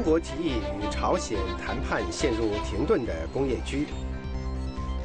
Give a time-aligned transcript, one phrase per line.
[0.00, 3.86] 韩国提议与朝鲜谈判陷入停顿的工业区。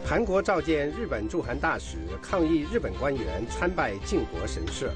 [0.06, 4.94] 韩国召见日本驻韩大使，抗议日本官员参拜靖国神社。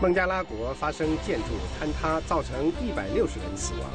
[0.00, 1.46] 孟加拉国发生建筑
[1.80, 3.90] 坍塌，造成一百六十人死亡。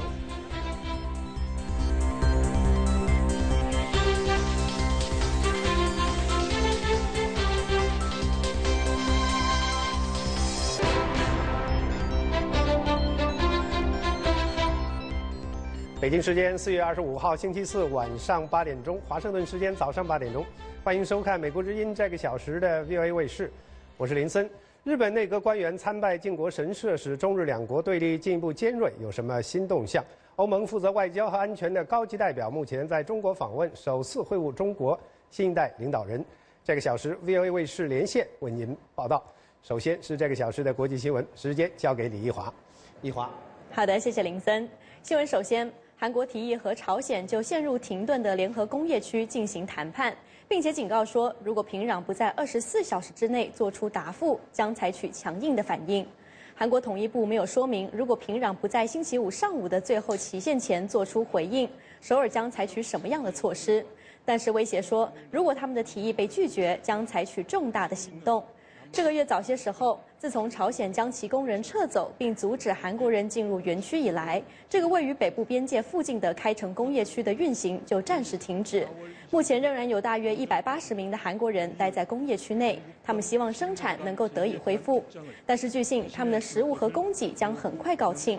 [16.02, 20.46] 北京时间四月二十五号星期四晚上八点钟，华盛顿时间早上八点钟，
[20.82, 23.52] 欢迎收看《美国之音》这个小时的 VOA 卫视，
[23.98, 24.50] 我是林森。
[24.86, 30.02] 日本内阁官员参拜靖国神社，使中日两国对立进一步尖锐，有什么新动向？
[30.38, 34.98] 欧盟负责外交和安全的高级代表目前在中国访问，首次会晤中国
[35.30, 36.24] 新一代领导人。
[36.64, 39.22] 这个小时 VOA 卫视连线为您报道。
[39.62, 42.54] 首先是这个小时的国际新闻，时间交给李一华。
[43.02, 43.30] 一华，
[43.74, 44.66] 好的，谢谢林森。
[45.04, 45.70] 新闻首先。
[46.02, 50.16] 韩国提议和朝鲜就陷入停顿的联合工业区进行谈判，
[50.48, 56.08] 并且警告说，如果平壤不在二十四小时之内做出答复，将采取强硬的反应。
[56.56, 63.86] 韩国统一部没有说明，如果平壤不在星期五上午的最后期限前做出回应，首尔将采取什么样的措施。
[64.24, 68.42] 但是威胁说，如果他们的提议被拒绝，将采取重大的行动。
[68.90, 78.86] 这个月早些时候，自从朝鲜将其工人撤走并阻止韩国人进入园区以来，这个位于北部边界附近的开城工业区的运行就暂时停止。
[79.32, 85.02] 目前仍然有大约一百八十名的韩国人待在工业区内，他们希望生产能够得以恢复。
[85.46, 88.38] 但是据信，他们的食物和供给将很快告罄。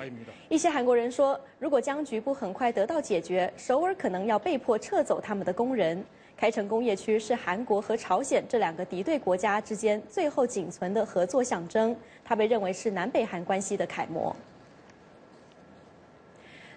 [0.51, 6.05] 一些韩国人说，如果僵局不很快得到解决，首尔可能要被迫撤走他们的工人。
[6.41, 14.35] 开城工业区是韩国和朝鲜这两个敌对国家之间最后仅存的合作象征，它被认为是南北韩关系的楷模。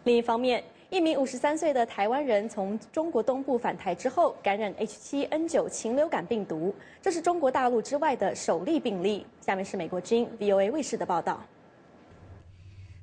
[0.03, 9.25] 另一方面，一名五十三岁的台湾人从中国东部返台之后，感染 H7N9 禽流感病毒，这是中国大陆之外的首例病例。
[9.39, 11.41] 下面是美国之音 VOA 卫视的报道。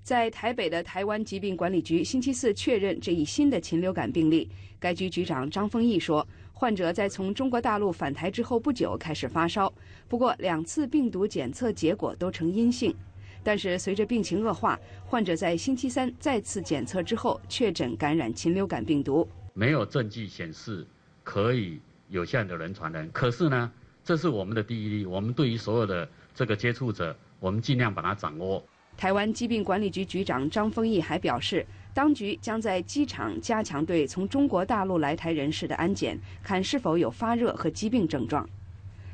[0.03, 4.47] 在台北的台湾疾病管理局星期四确认这一新的禽流感病例。
[4.79, 6.27] 该局局长张丰毅说，
[6.61, 9.73] 患者在从中国大陆返台之后不久开始发烧，
[10.07, 12.95] 不过两次病毒检测结果都呈阴性。
[13.43, 19.27] 但是随着病情恶化，患者在星期三再次检测之后确诊感染禽流感病毒。
[19.55, 20.87] 没有证据显示
[21.25, 23.73] 可以有效的人传人，可是呢，
[24.05, 25.07] 这是我们的第一例。
[25.07, 28.63] 我们对于所有的这个接触者，我们尽量把它掌握。
[28.99, 31.65] 台湾疾病管理局局长张丰毅还表示，
[32.01, 38.49] 当局将在机场加强对从中国大陆来台人士的安检，看是否有发热和疾病症状。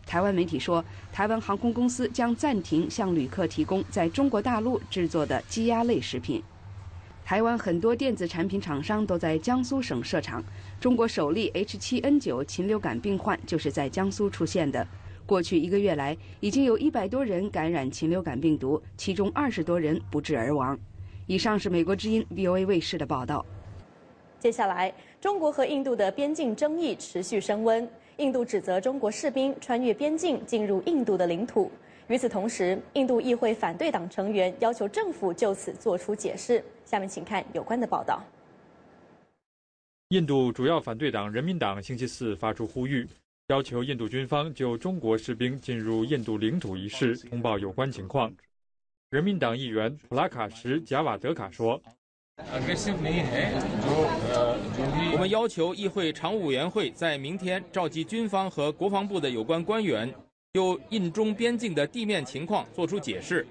[0.06, 6.41] 台湾媒体说，台湾航空公司将暂停向旅客提供在中国大陆制作的鸡鸭类食品。
[7.24, 10.41] 台湾很多电子产品厂商都在江苏省设厂，
[10.78, 14.86] 中国首例 H7N9 禽流感病患就是在江苏出现的。
[15.26, 20.78] 过去一个月来，已经有一百多人感染禽流感病毒，其中二十多人不治而亡。
[21.26, 23.44] 以上是美国之音 VOA 卫视的报道。
[24.38, 27.88] 接下来，中国和印度的边境争议持续升温。
[28.19, 31.70] 印度指责中国士兵穿越边境进入印度的领土。
[32.09, 36.62] 与此同时，印度议会反对党成员要求政府就此作出解释。
[36.84, 38.22] 下面请看有关的报道。
[40.10, 43.06] 印度主要反对党人民党星期四发出呼吁。
[43.48, 48.32] 要求印度军方就中国士兵进入印度领土一事通报有关情况。
[49.11, 51.81] 人民党议员普拉卡什·贾瓦德卡说
[55.12, 60.12] ：“我们要求议会常务委员会在明天召集军方和国防部的有关官员，
[60.55, 63.47] 就印中边境的地面情况作出解释。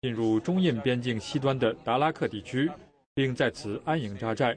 [0.00, 2.70] 进入中印边境西端的达拉克地区，
[3.12, 4.56] 并在此安营扎寨。”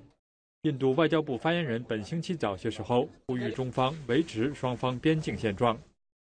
[0.62, 5.76] 印度外交部发言人本星期早些时候呼吁中方维持双方边境现状，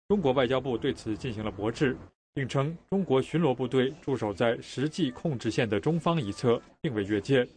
[0.07, 1.97] 中国外交部对此进行了驳斥，
[2.33, 7.47] 并称中国巡逻部队驻守在实际控制线的中方一侧，并未越界。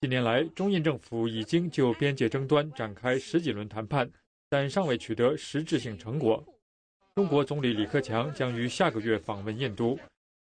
[0.00, 4.10] 近年来，中印政府已经就边界争端展开十几轮谈判，
[4.48, 6.44] 但尚未取得实质性成果。
[7.14, 9.98] 中国总理李克强将于下个月访问印度。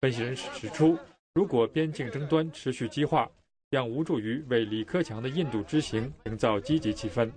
[0.00, 0.98] 分析人士指出，
[1.34, 3.28] 如果边境争端持续激化，
[3.70, 7.30] 将无助于为李克强的印度之行营造积极气氛。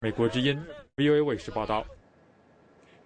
[0.00, 0.60] 美国之音
[0.96, 1.86] VOA 卫视报道。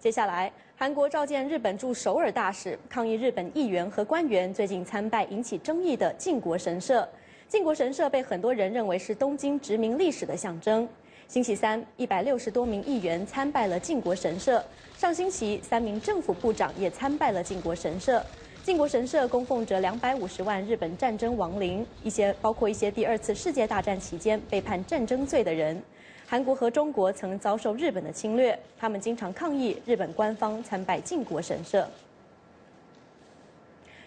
[0.05, 7.09] 接下来，韩国召见日本驻首尔大使，抗议日本议员和官员最近参拜引起争议的靖国神社。
[7.47, 10.87] 靖国神社被很多人认为是东京殖民历史的象征。
[11.27, 14.63] 星期三，一百六十多名议员参拜了靖国神社。
[14.95, 18.23] 上星期，三名政府部长也参拜了靖国神社。
[18.63, 25.81] 靖国神社供奉着两百五十万日本战争亡灵，一些包括一些第二次世界大战期间被判战争罪的人。
[26.27, 31.87] 韩国和中国曾遭受日本的侵略，他们经常抗议日本官方参拜靖国神社。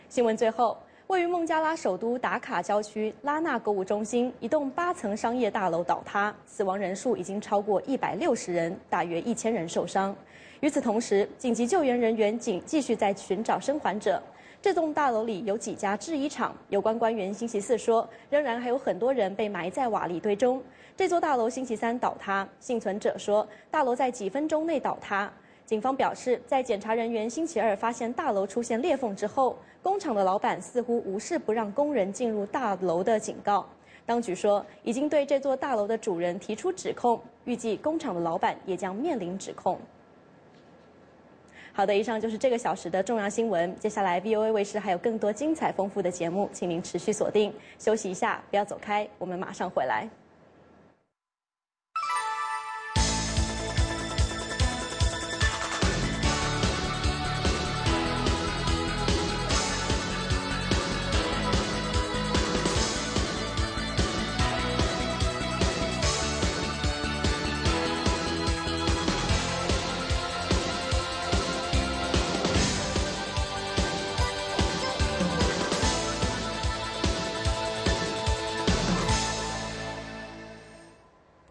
[0.08, 0.76] 新闻最后，
[1.06, 10.14] 位于孟加拉首都达卡郊区拉纳购物中心一栋八层商业大楼倒塌，死亡人数已经超过一百六十人，大约一千人受伤。
[10.58, 14.20] 与此同时，紧急救援人员仅继续在寻找生还者。
[14.60, 20.60] 这栋大楼里有几家制衣厂，有关官员星期四说，仍然还有很多人被埋在瓦砾堆中。
[20.96, 25.32] 这座大楼星期三倒塌，幸存者说，大楼在几分钟内倒塌。
[25.64, 33.64] 警方表示，在检查人员星期二发现大楼出现裂缝之后，工厂的老板似乎无视不让工人进入大楼的警告。
[34.04, 39.78] 当局说，已经对这座大楼的主人提出指控，预计工厂的老板也将面临指控。
[41.78, 43.72] 好的，以上就是这个小时的重要新闻。
[43.76, 47.54] 接下来，VOA 卫视还有更多精彩丰富的节目，请您持续锁定。
[47.78, 50.10] 休息一下，不要走开，我们马上回来。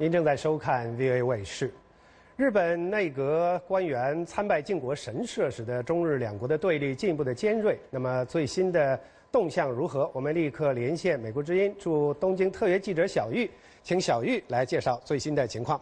[0.07, 1.69] 您正在收看 VOA 卫视。
[2.38, 7.77] 日本内阁官员参拜靖国神社，使得中日两国的对立进一步的尖锐。
[7.89, 8.98] 那么最新的
[9.33, 10.09] 动向如何？
[10.13, 13.51] 我们立刻连线美国之音驻东京特约记者小玉，
[13.83, 15.77] 请小玉来介绍最新的情况。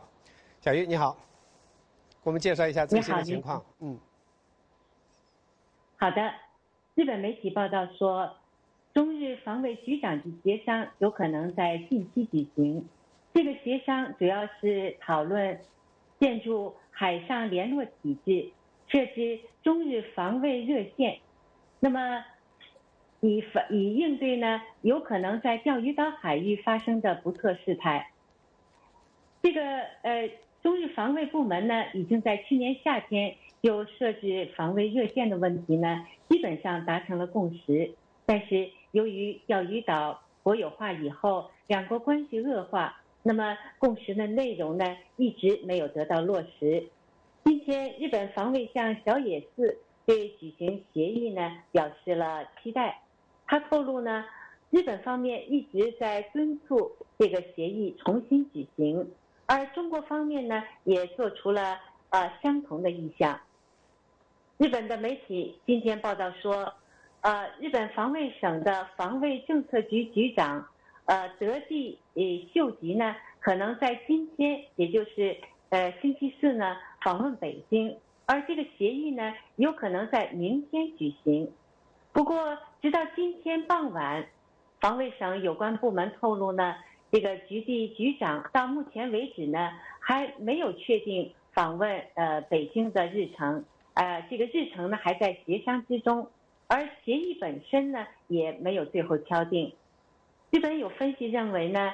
[0.60, 3.64] 小玉你好，给我们介绍一下最新的情况。
[3.82, 3.96] 嗯，
[5.98, 6.32] 好的。
[6.96, 8.28] 日本媒体报道说，
[8.92, 12.90] 中日防卫局长级协商有可能在近期举行。
[13.36, 15.60] 这个协商主要是讨论
[16.22, 18.50] 建筑海上联络体制，
[18.88, 21.20] 设置中日防卫热线，
[21.82, 22.24] 那么
[23.20, 28.10] 以防以应对呢有可能在钓鱼岛海域发生的不测事态。
[29.44, 29.62] 这个
[30.04, 30.32] 呃
[30.64, 37.92] 中日防卫部门呢已经在去年夏天就设置防卫热线的问题呢基本上达成了共识，
[38.26, 43.02] 但是由于钓鱼岛国有化以后，两国关系恶化。
[43.28, 44.86] 那么共识的内容呢，
[45.18, 46.88] 一直没有得到落实。
[47.44, 51.42] 今天，日本防卫相小野寺对举行协议呢
[51.72, 53.02] 表示了期待。
[53.48, 54.24] 他透露呢，
[54.70, 59.12] 日本方面一直在敦促这个协议重新举行，
[59.48, 61.80] 而中国方面呢也做出了
[62.12, 63.40] 呃相同的意向。
[64.60, 66.72] 日本的媒体今天报道说，
[67.22, 70.68] 呃，日本防卫省的防卫政策局局长。
[71.06, 72.22] 呃，德地呃
[72.54, 75.38] 秀吉呢，可能在今天，也就是
[75.70, 81.52] 呃星期四呢，访问北京，而这个协议呢，有可能在明天举行。
[82.12, 84.28] 不过，直到今天傍晚，
[84.80, 86.76] 防卫省有关部门透露呢，
[87.12, 96.28] 这个局地局长到目前为止呢，还没有确定访问呃北京的日程，呃，这个日程呢还在协商之中，
[96.68, 99.72] 而协议本身呢，也没有最后敲定。
[100.56, 101.92] 日本有分析认为呢，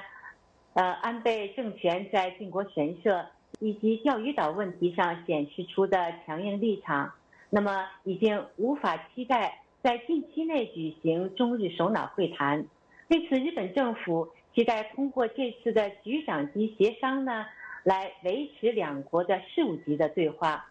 [0.74, 3.26] 呃，安倍政权在靖国神社
[3.58, 7.12] 以及钓鱼岛问题上显示出的强硬立场，
[7.50, 12.64] 那么已经无法期待在近期内举行中日首脑会谈。
[13.08, 17.44] 为此，日本政府期待通过这次的局长级协商呢，
[17.82, 20.64] 来维持两国的事务级的对话。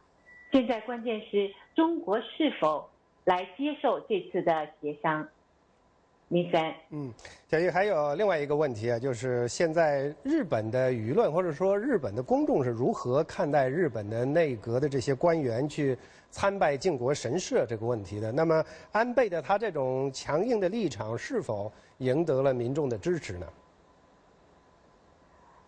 [0.53, 2.89] 现在关键是中国是否
[3.25, 5.27] 来接受这次的协商。
[6.31, 7.13] 明三，嗯，
[7.49, 15.97] 小玉还有另外一个问题啊，就是现在日本的舆论或者说日本的公众是如何看待日本的内阁的这些官员去
[16.29, 18.31] 参拜靖国神社这个问题的？
[18.31, 23.45] 那么安倍的他这种强硬的立场是否赢得了民众的支持呢？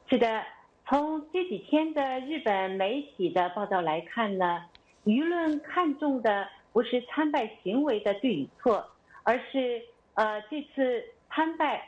[0.08, 0.42] 是的，
[0.88, 4.64] 从这几天的日本媒体的报道来看呢，
[5.04, 8.82] 舆论看重的不是参拜行为的对与错，
[9.24, 9.82] 而是。
[10.16, 11.88] 呃，这次参拜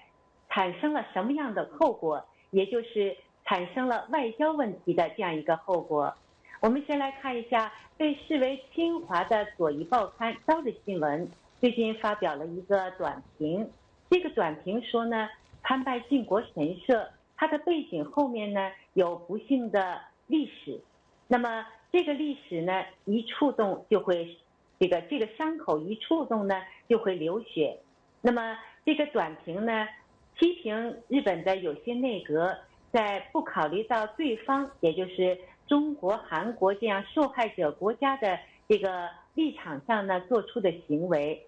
[0.50, 2.25] 产生了什么样的后果？
[2.51, 6.13] 也就是产生了外交问题的这样一个后果。
[6.62, 11.27] 我们先来看一下被视为侵华的左翼报刊《朝日新闻》
[11.60, 13.70] 最近发表了一个短评。
[14.10, 15.27] 这个短评说呢，
[15.63, 20.79] 参拜靖国神社，它的背景后面呢有不幸的历史。
[21.27, 24.38] 那么这个历史呢，一触动就会
[24.79, 26.55] 这个这个伤口一触动呢
[26.88, 27.77] 就会流血。
[28.25, 29.88] 那么这个短评呢，
[30.34, 32.58] 批评日本的有些内阁
[32.91, 41.46] 在不考虑到对方，也就是中国、韩国这样受害者国家的这个立场上呢做出的行为，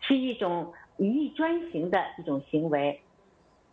[0.00, 3.00] 是一种一意专行的一种行为。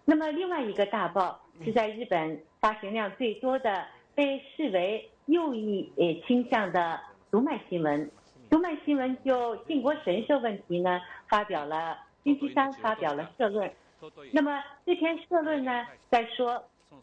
[0.05, 8.09] 那么另外一个大报是在日本发行量最多的，被视为右翼呃倾向的读卖新闻。
[8.51, 13.71] 读卖新闻就靖国神社问题呢，发表了星期三发表了社论。
[14.33, 16.61] 那么这篇社论呢，在说，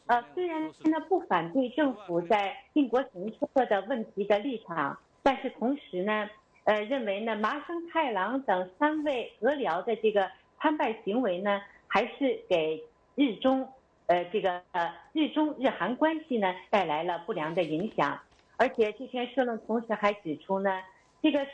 [0.08, 6.28] 呃，虽然现在不反对政府在靖国神社的问题的立场，但是同时呢，
[6.64, 11.62] 呃，认为呢麻生太郎等三位阁僚的这个参拜行为呢。
[11.90, 13.66] 还是给日中，
[14.08, 18.20] 呃，这个呃日中日韩关系呢带来了不良的影响，
[18.58, 20.82] 而且这篇社论同时还指出呢，
[21.22, 21.46] 这个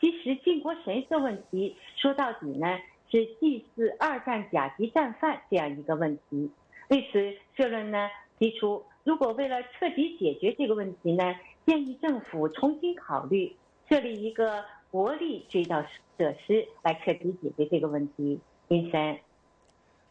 [0.00, 2.78] 其实靖国神社问题说到底呢
[3.10, 6.50] 是祭祀二战甲级战犯这样一个问题。
[6.88, 13.54] 为此，社论呢提出，如果为了彻底解决这个问题呢，建议政府重新考虑
[13.88, 15.84] 设立一个国立追悼
[16.18, 18.40] 设施来彻底解决这个问题。
[18.68, 19.18] 林森。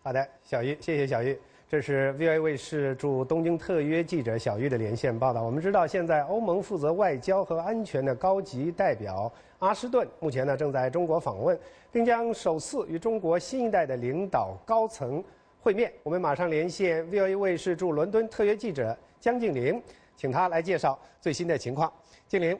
[0.02, 1.38] 好的，小玉，谢谢小玉。
[1.74, 5.42] 这是 VOA 卫视驻东京特约记者小玉的连线报道。
[5.42, 11.60] 我们知道，现在欧盟负责外交和安全的高级代表阿什顿，目前呢正在中国访问，
[11.92, 15.24] 并将首次与中国新一代的领导高层
[15.64, 15.92] 会面。
[16.04, 19.82] 我们马上连线 VOA 卫视驻伦敦特约记者江静玲，
[20.16, 21.92] 请他来介绍最新的情况。
[22.28, 22.60] 静玲，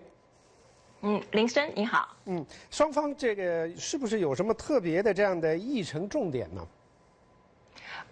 [1.02, 2.18] 嗯，林生你好。
[2.26, 6.68] 嗯，双方这个是不是有什么特别的这样的议程重点呢？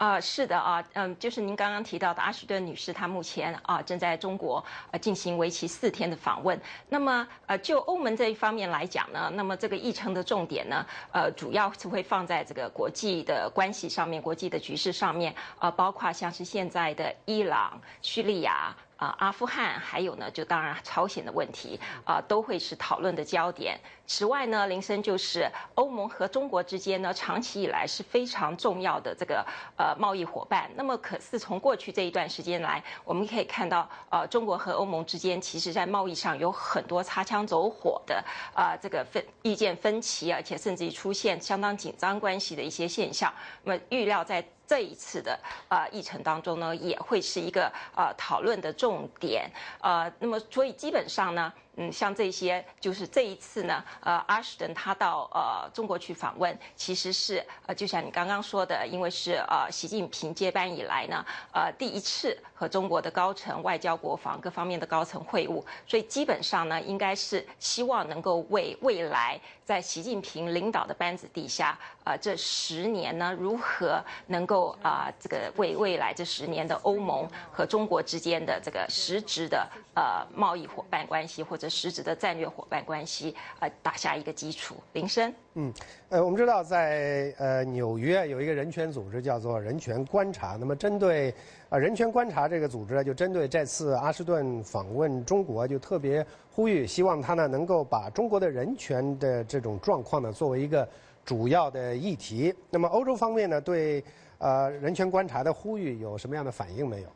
[0.01, 6.59] 啊，是的啊，嗯，就是您刚刚提到的阿什顿女士，她目前啊正在中国呃进行为期四天的访问。
[6.89, 18.75] 那么呃，就欧盟这一方面来讲呢，那么这个议程的重点呢，呃，主要是会放在这个国际的关系上面，国际的局势上面啊，包括像是现在的伊朗、叙利亚。
[19.01, 23.75] 啊，阿富汗还有呢，就当然朝鲜的问题啊，都会是讨论的焦点。
[24.13, 29.41] 此外呢，林森就是欧盟和中国之间呢，长期以来是非常重要的这个
[29.77, 30.69] 呃贸易伙伴。
[30.75, 38.21] 那么，可是从过去这一段时间来，我们可以看到，呃，中国和欧盟之间其实在贸易上有很多擦枪走火的
[38.53, 43.33] 啊，这个分意见分歧，而且甚至于出现相当紧张关系的一些现象。
[43.63, 44.45] 那么，预料在。
[44.67, 45.37] 这一次的
[45.67, 49.51] 啊议程当中呢，也会是一个呃讨论的重点，
[49.81, 51.51] 呃，那么所以基本上呢。
[51.77, 84.75] 嗯，像这些就是这一次呢，呃，阿什顿他到呃中国去访问，其实是呃就像你刚刚说的，因为是呃习近平接班以来呢，呃第一次和中国的高层、外交、国防各方面的高层会晤，所以基本上呢，应该是希望能够为未来在习近平领导的班子底下，呃这十年呢，如何能够啊这个为未来这十年的欧盟和中国之间的这个实质的呃贸易伙伴关系或者实质的战略伙伴关系啊，打下一个基础。
[84.93, 85.73] 林生，嗯，
[86.07, 90.55] 呃，我们知道在呃纽约有一个人权组织叫做人权观察。
[90.57, 91.33] 那么针对
[91.67, 100.87] 啊人权观察这个组织呢，就针对这次阿什顿访问中国，就特别呼吁，希望他呢能够把中国的人权的这种状况呢作为一个
[101.25, 102.53] 主要的议题。
[102.69, 104.01] 那么欧洲方面呢，对
[104.37, 107.09] 呃人权观察的呼吁有什么样的反应没有？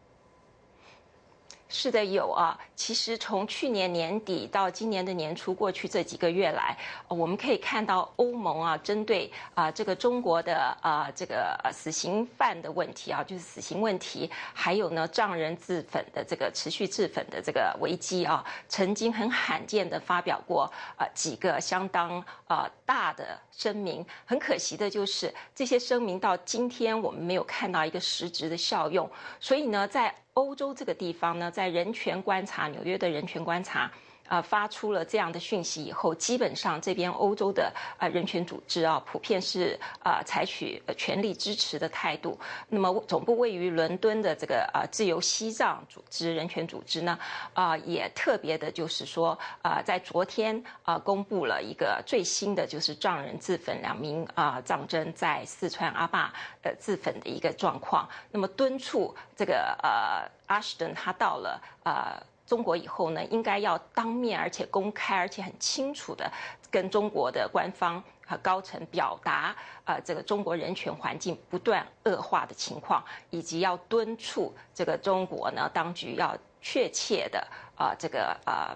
[1.78, 2.58] 是的，有啊。
[2.74, 6.78] 其实从去年年底到今年的年初，过去这几个月来，
[7.10, 24.06] 我们可以看到欧盟啊，针对啊这个中国的啊这个死刑犯的问题啊，就是死刑问题，还有呢藏人自焚的这个持续自焚的这个危机啊，曾经很罕见的发表过啊几个相当啊大的声明。
[24.26, 29.10] 很可惜的就是这些声明到今天我们没有看到一个实质的效用。
[29.42, 33.90] 所以呢，在欧洲这个地方呢，在人权观察，纽约的人权观察。
[34.28, 42.38] 啊，发出了这样的讯息以后，基本上这边欧洲的啊人权组织啊，普遍是啊采取全力支持的态度。
[42.68, 47.20] 那么总部位于伦敦的这个啊自由西藏组织人权组织呢，
[47.54, 58.10] 啊也特别的就是说啊，在昨天啊公布了一个最新的就是藏人自焚两名啊藏征在四川阿坝呃自焚的一个状况。
[58.32, 62.22] 那么敦促这个呃阿什顿他到了啊。
[62.46, 66.32] 中国以后呢，应该要当面而且公开而且很清楚的
[66.70, 78.76] 跟中国的官方和高层表达，呃，这个中国人权环境不断恶化的情况，以及要敦促这个中国呢当局要确切的啊这个啊。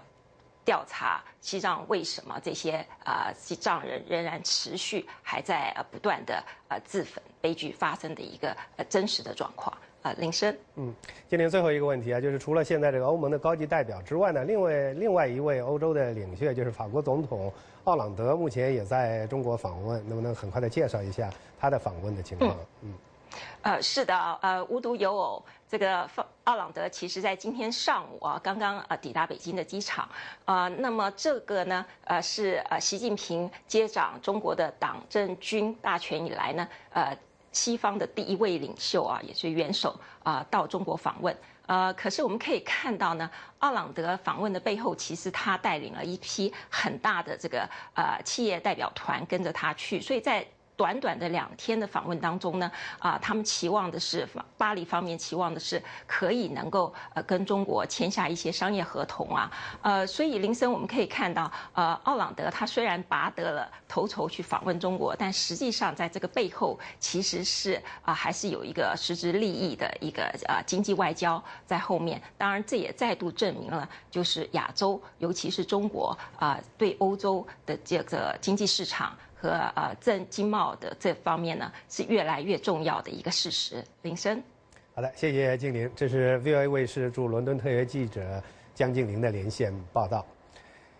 [0.62, 9.76] 调查西藏为什么这些啊西藏人仍然持续还在呃不断的呃自焚悲剧发生的一个呃真实的状况。
[10.02, 10.94] 啊，林生，嗯，
[11.28, 17.52] 今天最后一个问题啊，就是除了现在这个欧盟的高级代表之外呢，另外另外一位欧洲的领袖就是法国总统
[17.84, 21.28] 奥朗德，目前也在中国访问，能不能很快的介绍一下
[21.58, 22.56] 他的访问的情况？
[22.80, 22.94] 嗯，
[23.60, 26.08] 呃，是的，呃，无独有偶，这个
[26.44, 30.08] 奥朗德其实在今天上午啊，刚刚呃抵达北京的机场，
[30.46, 37.14] 啊，那么这个呢，呃，是呃习近平接掌中国的党政军大权以来呢，呃。
[37.52, 41.36] 西方的第一位领袖啊，也是元首啊，到中国访问。
[41.66, 50.46] 呃，可是我们可以看到呢，奥朗德访问的背后，其实他带领了一批很大的这个呃企业代表团跟着他去，所以在。
[50.80, 72.18] 短短的两天的访问当中呢，啊，他们期望的是巴黎方面期望的是可以能够呃跟中国签下一些商业合同啊，呃，所以林森我们可以看到，呃，奥朗德他虽然拔得了头筹去访问中国，但实际上在这个背后其实是啊还是有一个实质利益的一个呃经济外交在后面。
[72.38, 79.14] 当然，这也再度证明了就是亚洲，尤其是中国啊对欧洲的这个经济市场。
[79.40, 83.82] 和呃政经贸的这方面呢，是越来越重要的一个事实。
[84.02, 84.42] 林森，
[84.94, 88.42] 好的，谢谢静玲，这是 VOA 卫视驻伦敦特约记者
[88.74, 90.24] 江静玲的连线报道。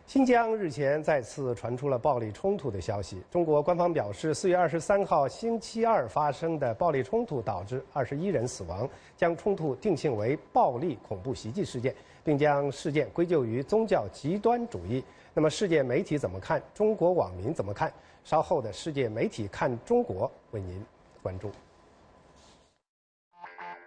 [0.06, 11.94] 新疆日前再次传出了暴力冲突的消息，中国官方表示，四月二十三号星期二发生的暴力冲突导致二十一人死亡，将冲突定性为暴力恐怖袭击事件，
[12.24, 15.04] 并将事件归咎于宗教极端主义。
[15.32, 16.60] 那么，世界媒体怎么看？
[16.74, 17.92] 中国网民怎么看？
[18.24, 20.84] 稍后的世界媒体看中国为您
[21.22, 21.50] 关注。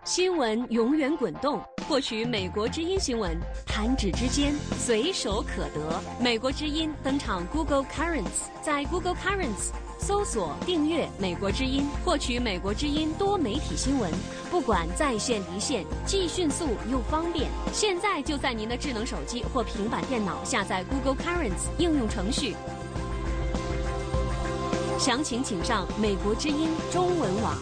[0.04, 6.02] 新闻永远滚动，获取美国之音新闻，弹指之间，随手可得。
[6.20, 14.12] 美国之音登场 Google Currents，在 Google Currents 搜索订阅美国之音，获取美国之音多媒体新闻，
[14.52, 17.50] 不管在线离线，既迅速又方便。
[17.72, 22.58] 现在就在您的智能手机或平板电脑下载 Google Currents 应用程序。
[25.04, 27.58] 详情请上美国之音中文网。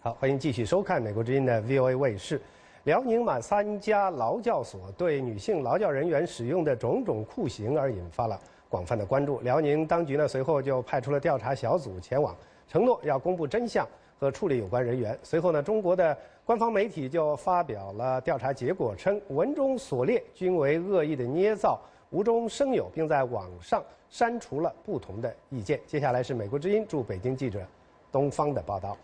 [0.00, 2.40] 好，欢迎继续收看美国之音的 VOA 卫视。
[2.84, 9.40] 辽宁马三家劳教所对女性劳教人员使用的种种酷刑而引发了广泛的关注。
[9.40, 12.34] 辽宁当局呢随后就派出了调查小组前往，
[12.66, 13.86] 承诺要公布真相
[14.18, 15.18] 和处理有关人员。
[15.22, 21.78] 随后呢，中国的官方媒体就发表了调查结果，称文中所列均为恶意的捏造。
[22.08, 25.80] 无中生有，并在网上删除了不同的意见。
[25.86, 27.66] 接下来是美国之音驻北京记者
[28.10, 28.96] 东方的报道。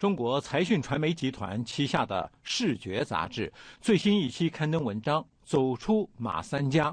[0.00, 6.90] 中国财讯传媒集团旗下的《视觉》杂志最新一期刊登文章《走出马三家》，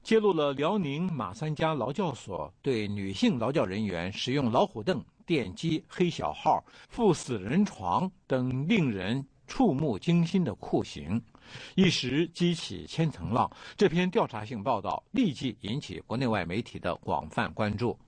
[0.00, 11.20] 揭露了辽宁马三家劳教所对女性劳教人员使用老虎凳、电击、黑小号、赴死人床等令人触目惊心的酷刑。
[11.74, 17.98] 一时激起千层浪，这篇调查性报道立即引起国内外媒体的广泛关注，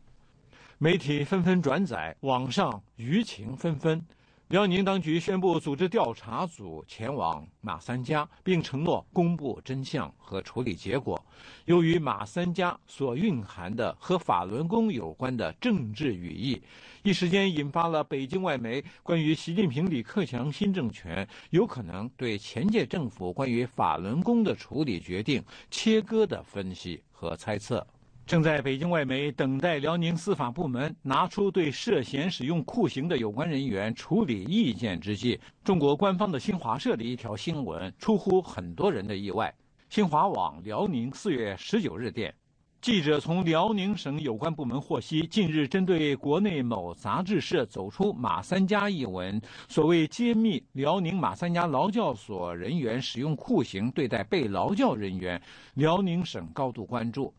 [0.79, 4.05] 媒体纷纷转载，网上舆情纷纷。
[4.49, 11.23] 辽宁当局宣布组织调查组前往马三家，并承诺公布真相和处理结果。
[11.67, 16.63] 由于马三家所蕴含的和法轮功有关的政治语义，
[17.03, 27.87] 一时间引发了北京外媒关于习近平、李克强新政权有可能对前届政府关于法轮功的处理决定切割的分析和猜测。
[28.29, 39.51] 正在北京外媒等待辽宁司法部门拿出对涉嫌使用酷刑的有关人员处理意见之际，中国官方的新华社的一条新闻出乎很多人的意外。
[39.89, 42.35] 新华网辽宁四月十九日电，
[42.83, 55.41] 记者从辽宁省有关部门获悉，近日针对国内某杂志社走出马三家一文，所谓揭秘辽宁马三家劳教所人员使用酷刑对待被劳教人员，
[55.77, 57.33] 辽宁省高度关注。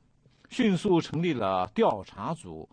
[0.49, 2.67] 迅速成立了调查组。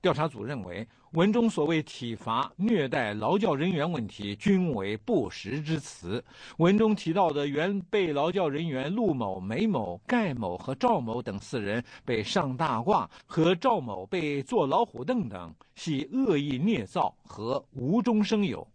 [0.00, 6.24] 调查组认为，文中所谓体罚、虐待劳教人员问题均为不实之词。
[6.56, 18.66] 文中提到的原被劳教人员陆某、梅某、盖某和赵某等四人被上大褂，和赵某被坐老虎凳等，系恶意捏造和无中生有。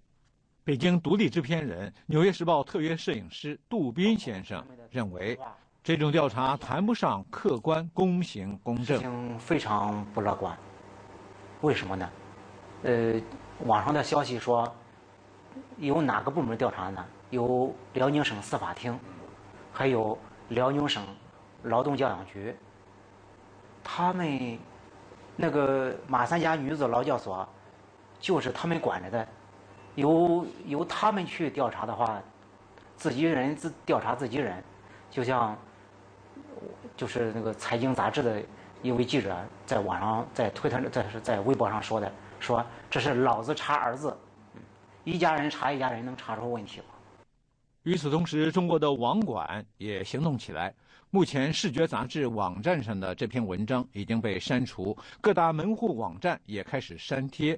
[0.64, 5.38] 北京独立制片人、《纽约时报》特约摄影师杜斌先生认为。
[5.88, 10.54] 这种调查谈不上客观、公平、公正，非常不乐观。
[11.62, 12.10] 为什么呢？
[12.84, 13.14] 呃，
[13.60, 14.70] 网上的消息说，
[15.78, 17.06] 由哪个部门调查呢？
[17.30, 19.00] 由辽宁省司法厅
[19.72, 20.20] 还有
[20.50, 21.02] 辽宁省
[21.64, 22.54] 劳动教养局，
[23.82, 24.60] 他们
[25.38, 27.48] 那个马三家女子劳教所
[28.20, 29.28] 就是他们管着的，
[29.96, 32.22] 由由他们去调查的话，
[32.98, 34.62] 自己人自调查自己人，
[35.10, 35.58] 就像
[36.98, 38.42] 就是那个财经杂志的
[38.82, 44.18] 一位记者在网上在推特在在微博上说的，说这是老子查儿子，
[45.04, 46.86] 一家人查一家人能查出问题吗？
[47.84, 50.74] 与此同时，中国的网管也行动起来。
[51.10, 57.58] 目前，《视觉》杂志网站上的这篇文章已经被删除，各大门户网站也开始删帖。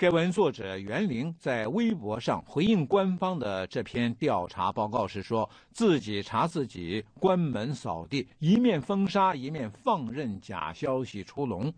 [0.00, 11.70] 该文作者袁玲在微博上回应官方的这篇调查报告时说：“自己查自己，关门扫地，一面封杀，一面放任假消息出笼。”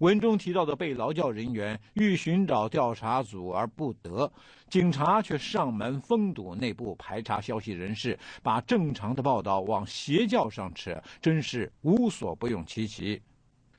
[0.00, 4.30] 文中提到的被劳教人员欲寻找调查组而不得，
[4.68, 13.22] 警察却上门封堵内部排查消息人士，把正常的报道往邪教上扯，真是无所不用其极。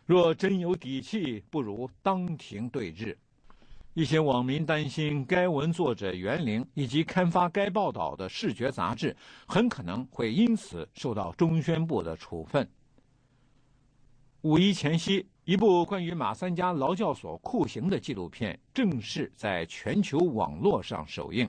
[0.07, 3.15] 若真有底气，不如当庭对质。
[3.93, 9.13] 一些网民担心，该文作者袁玲以及刊发该报道的视觉杂志
[9.45, 12.65] 很可能会因此受到中宣部的处分。
[14.43, 21.47] 五一前夕，一部关于马三家劳教所酷刑的纪录片正式在全球网络上首映。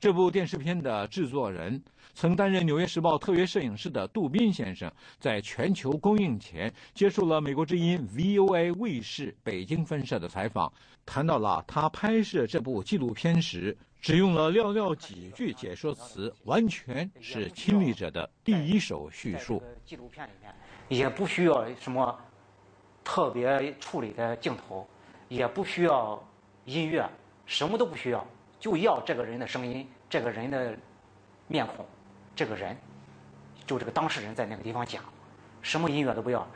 [0.00, 1.78] 这部电视片的制作人，
[2.14, 10.72] 曾担任《纽约时报》特约摄影师的杜宾先生，在全球公映前接受了美国之音 VOA 卫视北京分社的采访，
[11.04, 19.62] 谈到了他拍摄这部纪录片时只用了寥寥几句解说词，完全是亲历者的第一手叙述。
[19.84, 20.50] 纪录片里面
[20.88, 22.18] 也不需要什么
[23.04, 24.88] 特别处理的镜头，
[25.28, 26.26] 也不需要
[26.64, 27.06] 音乐，
[27.44, 28.26] 什么都不需要。
[28.60, 30.76] 就要这个人的声音，这个人的
[31.48, 31.84] 面孔，
[32.36, 32.76] 这个人，
[33.66, 35.02] 就这个当事人在那个地方讲，
[35.62, 36.46] 什么音乐都不要。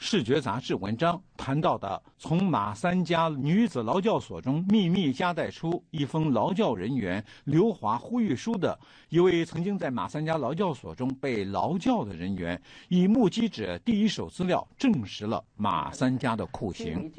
[0.00, 17.12] 视觉杂志文章谈到的，从马三家女子劳教所中秘密夹带出一封劳教人员刘华呼吁书的一位曾经在马三家劳教所中被劳教的人员，以目击者第一手资料证实了马三家的酷刑。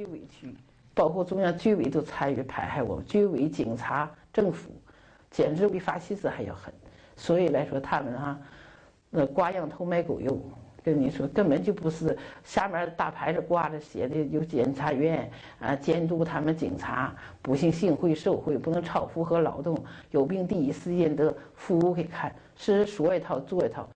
[1.00, 4.70] 包括中央军委都参与迫害我们，军委、警察、政府，
[5.32, 6.74] 简直比法西斯还要狠。
[7.16, 8.38] 所以来说，他们哈，
[9.10, 10.38] 那挂羊头卖狗肉，
[10.84, 15.32] 跟你说根本就不是下面大牌子挂着写的有检察院
[15.62, 19.82] 啊监督他们警察，不行行贿受贿，不能超负荷劳动，
[20.12, 23.88] 有病第一时间得服务给看，是说一套做一套。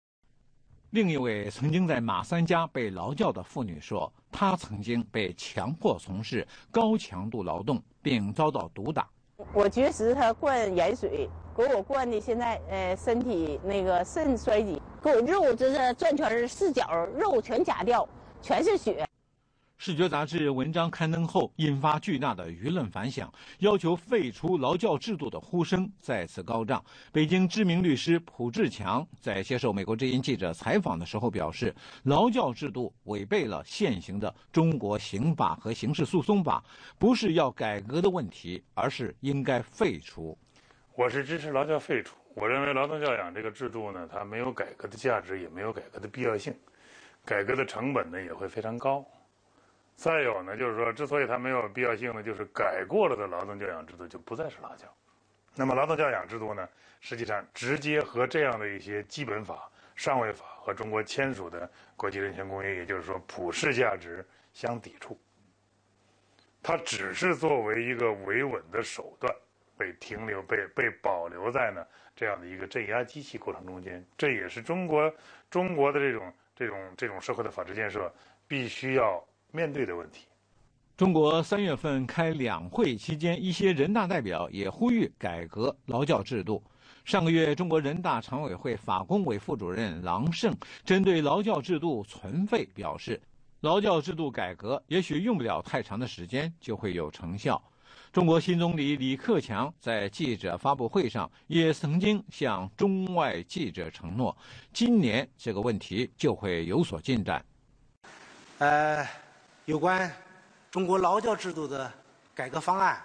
[0.94, 9.10] 另一位曾经在马三家被劳教的妇女说，她曾经被强迫从事高强度劳动，并遭到毒打。
[9.56, 11.28] 我绝食，他灌盐水，
[11.58, 18.08] 给我灌的，现在呃身体那个肾衰竭，给我肉这是转圈四角肉全夹掉，
[18.40, 19.04] 全是血。
[19.78, 26.82] 视觉杂志文章刊登后，引发巨大的舆论反响，要求废除劳教制度的呼声再次高涨。
[27.12, 36.64] 北京知名律师蒲志强在接受美国之音记者采访的时候表示，劳教制度违背了现行的中国刑法和刑事诉讼法，
[36.98, 40.38] 不是要改革的问题，而是应该废除。
[40.96, 42.16] 我是支持劳教废除。
[42.36, 46.56] 我认为劳动教养这个制度呢，它没有改革的价值，也没有改革的必要性，
[47.26, 49.06] 改革的成本呢也会非常高。
[50.04, 54.86] 再有呢，就是说，之所以它没有必要性呢，就是改过了的劳动教养制度就不再是劳教。
[55.56, 56.68] 那么，劳动教养制度呢，
[57.00, 65.18] 实际上直接和这样的一些基本法、上位法和中国签署的国际人权公约，也就是说普世价值相抵触。
[66.62, 69.34] 它只是作为一个维稳的手段，
[69.78, 71.82] 被停留、被被保留在呢
[72.14, 74.06] 这样的一个镇压机器过程中间。
[74.18, 75.10] 这也是中国
[75.50, 78.14] 中国的这种这种这种社会的法治建设
[78.50, 79.26] 必须要。
[79.56, 80.26] 面对的问题，
[80.98, 86.62] 中国三月份开两会期间，一些人大代表也呼吁改革劳教制度。
[87.06, 93.22] 上个月，中国人大常委会法工委副主任郎胜针对劳教制度存废表示，
[93.62, 97.62] 劳教制度改革也许用不了太长的时间就会有成效。
[98.12, 104.36] 中国新总理李克强在记者发布会上也曾经向中外记者承诺，
[104.72, 107.46] 今年这个问题就会有所进展。
[108.58, 109.23] 呃。
[109.66, 110.12] 有关
[110.70, 111.92] 中国劳教制度的
[112.36, 113.02] 改革方案，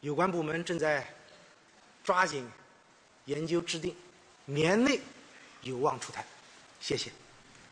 [0.00, 1.06] 有关部门正在
[2.04, 2.48] 抓紧
[3.24, 3.96] 研究制定，
[4.44, 5.00] 年内
[5.62, 6.24] 有望出台。
[6.80, 7.10] 谢谢。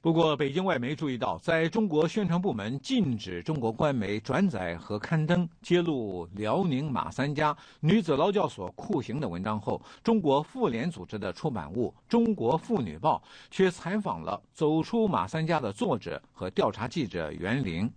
[0.02, 17.92] 不过，北京外媒注意到，在中国宣传部门禁止中国官媒转载和刊登揭露辽宁马三家女子劳教所酷刑的文章后，中国妇联组织的出版物《中国妇女报》却采访了走出马三家的作者和调查记者袁玲。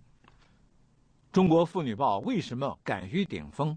[1.32, 3.74] 中国妇女报为什么敢于顶风？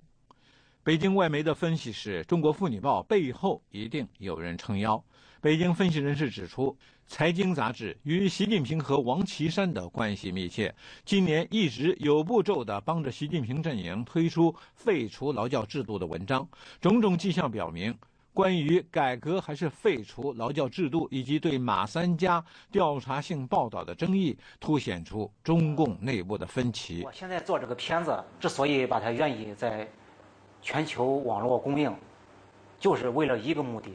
[0.84, 5.02] 北京外媒的分析是中国妇女报背后一定有人撑腰。
[5.40, 6.78] 北京分析人士指出。
[7.08, 10.74] 财经杂志与习近平和王岐山的关系密切，
[11.06, 16.48] 今年一直有步骤地帮着习近平阵营推出废除劳教制度的文章。
[16.82, 17.98] 种种迹象表明，
[18.34, 27.04] 关于改革还是废除劳教制度，以及对马三家调查性报道的争议，凸显出中共内部的分歧。
[27.06, 29.88] 我现在做这个片子，之所以把它愿意在
[30.62, 31.96] 全球网络公映，
[32.78, 33.92] 就是为了一个目的，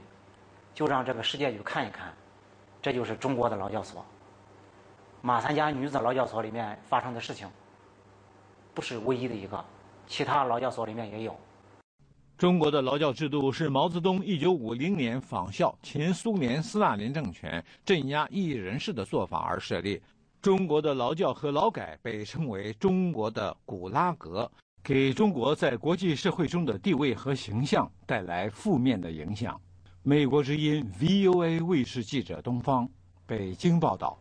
[0.75, 2.11] 就让这个世界去看一看。
[2.83, 4.05] 这就是中国的劳教所，
[5.21, 7.49] 马三家女子劳教所里面发生的事情，
[8.75, 9.65] 不是唯一的一个，
[10.09, 11.39] 其他劳教所里面也有。
[12.37, 20.03] 中国的劳教制度是毛泽东1950年仿效前苏联斯大林政权镇压异议人士的做法而设立。
[20.41, 24.51] 中国的劳教和劳改被称为中国的古拉格，
[24.83, 29.61] 给中国在国际社会中的地位和形象带来负面的影响。
[30.05, 32.89] 美国之音 VOA 卫视记者东方
[33.25, 34.19] 北京报道：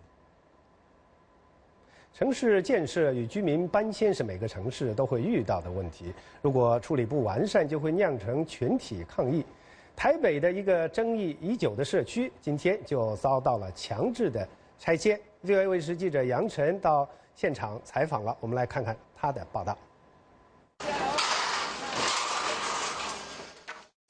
[2.14, 6.14] 城市建设与居民搬迁是每个城市都会遇到的问题。
[6.40, 9.44] 如果处理不完善，就会酿成群体抗议。
[9.96, 15.20] 台北的一个争议已久的社区，今天就遭到了强制的拆迁。
[15.44, 19.76] VOA 卫视记者杨晨到现场采访了，我们来看看他的报道。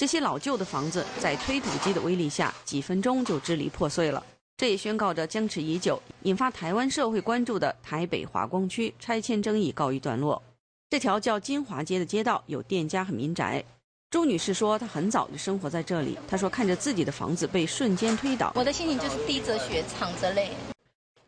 [0.01, 4.25] 这些老旧的房子在推土机的威力下，几分钟就支离破碎了。
[4.57, 10.41] 这也宣告着僵持已久、引发台湾社会关注的台北华光区拆迁争议告一段落。
[10.89, 13.63] 这条叫金华街的街道有店家和民宅。
[14.09, 16.17] 朱女士说，她很早就生活在这里。
[16.27, 20.49] 她说，看着自己的房子被瞬间推倒，我的心情就是滴着血、淌着泪。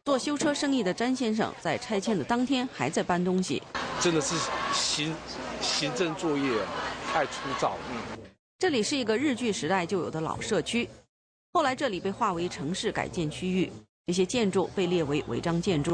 [0.04, 3.62] 做修车生意的詹先生在拆迁的当天还在搬东西，
[4.02, 4.36] 真的是
[4.74, 5.14] 行
[5.62, 6.58] 行政作业
[7.14, 7.78] 太粗糙。
[7.92, 8.33] 嗯。
[8.64, 10.88] 这里是一个日据时代就有的老社区，
[11.52, 13.70] 后来这里被划为城市改建区域，
[14.08, 15.94] 这些建筑被列为违章建筑。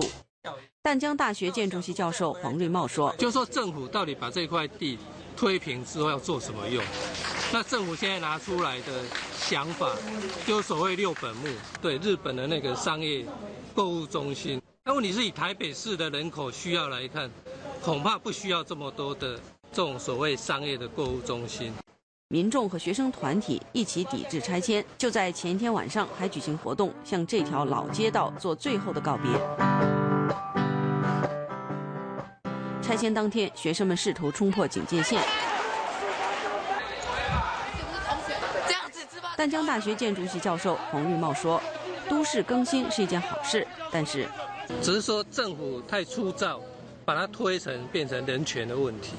[0.84, 5.00] 淡江大学建筑系教授黄瑞茂说：“就说政府到底把这块地
[5.36, 6.84] 推平之后要做什么用？
[7.52, 9.04] 那政府现在拿出来的
[9.40, 9.92] 想法，
[10.46, 11.48] 就所谓六本木，
[11.82, 13.26] 对日本的那个商业
[13.74, 14.62] 购物中心。
[14.84, 17.32] 那问题是以台北市的人口需要来看，
[17.82, 19.40] 恐怕不需要这么多的
[19.72, 21.74] 这种所谓商业的购物中心。”
[22.32, 29.32] 民众和学生团体一起抵制拆迁，就在前一天晚上还举行活动，向这条老街道做最后的告别。
[32.84, 35.20] 拆迁当天，学生们试图冲破警戒线。
[39.36, 41.60] 淡江大学建筑系教授黄玉茂说
[42.08, 44.28] ：“都市更新是一件好事，但是，
[44.84, 46.62] 只是说政府太粗糙，
[47.04, 49.14] 把它推成变成人权的问题，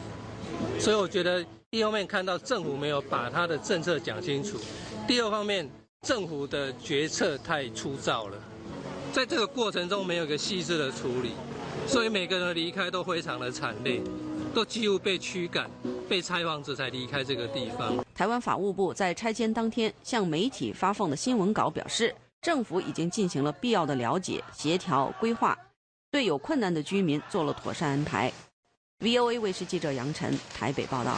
[0.78, 4.58] 所以我觉得。”一方面看到政府没有把他的政策讲清楚，
[5.06, 5.70] 第二方面
[6.02, 8.36] 政府的决策太粗糙了，
[9.12, 11.30] 在这个过程中没有一个细致的处理，
[11.86, 14.02] 所以每个人离开都非常的惨烈，
[14.52, 15.70] 都几乎被驱赶，
[16.08, 18.04] 被拆房子才离开这个地方。
[18.16, 25.56] 台湾法务部在拆迁当天向媒体发放的新闻稿表示，政府已经进行了必要的了解、协调、规划，
[26.10, 28.32] 对有困难的居民做了妥善安排。
[28.98, 31.16] VOA 卫视记者杨晨台北报道。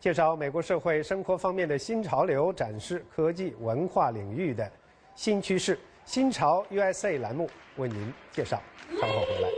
[0.00, 4.70] 介绍美国社会生活方面的新潮流，展示科技文化领域的
[5.16, 5.78] 新趋势。
[6.04, 8.62] 新潮 USA 栏目为您介绍，
[9.00, 9.48] 稍后回来。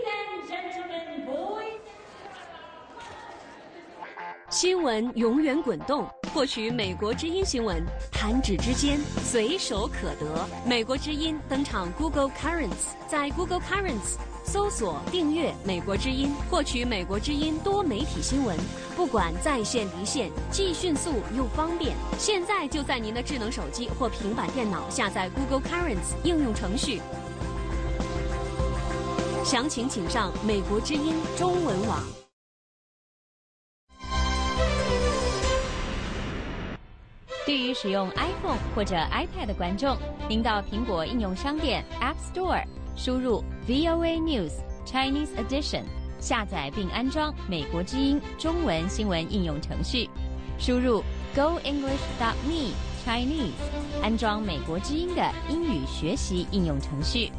[4.48, 10.44] 新闻永远滚动，获取美国之音新闻，弹指之间，随手可得。
[10.66, 14.16] 美国之音登场 Google Currents，在 Google Currents。
[14.44, 18.56] 搜索订阅美国之音，获取美国之音多媒体新闻，
[18.96, 21.94] 不管在线离线，既迅速又方便。
[22.18, 27.00] 现在就在您的智能手机或平板电脑下载 Google Currents 应用程序。
[29.44, 32.02] 详情请上美国之音中文网。
[37.46, 39.96] 对于使用 iPhone 或者 iPad 的观众，
[40.28, 42.64] 您到苹果应用商店 App Store。
[43.02, 44.52] 输入 VOA News
[44.84, 45.84] Chinese Edition，
[46.20, 50.06] 下载并安装美国之音中文新闻应用程序。
[50.58, 51.02] 输入
[51.34, 52.74] Go English dot me
[53.06, 53.52] Chinese，
[54.02, 57.32] 安装美国之音的英语学习应用程序。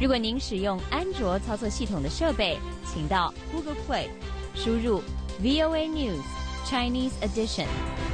[0.00, 4.08] 如果您使用安卓操作系统的设备，请到 Google Play
[4.56, 5.00] 输入
[5.40, 6.20] VOA News
[6.64, 7.68] Chinese Edition，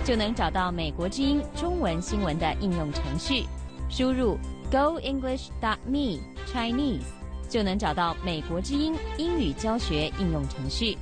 [0.04, 3.46] 就能找到美国之音中文新闻的应用程序。
[3.88, 4.36] 输入
[4.70, 7.02] Go English dot me Chinese，
[7.48, 10.96] 就能找到美国之音英语教学应用程序。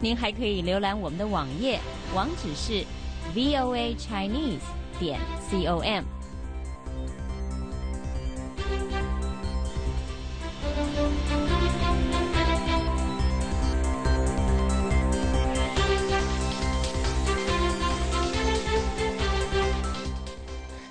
[0.00, 1.78] 您还可以浏览我们的网页，
[2.14, 2.84] 网址是
[3.34, 4.60] voa chinese
[4.98, 6.21] 点 com。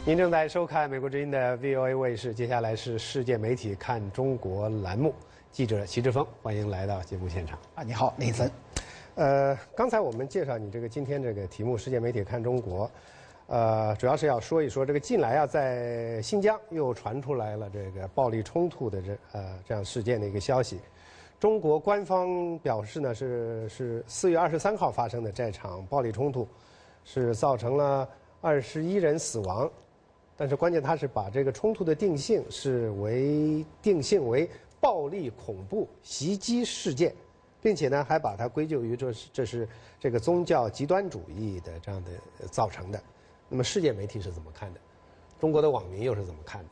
[0.03, 5.13] 您正在收看美国之音的 VOA 卫视，接下来是世界媒体看中国栏目，
[5.51, 7.59] 记者齐志峰，欢迎来到节目现场。
[7.75, 8.51] 啊，你好，林森。
[9.13, 12.89] 呃，刚才我们介绍你这个今天这个题目“世界媒体看中国”，
[13.45, 20.79] 呃，主要是要说一说这个近来啊，在新疆又传出来了这个暴力冲突的这呃这样事件的一个消息。
[21.39, 26.47] 中国官方表示呢，是是四月二十三号发生的这场暴力冲突，
[27.05, 28.09] 是造成了
[28.41, 29.69] 二十一人死亡。
[30.41, 34.49] 但是关键，他是把这个冲突的定性是为定性为
[34.79, 37.13] 暴力恐怖袭击事件，
[37.61, 42.99] 并且呢，还把它归咎于这是这是这个宗教极端主义的这样的造成的。
[43.49, 44.79] 那么世界媒体是怎么看的？
[45.39, 46.69] 中国的网民又是怎么看的？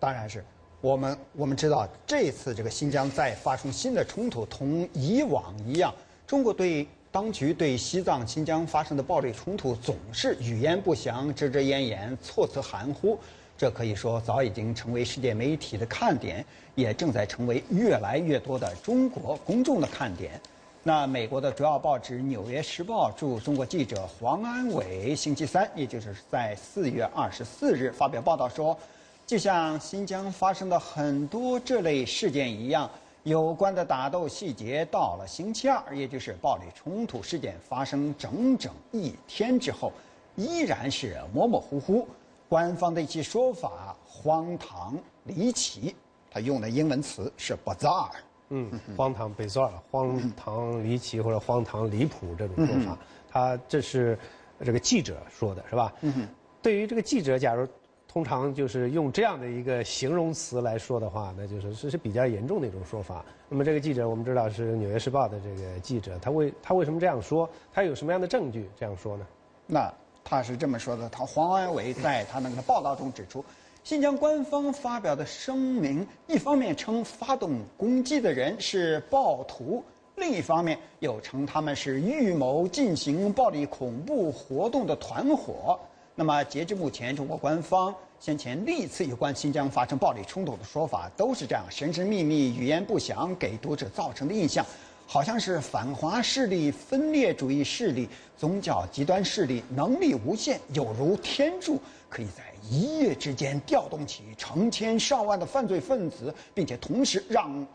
[0.00, 0.42] 当然是
[0.80, 5.94] 我们我们知道，这次这个新疆再发生新的冲突，同以往一样，
[6.26, 6.88] 中国对。
[7.14, 13.16] 当局对西藏、新疆发生的暴力冲突总是语焉不详、遮遮掩掩、措辞含糊，
[13.56, 20.40] 这可以说早已经成为世界媒体的看点，也正在成为越来越多的中国公众的看点。
[20.82, 28.76] 那美国的主要报纸《纽约时报》驻中国记者黄安伟星期三，也就是在四月二十四日发表报道说，
[29.24, 32.90] 就像新疆发生的很多这类事件一样。
[33.24, 39.90] 有关的打斗细节到了星期二，也就是暴力冲突事件发生整整一天之后，
[40.36, 42.06] 依然是模模糊糊。
[42.50, 45.96] 官方的一些说法荒唐离奇，
[46.30, 48.10] 他用的英文词是 bizarre。
[48.50, 52.98] 嗯，荒唐 bizarre，荒唐离奇或者荒唐离谱这种说法，
[53.32, 54.18] 他这是
[54.62, 55.90] 这个记者说的是吧？
[56.02, 56.28] 嗯，
[56.60, 57.66] 对于这个记者，假如。
[58.14, 63.24] 通常就是用这样的一个形容词来说的话，那就是这是比较严重的一种说法。
[63.48, 67.50] 那么这个记者，我们知道是《纽约时报》的这个记者，他为他为什么这样说？
[67.72, 69.26] 他有什么样的证据这样说呢？
[69.66, 73.44] 那他是这么说的：他黄安伟在他那个报道中指出，
[73.82, 79.82] 新疆官方发表的声明，一方面称发动攻击的人是暴徒，
[80.14, 85.76] 另一方面又称他们是预谋进行暴力恐怖活动的团伙。
[86.16, 94.64] 那么，截至目前，中国官方先前历次有关新疆发生暴力冲突的说法都是这样神神秘秘、语焉不详，给读者造成的印象，
[95.08, 107.66] 好像是反华势力、分裂主义势力、宗教极端势力能力无限，有如天助，可以在一夜之间调动起成千上万的犯罪分子，并且同时让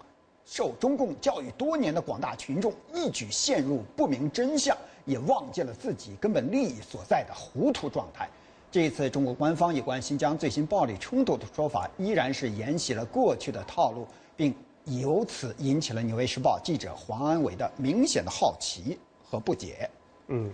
[0.45, 4.78] 受中共教育多年的广大群众一举陷入不明真相。
[5.10, 8.30] 也忘记了自己根本利益所在的糊涂状态。
[8.72, 14.06] 这一次，中国官方有关新疆最新暴力冲突的说法，依然是沿袭了过去的套路，
[14.38, 14.54] 并
[14.86, 19.89] 由此引起了《纽约时报》记者黄安伟的明显的好奇和不解。
[20.28, 20.54] 嗯，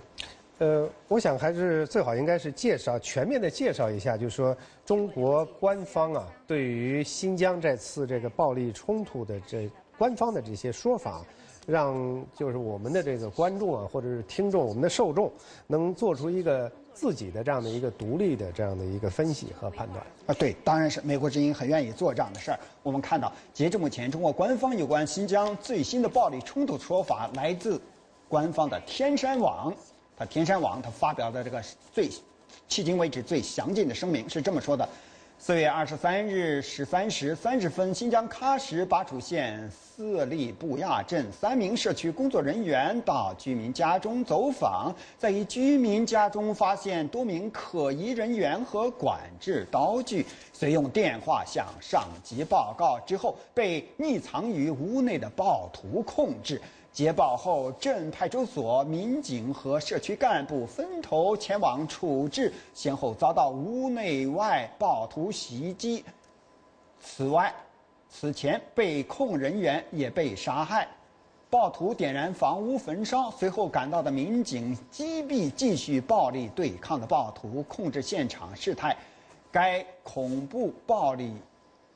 [0.60, 11.22] 呃，我想还是最好应该是介绍全面的介绍一下，就是说中国官方啊，对于新疆这次这个暴力冲突的这官方的这些说法。
[11.66, 15.32] 让就是我们的这个观众啊，或者是听众，我们的受众，
[15.68, 20.34] 能做出一个自己的这样的一个独立的这样的一个分析和判断啊。
[20.38, 22.60] 对，当然是美国之音很愿意做这样的事儿。
[22.84, 27.82] 我们看到，截至目前，中国官方有关新疆最新的暴力冲突说法来自
[28.30, 29.74] 官方的天山网。
[30.18, 32.08] 它天山网它发表的这个最
[32.70, 34.88] 迄今为止最详尽的声明是这么说的。
[35.38, 56.60] 四月二十三日十三时三十分，新疆喀什巴楚县色力布亚镇三名社区工作人员到居民家中走访，在一居民家中发现多名可疑人员和管制刀具，遂用电话向上级报告，之后被匿藏于屋内的暴徒控制。
[56.96, 66.06] 接报后，镇派出所民警和社区干部分头前往处置，先后遭到屋内外暴徒袭击。
[67.02, 67.54] 此外，
[68.10, 70.88] 此前被控人员也被杀害。
[71.50, 78.96] 暴徒点燃房屋焚烧，随后赶到的民警击毙继续暴力对抗的暴徒，控制现场事态。
[79.52, 81.34] 该恐怖暴力。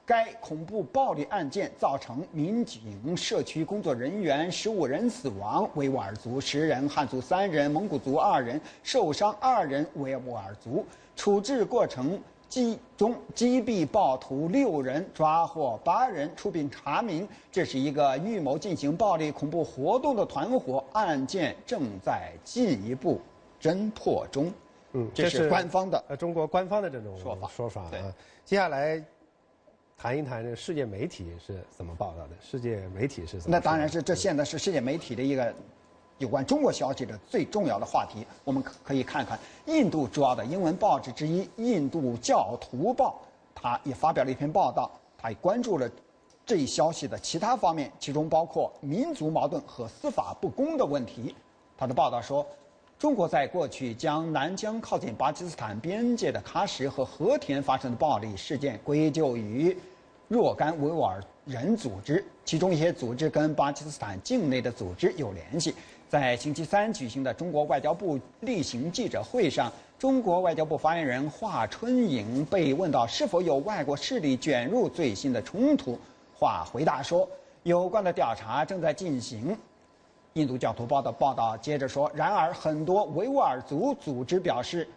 [0.10, 10.84] 该恐怖暴力案件造成民警、社区工作人员十五人死亡，维吾尔族十人、汉族三人、蒙古族二人受伤二人，维吾尔族
[11.16, 23.22] 处置过程击中击毙暴徒六人，抓获八人，出兵查明，这是一个预谋进行暴力恐怖活动的团伙，案件正在进一步
[23.62, 24.52] 侦破中。
[24.94, 28.12] 嗯，这是官方的，呃，中国官方的这种说法说法对啊。
[28.44, 29.00] 接下来
[30.00, 33.58] 谈一谈这世界媒体是怎么报道的，世界媒体是怎么？
[33.58, 35.54] 那当然是，这现在是世界媒体的一个
[36.20, 38.26] 有关中国消息的最重要的话题。
[38.46, 43.20] 我们可可以看看印度主要的英文报纸之一《印度教徒报》，
[43.54, 45.92] 它也发表了一篇报道，它也关注了
[46.46, 51.36] 这一消息的其他方面，其中包括民族矛盾和司法不公的问题。
[51.78, 52.48] 他的报道说，
[53.00, 59.76] 中国在过去将南疆靠近巴基斯坦边界的喀什和和田发生的暴力事件归咎于
[60.28, 65.74] 若干维吾尔人组织，其中一些组织跟巴基斯坦境内的组织有联系。
[66.10, 75.98] 在星期三举行的中国外交部例行记者会上，中国外交部发言人华春莹被问到是否有外国势力卷入最新的冲突，
[76.36, 77.26] 华回答说，
[77.64, 79.58] 有关的调查正在进行。
[80.34, 84.88] 印度教徒报的报道接着说，然而很多维吾尔族组织表示，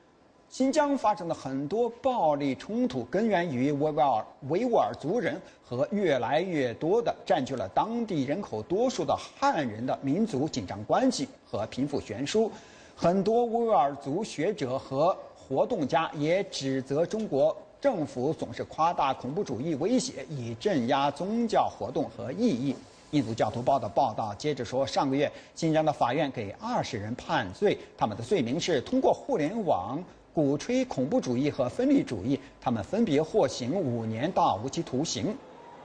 [0.49, 12.53] 新疆发生的很多暴力冲突根源于维吾尔维吾尔族人和越来越多的占据了当地人口多数的汉人的民族紧张关系和贫富悬殊。
[12.95, 22.77] 很多维吾尔族学者和活动家也指责中国政府总是夸大恐怖主义威胁，以镇压宗教活动和意义。
[23.13, 30.03] 印度教徒报的报道接着说，上个月新疆的法院给二十人判罪，他们的罪名是通过互联网
[30.33, 35.37] 鼓吹恐怖主义和分离主义，他们分别获刑五年到无期徒刑。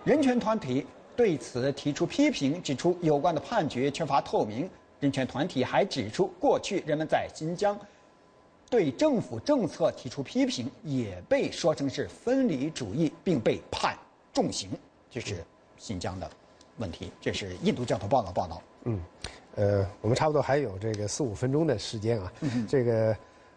[0.05, 0.85] 人权团体
[1.17, 4.69] 对此提出批评，指出有关的判决缺乏透明。
[5.01, 7.77] 人权团体还指出，过去人们在新疆
[8.69, 13.97] 对政府政策提出批评，也被说成是分离主义，并被判
[14.31, 14.69] 重刑。
[15.11, 15.43] 这是
[15.77, 16.31] 新疆的
[16.77, 17.11] 问题。
[17.19, 18.61] 这是印度教徒报道报道。
[18.85, 18.99] 嗯，
[19.55, 22.31] 呃，我们差不多还有这个四五分钟的时间啊。
[22.67, 23.15] 这个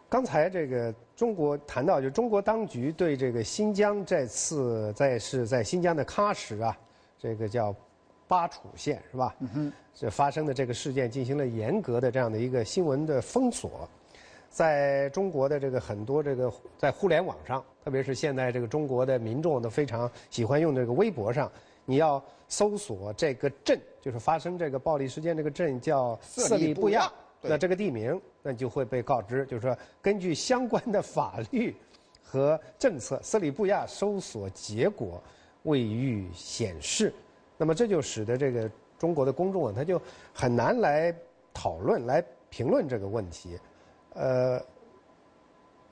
[0.09, 6.77] 刚才这个中国谈到，就中国当局对这个新疆这次在是在新疆的喀什啊，
[7.19, 7.75] 这个叫
[8.27, 9.35] 巴楚县是吧？
[9.41, 13.89] 嗯哼，这发生的这个事件进行了严格的这样的一个新闻的封锁。
[14.49, 21.49] 在中国的这个很多这个在互联网上，特别是现在这个中国的民众都非常喜欢用这个微博上，
[21.91, 27.11] 你要搜索这个镇，就是发生这个暴力事件这个镇叫色里布亚
[27.41, 31.75] 对那这个地名，那就会被告知，就是说根据相关的法律
[32.23, 35.21] 和政策，色里布亚搜索结果
[35.65, 37.13] 未予显示。
[37.59, 40.01] 那么这就使得这个中国的公众啊，他就
[40.33, 41.13] 很难来
[41.53, 43.59] 讨论、来评论这个问题。
[44.15, 44.63] 呃，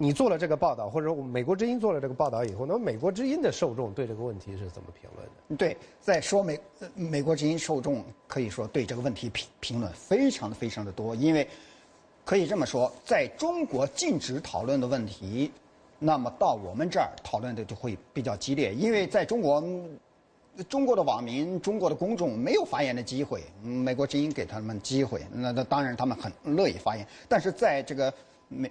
[0.01, 5.57] 你做了这个报道，或者说美国之音做了这个报道以后，那么美国之音的受众对这个问题是怎么评论的？
[5.57, 6.61] 对，在说美
[6.94, 11.46] 美国之音受众可以说对这个问题评评论非常的非常的多，因为
[12.24, 15.51] 可以这么说，在中国禁止讨论的问题，
[15.99, 19.62] 那么到我们这儿讨论的就会比较激烈，因为在中国。
[20.68, 27.07] 中国的网民、中国的公众没有发言的机会，美国之音给他们机会，那那当然他们很乐意发言。
[27.28, 28.12] 但是在这个
[28.49, 28.68] 美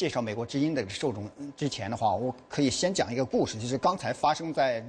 [0.00, 4.82] 介绍美国之音的受众之前的话，我可以先讲一个故事，就是刚才发生在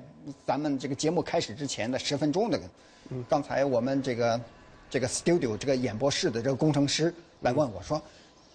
[0.47, 2.57] 咱们这个节目开始之前的十分钟的。
[3.27, 4.39] 刚才我们这个
[4.89, 8.01] 这个 studio 这个演播室的这个工程师来问我说：“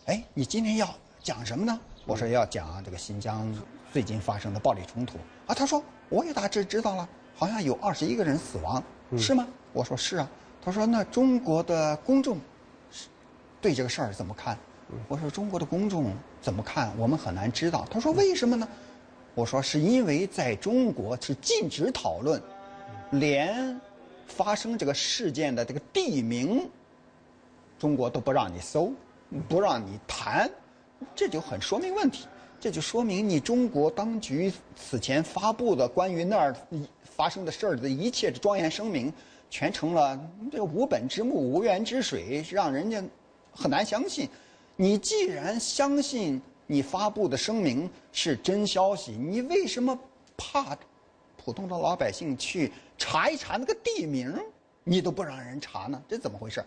[0.08, 0.88] 哎，你今天要
[1.22, 3.54] 讲什么呢？”我说要讲这个新疆
[3.92, 5.54] 最近发生的暴力冲突啊。
[5.54, 7.06] 他说我也大致知道了。
[7.34, 8.82] 好像有二十一个人死亡，
[9.18, 9.46] 是吗？
[9.74, 10.30] 我说是啊。
[10.64, 12.40] 他说那中国的公众
[12.90, 13.08] 是
[13.60, 14.56] 对这个事儿怎么看？
[15.08, 16.92] 我说中国的公众怎么看？
[16.98, 17.86] 我们很难知道。
[17.90, 18.68] 他说为什么呢？
[19.34, 22.40] 我说是因为在中国是禁止讨论，
[23.10, 23.78] 连
[24.26, 26.68] 发生这个事件的这个地名，
[27.78, 28.92] 中国都不让你搜，
[29.48, 30.50] 不让你谈，
[31.14, 32.26] 这就很说明问题。
[32.58, 36.56] 这就说明你中国当局此前发布的关于那儿
[37.04, 39.12] 发生的事儿的一切庄严声明，
[39.50, 40.18] 全成了
[40.50, 43.02] 这个无本之木、无源之水，让人家
[43.52, 44.28] 很难相信。
[44.76, 49.98] 你既然相信你发布的声明是真消息，你为什么
[50.36, 50.76] 怕
[51.42, 54.38] 普通的老百姓去查一查那个地名？
[54.84, 56.00] 你都不让人查呢？
[56.06, 56.62] 这怎么回事？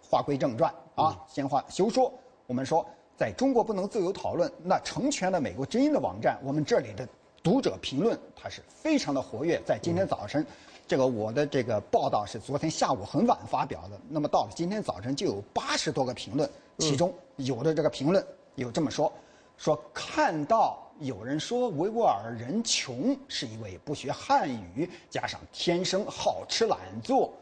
[0.00, 2.12] 话归正传啊，闲话休说。
[2.46, 2.86] 我们说，
[3.16, 6.38] 在中国不能自由讨论，那成全了美国之音的网站。
[6.42, 7.08] 我们这里的
[7.42, 9.60] 读者评论，它是非常的活跃。
[9.66, 10.46] 在今天早晨，
[10.86, 16.48] 这个我的这个报道是昨天下午很晚发表的，那么到了今天早晨就有八十多个评论，
[16.82, 18.26] 其中有的这个评论
[18.56, 19.12] 有这么说：
[19.56, 27.32] 说看到有人说维吾尔人穷，是因为不学汉语，加上天生好吃懒做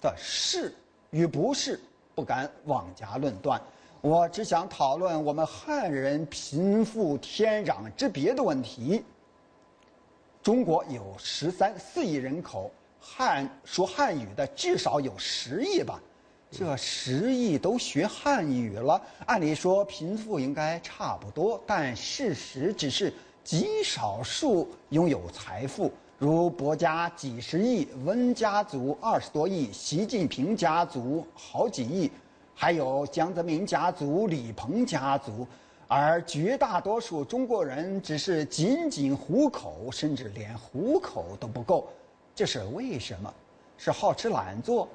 [0.00, 0.74] 的是
[1.10, 1.80] 与不是。
[2.16, 3.60] 不敢妄加论断，
[4.00, 9.04] 我只想讨论我们汉人贫富天壤之别的问题。
[10.40, 12.70] 中国有十三四亿人口，
[13.00, 16.00] 汉说汉语的至少有十亿吧，
[16.56, 25.90] 这十亿都学汉语了，按理说贫富应该差不多，但事实只是极少数拥有财富。
[26.16, 32.08] 如博家几十亿，温家族二十多亿，习近平家族好几亿，
[32.54, 35.44] 还有江泽民家族、李鹏家族，
[35.88, 41.88] 而绝大多数中国人只是仅仅糊口，甚至连糊口都不够，
[42.32, 43.34] 这是为什么？
[43.76, 44.88] 是好吃懒做？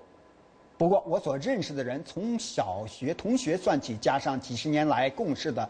[0.79, 5.69] 不过我所认识的人，从小学同学算起，加上几十年来共事的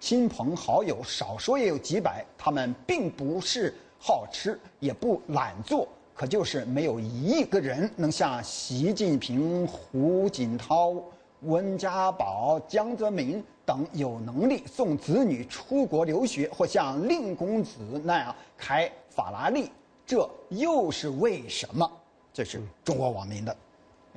[0.00, 3.72] 亲朋好友，少说也有几百，他们并不是。
[4.00, 10.94] 好吃也不懒做，可就是没有一个人能像习近平、胡锦涛、
[11.42, 19.70] 温家宝、江泽民等有能力送子女出国留学，或像令公子那样开法拉利。
[20.06, 21.88] 这又是为什么？
[22.32, 23.56] 这是中国网民的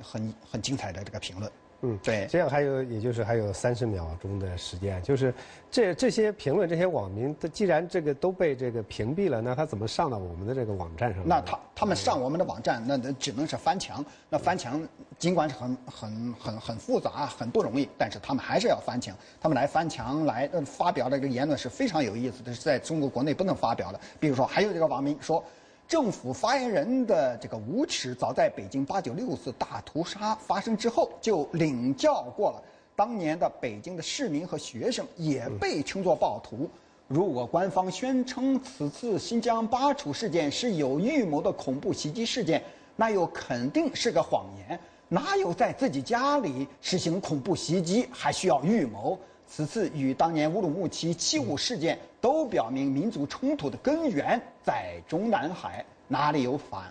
[0.02, 1.50] 很很精彩的这个评论。
[1.84, 5.34] 嗯，对，这样还有，也就是还有三十秒钟的时间，就是
[5.68, 11.26] 这这些评论，这些网民，他既然这个都被这个屏蔽了，那他怎么上到我们的这个网站上？
[11.26, 14.04] 那他他们上我们的网站，那只能是翻墙。
[14.28, 14.80] 那翻墙
[15.18, 19.12] 尽管是很很很很复杂，很不容易，但是他们还是要翻墙。
[19.40, 23.98] 他们来翻墙来发表这个言论是非常有意思的，是在中国国内不能发表的。
[24.20, 25.44] 比如说，还有这个网民说。
[25.92, 32.62] 政府发言人的这个无耻，早在北京八九六四大屠杀发生之后就领教过了。
[32.96, 36.66] 当年的北京的市民和学生也被称作暴徒。
[37.08, 42.64] 如果官方宣称此次新疆八处事件是有预谋的恐怖袭击事件，
[42.96, 44.80] 那又肯定是个谎言。
[45.10, 49.18] 哪有在自己家里实行恐怖袭击还需要预谋？
[49.54, 56.90] 此次与当年乌鲁木齐七五事件都表明，民族冲突的根源在中南海，哪里有反，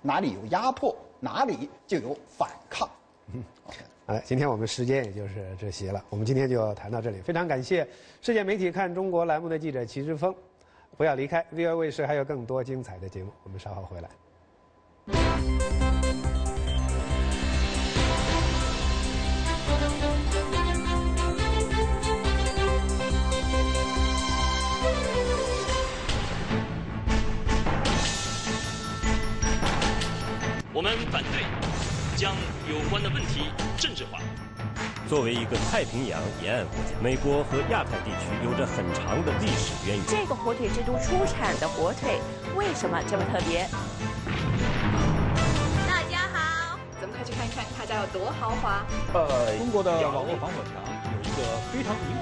[0.00, 2.88] 哪里有压迫，哪里就有反抗。
[4.06, 7.20] 好了，今天我们时间也就是这些了，我们今天就谈到这里。
[7.20, 7.86] 非常感谢
[8.22, 10.34] 世界媒体看中国栏目的记者齐志峰，
[10.96, 14.08] 不要离开 v o 卫视还有更多精彩的节目，我们稍后回来。
[30.80, 31.44] 我们反对
[32.16, 32.32] 将
[32.66, 34.18] 有关的问题政治化。
[35.06, 40.06] 作为一个太平洋沿岸国家，美国和亚太地区有着很长的历史渊源。
[40.08, 42.18] 这个火腿之都出产的火腿
[42.56, 43.68] 为什么这么特别？
[45.86, 48.80] 大家好，咱们快去看一看他家有多豪华。
[49.12, 50.80] 呃，中国的网络防火墙
[51.12, 52.16] 有一个非常明。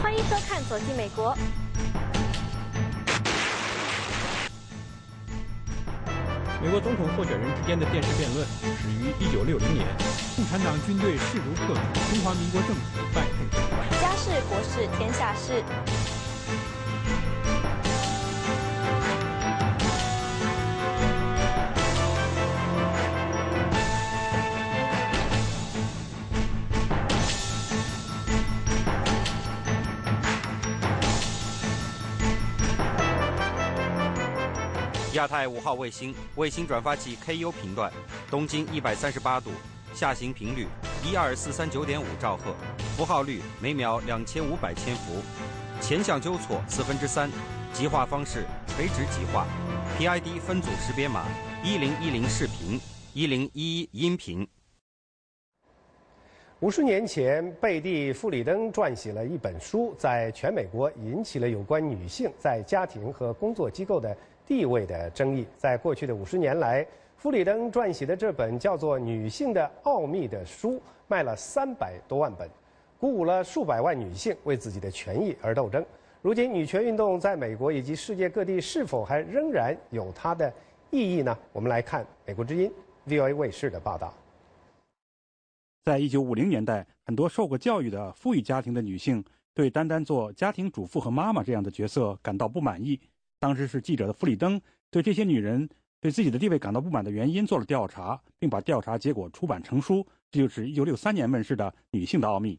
[0.00, 1.34] 欢迎收看《走进美国》。
[6.62, 9.84] 美国总统候选人之间的电视辩论始于1960年，
[10.36, 12.82] 共产党军队势如破竹，中华民国政府
[13.12, 14.00] 败退。
[14.00, 16.11] 家事国事天下事。
[35.22, 37.92] 亚太五号卫星卫星转发器 KU 频段，
[38.28, 39.50] 东经一百三十八度，
[39.94, 40.66] 下行频率
[41.04, 42.52] 一二四三九点五兆赫，
[42.96, 45.22] 符号率每秒两千五百千伏，
[45.80, 47.30] 前向纠错四分之三，
[47.72, 49.46] 极化方式垂直极化
[49.96, 51.24] ，PID 分组识别码
[51.62, 52.80] 一零一零视频，
[53.14, 54.44] 一零一一音频。
[56.58, 64.16] 五十年前，贝蒂·弗里登撰写了一本书，在全美国引起了有关女性在家庭和工作机构的。
[64.46, 66.86] 地位的争议，在过去的五十年来，
[67.16, 72.48] 弗里登撰写的这本叫做《女性的奥秘》的书卖了三百多万本，
[72.98, 75.84] 鼓舞了数百万女性为自己的权益而斗争。
[76.20, 80.52] 如今，女权运动在美国以及世界各地是否还仍然有它的
[80.90, 81.36] 意义呢？
[81.52, 82.72] 我们来看美国之音
[83.06, 84.12] VOA 卫视的报道。
[85.84, 93.00] 在一九五零年代，很多受过教育的富裕家庭的女性对单单做家庭主妇和妈妈这样的角色感到不满意。
[93.42, 95.68] 当时是记者的弗里登对这些女人
[96.00, 100.06] 对自己的地位感到不满的原因做了调查，并把调查结果出版成书。
[100.30, 102.56] 这就是一九六三年问世的《女性的奥秘》。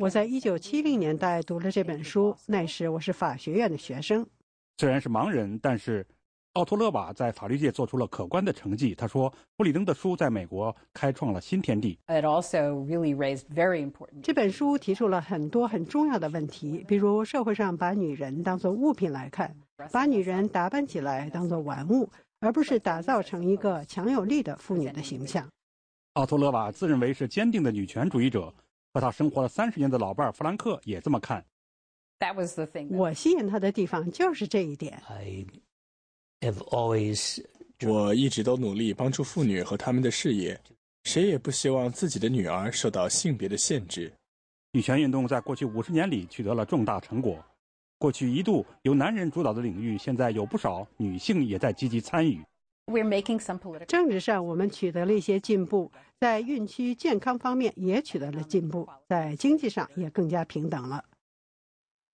[0.00, 4.26] 我在一九七零年代读了这本书，那时我是法学院的学生。
[4.78, 6.04] 虽然是盲人，但是
[6.58, 8.92] 奥托勒瓦在法律界做出了可观的成绩。
[8.92, 14.22] 他说：“布里登的书在美国开创了新天地。” It also really raised very important.
[14.24, 19.54] 这本书提出了很多很重要的问题，比如社会上把女人当作物品来看，
[19.92, 25.48] 把女人打扮起来当作玩物，而不是打造成一个强有力的妇女的形象。
[26.14, 28.52] 奥托勒瓦自认为是坚定的女权主义者。
[28.94, 31.44] 和他生活了三十年的老伴弗兰克也这么看。
[32.18, 32.88] That was the thing.
[32.96, 35.00] 我吸引他的地方就是这一点。
[35.06, 35.46] I
[36.40, 37.44] have always.
[37.86, 40.60] 我一直都努力帮助妇女和他们的事业，
[41.04, 44.12] 谁也不希望自己的女儿受到性别的限制。
[44.72, 47.42] 女权运动在过去五十年里取得了重大成果。
[47.98, 52.40] 过去一度由男人主导的领域，现在有不少女性也在积极参与。
[52.86, 53.86] We're making some political.
[53.86, 55.90] 政治上，我们取得了一些进步。
[56.18, 61.04] 在孕期健康方面也取得了进步，在经济上也更加平等了。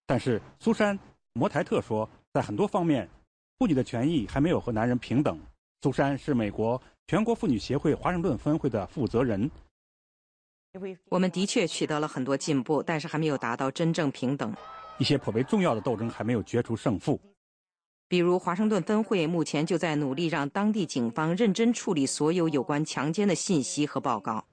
[0.07, 0.99] 但是，苏珊·
[1.33, 3.09] 摩台特说，在很多方面，
[3.59, 5.39] 妇女的权益还没有和男人平等。
[5.83, 9.51] 苏珊是美国全国妇女协会华盛顿分会的负责人。
[11.11, 14.53] 我们的确取得了很多进步，但是还没有达到真正平等。
[14.99, 17.21] 一些颇为重要的斗争还没有决出胜负。
[18.09, 24.45] 比如，华盛顿分会目前就在努力让当地警方认真处理所有有关强奸的信息和报告。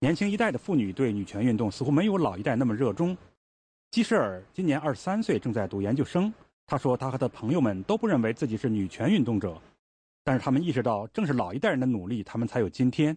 [0.00, 3.16] 年轻一代的妇女对女权运动似乎没有老一代那么热衷。
[3.90, 6.32] 基舍尔今年二十三岁，正在读研究生。
[6.66, 9.60] 他说，他和他朋友们都不认为自己是女权运动者，
[10.24, 13.16] 但是他们意识到，正是老一代人的努力，他们才有今天。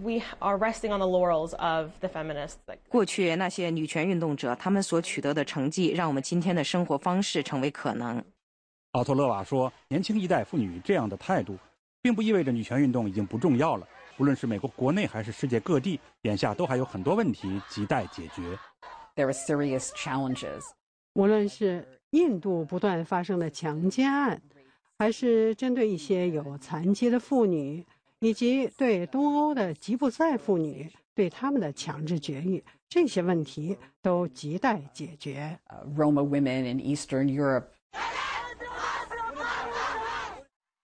[0.00, 2.54] We are resting on the laurels of the feminists.
[2.88, 8.24] 过去那些女权运动者，他们所取得的成绩，让我们今天的生活方式成为可能。
[8.92, 11.58] 奥托勒瓦说：“年轻一代妇女这样的态度，
[12.00, 13.88] 并不意味着女权运动已经不重要了。
[14.18, 18.56] 无论是美国国内还是世界各地，眼下都还有很多问题亟待解决。
[19.16, 20.62] There are serious challenges.
[21.18, 24.40] 无论是印度不断发生的强奸案，
[25.00, 27.84] 还是针对一些有残疾的妇女。”
[28.20, 35.56] 以及对东欧的吉普赛妇女对他们的强制绝育这些问题都亟待解决。
[35.96, 37.66] Roma women in Eastern Europe。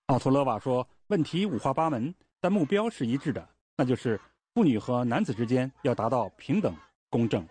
[0.06, 4.20] 奥托勒瓦说：“问题五花八门，但目标是一致的，那就是
[4.54, 6.72] 妇女和男子之间要达到平等
[7.10, 7.44] 公正。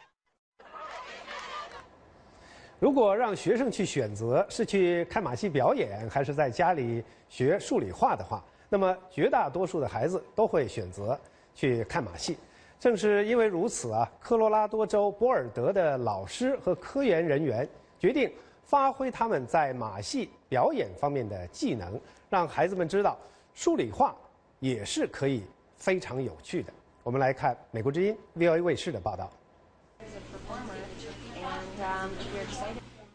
[2.83, 11.17] 如果让学生去选择是去看马戏表演，还是在家里学数理化的话。”那么，绝大多数的孩子都会选择
[11.55, 12.37] 去看马戏。
[12.81, 17.65] 正是因为如此啊，科罗拉多州波尔德的老师和科研人员
[17.97, 18.29] 决定
[18.65, 21.97] 发挥他们在马戏表演方面的技能，
[22.29, 23.17] 让孩子们知道
[23.53, 24.13] 数理化
[24.59, 25.45] 也是可以
[25.77, 26.73] 非常有趣的。
[27.01, 29.31] 我们来看美国之音 VOA 卫视的报道。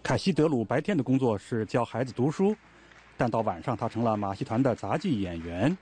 [0.03, 2.57] 凯西德鲁白天的工作是教孩子读书。
[3.17, 5.77] 但到晚上，他成了马戏团的杂技演员。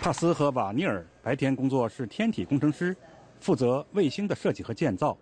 [0.00, 2.96] 帕斯和瓦尼尔白天工作是天体工程师，
[3.40, 5.16] 负责卫星的设计和建造。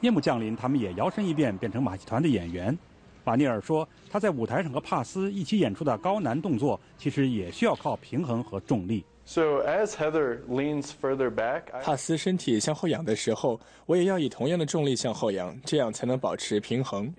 [0.00, 2.78] 夜幕降临，他们也摇身一变变成马戏团的演员。
[3.24, 9.04] 瓦尼尔说，他在舞台上和帕斯一起演出的高难动作，其实也需要靠平衡和重力。
[9.28, 17.12] So as Heather leans further back，帕斯身体向后仰的时候，我也要以同样的重力向后仰，这样才能保持平衡。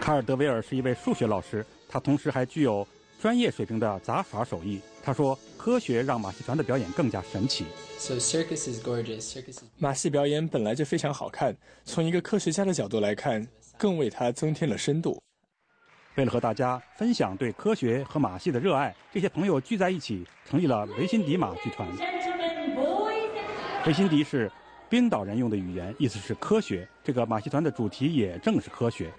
[0.00, 2.86] 卡尔德维尔是一位数学老师，他同时还具有
[3.20, 4.80] 专业水平的杂耍手艺。
[5.02, 7.66] 他说：“科学让马戏团的表演更加神奇。”
[7.98, 9.22] So circus is gorgeous.
[9.22, 9.58] Circus.
[9.78, 13.44] 马戏表演本来就非常好看，从一个科学家的角度来看。
[13.78, 15.20] 更为它增添了深度。
[16.16, 21.86] 为了和大家分享对科学和马戏的热爱，这些朋友聚在一起，成立了维辛迪马剧团。
[23.86, 24.50] 维辛迪是
[24.88, 26.88] 冰岛人用的语言，意思是科学。
[27.04, 29.12] 这个马戏团的主题也正是科学。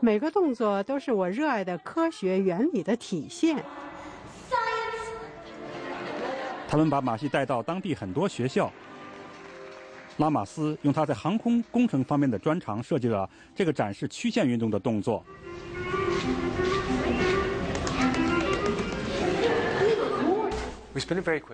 [0.00, 3.56] 每个动作都是我热爱的科学原理的体现。
[6.68, 8.70] 他们把马戏带到当地很多学校。
[10.18, 15.24] 拉马斯用他在航空工程方面的专长设计了这个展示曲线运动的动作。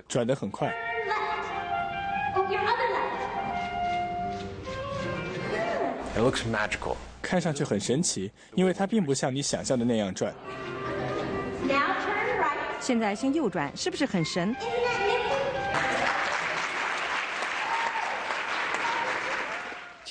[0.07, 0.73] 转得很快。
[6.15, 10.33] It looks magical，看上去很神奇，因为它并不像你想象的那样转。
[11.67, 14.55] Now turn right，现在向右转，是不是很神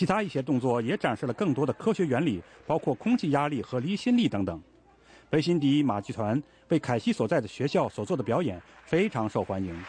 [0.02, 4.60] 其他一些动作也展示了更多的科学原理，包括空气压力和离心力等等。
[5.30, 9.80] 维辛迪马剧团为凯西所在的学校所做的表演非常受欢迎。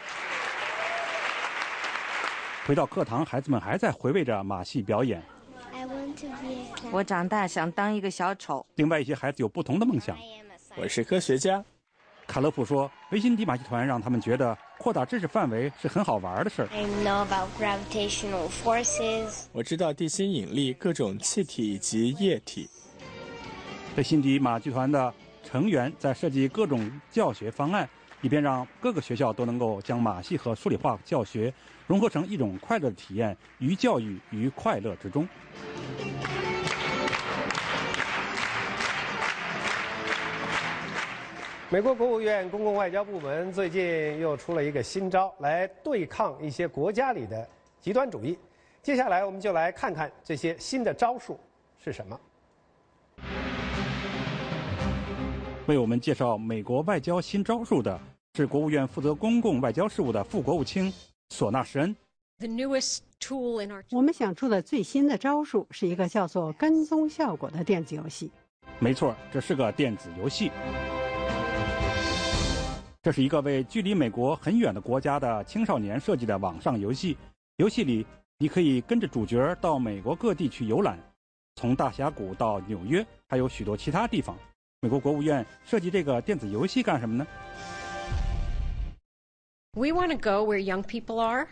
[2.63, 5.19] 回到课堂，孩子们还在回味着马戏表演。
[6.91, 8.63] 我长大想当一个小丑。
[8.75, 10.15] 另外一些孩子有不同的梦想。
[10.75, 11.65] 我是科学家。
[12.27, 19.45] 卡勒普说：“维辛迪马戏团让他们觉得扩大知识范围是很好玩的事儿。” I know about gravitational forces.
[19.53, 22.69] 我知道地心引力、各种气体以及液体。
[23.95, 27.87] 贝辛迪马剧团的成员在设计各种教学方案，
[28.19, 31.53] 以便让各个学校都能够将马戏和数理化教学
[31.87, 35.25] 融合成一种快乐的体验，于教育于快乐之中。
[41.73, 47.49] 美国国务院公共外交部门最近又出了一个新招，来对抗一些国家里的
[47.81, 48.37] 极端主义。
[48.83, 51.39] 接下来，我们就来看看这些新的招数
[51.83, 52.19] 是什么。
[55.65, 57.99] 为我们介绍美国外交新招数的
[58.35, 60.93] 是国务院负责公共外交事务的副国务卿
[61.29, 61.95] 索纳什恩。
[63.89, 68.29] 我们想出的最新的招数是一个叫做“跟踪效果”的电子游戏。
[68.77, 70.51] 没错，这是个电子游戏。
[73.03, 77.17] 这是一个为距离美国很远的国家的青少年设计的网上游戏。
[77.57, 80.97] 游戏里，你可以跟着主角到美国各地去游览，
[81.57, 84.37] 从大峡谷到纽约，还有许多其他地方。
[84.79, 87.27] 美国国务院设计这个电子游戏干什么呢
[89.73, 91.49] ？We want to go where young people are.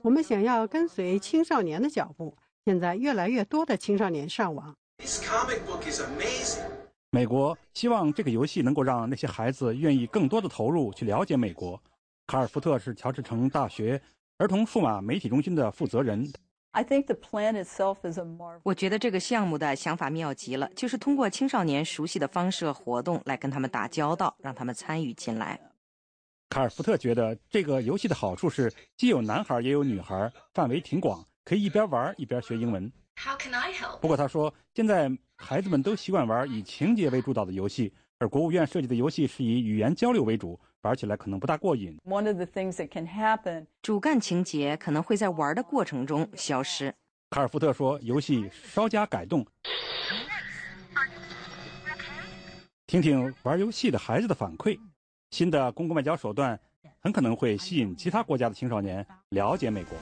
[0.00, 2.38] 我们想要跟随青少年的脚步。
[2.64, 4.74] 现在越来越多的青少年上网。
[4.96, 6.64] This comic book is amazing.
[7.10, 11.80] 美国希望这个游戏能够让那些孩子愿意更多的投入去了解美国。
[12.26, 14.00] 卡尔福特是乔治城大学
[14.38, 16.28] 儿童数码媒体中心的负责人。
[18.62, 25.58] 我觉得这个项目的想法妙极了，就是通过青少年熟悉的方式和活动来跟他们打交道，让他们参与进来。
[26.50, 32.92] 卡尔福特觉得这个游戏的好处是既有男孩也有女孩，范围挺广，可以一边玩一边学英文。
[34.02, 41.96] 不过他说，现在孩子们都习惯玩以情节为主导的游戏，而国务院设计的游戏是以语言交流为主，玩起来可能不大过瘾。
[43.82, 46.92] 主干情节可能会在玩的过程中消失。
[47.30, 49.46] 卡尔福特说，游戏稍加改动，
[52.86, 54.78] 听听玩游戏的孩子的反馈。
[55.30, 56.58] 新的公共外交手段
[57.00, 59.98] 很可能会吸引其他国家的青少年了解美国。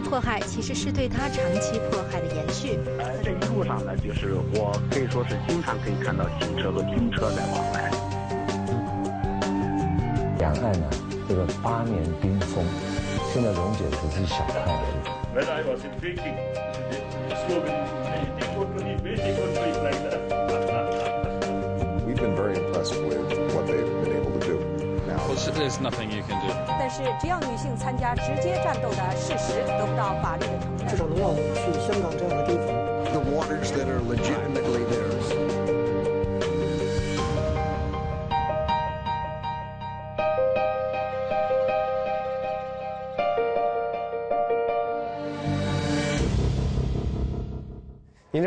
[0.00, 2.78] 迫害其实是对他长期迫害的延续。
[2.98, 7.90] 呃，这一路上呢，就是我可以说是经常可以看到警车和军车在往来。
[10.38, 10.88] 两岸呢，
[11.28, 12.64] 这个八年冰封，
[13.32, 15.00] 现在溶解只是小块而已。
[25.59, 26.53] There's nothing you can do.
[26.79, 32.67] 但是，只要女性参加直接战斗的事实得不到法律的承认，至少能让我们去香港这样的地方。
[33.11, 35.58] The waters that are legitimately theirs.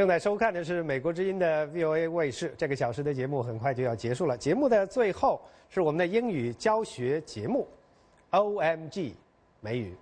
[0.04, 2.54] 正在收看的是美国之音的 VOA 卫视。
[2.58, 4.38] 这个小时的节目很快就要结束了。
[4.38, 5.40] 节目的最后
[5.70, 7.66] 是我们的英语教学节目
[8.32, 9.14] ，OMG
[9.62, 9.96] 美语。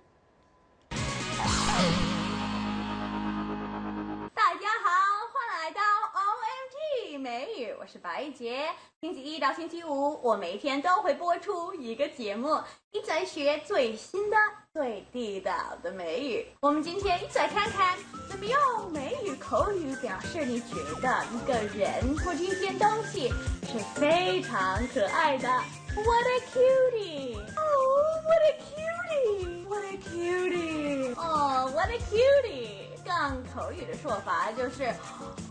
[7.82, 8.68] 我是白洁。
[9.00, 12.60] 星期一到星期五，我每天都会播出一个节目，
[12.92, 14.36] 一起来学最新的、
[14.72, 15.52] 最地道
[15.82, 16.46] 的美语。
[16.60, 17.98] 我们今天一起来看看
[18.30, 23.30] 怎么用美语口语表示你觉得一个人或者一件东西
[23.66, 25.48] 是非常可爱的。
[25.48, 27.34] What a cutie!
[27.34, 29.64] Oh, what a cutie!
[29.66, 31.14] What a cutie!
[31.16, 32.81] Oh, what a cutie!
[33.04, 34.84] 杠口语的说法就是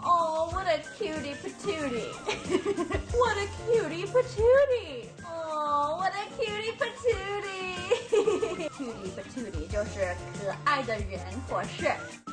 [0.04, 2.12] ，Oh, what a cutie patootie!
[3.18, 5.10] What a cutie patootie!
[6.38, 11.86] cutie patootie，cutie patootie 就是可爱的人或是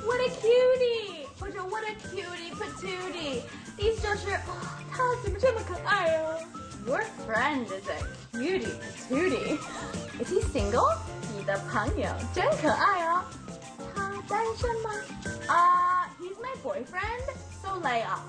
[0.07, 3.43] what a cutie 或者 what a cutie patootie，
[3.77, 4.51] 意思就是哦，
[4.91, 6.41] 他怎么这么可爱哦
[6.87, 7.99] ？Your friend is a
[8.33, 8.79] cutie
[9.11, 9.59] patootie.
[10.21, 10.97] Is he single?
[11.37, 13.23] 你的朋友真可爱哦。
[14.28, 14.89] 他单身吗？
[15.47, 17.26] 啊、uh,，He's my boyfriend.
[17.62, 18.22] So lay off.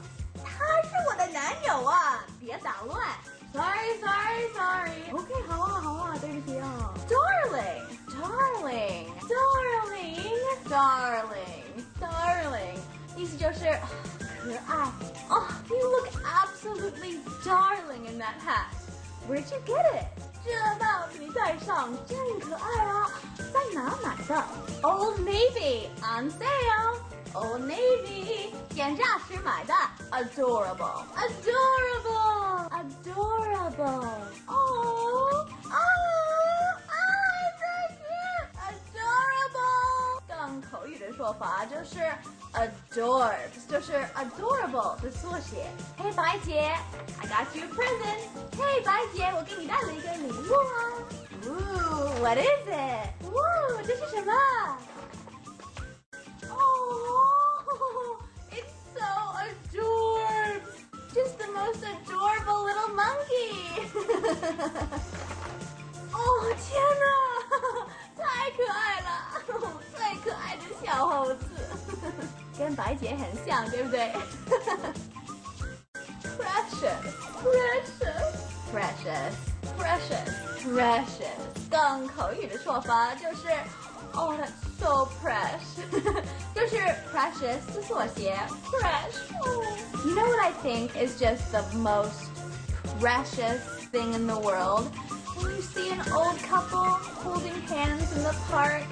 [0.42, 3.06] 他是我的男友啊，别捣乱。
[3.52, 5.12] Sorry, sorry, sorry.
[5.12, 6.92] OK，好啊，好啊，对不起啊。
[7.08, 12.78] Darling, darling, darling, darling, darling，
[13.16, 13.64] 意思就是
[14.42, 14.90] 可爱。
[15.28, 18.74] Oh, you look absolutely darling in that hat.
[19.28, 20.06] Where'd you get it?
[20.43, 23.09] 这帽子你戴上真可爱啊！
[23.53, 24.43] 在哪买的
[24.81, 26.97] ？Old Navy on sale.
[27.33, 29.73] Old Navy 减价时买的
[30.11, 34.07] ，adorable, adorable, adorable.
[34.47, 36.48] Oh, ah,
[40.48, 40.48] adorable.
[40.48, 41.98] 更口语的说法就是
[42.52, 45.66] adorbs，就是 adorable 的缩写。
[45.96, 46.74] 嘿，白姐，
[47.20, 48.20] I got you a present.
[48.58, 50.74] 嘿，白姐，我给你带了一个礼物啊。
[51.46, 53.08] Ooh, what is it?
[53.24, 54.32] Ooh, 这是什么？
[56.50, 58.18] Oh,
[58.50, 59.04] it's so
[59.40, 60.74] adorbs.
[61.12, 63.82] Just the most adorable little monkey.
[66.12, 66.18] 哦，
[66.56, 67.04] 天哪，
[68.16, 69.08] 太可爱了，
[69.94, 71.44] 最可爱的小猴子，
[72.58, 74.12] 跟白姐很像，对不对？
[76.38, 77.04] Precious,
[77.42, 78.34] precious,
[78.72, 79.34] precious,
[79.78, 81.40] precious, precious。
[81.70, 83.48] 更口语的说法就是。
[84.16, 85.90] Oh, that's so precious.
[86.54, 86.76] 就是
[87.12, 88.38] precious 的缩写，
[88.70, 89.32] precious.
[90.04, 92.30] You know what I think is just the most
[93.00, 93.58] precious
[93.90, 94.86] thing in the world?
[95.41, 98.83] When you see an old couple holding hands in the park,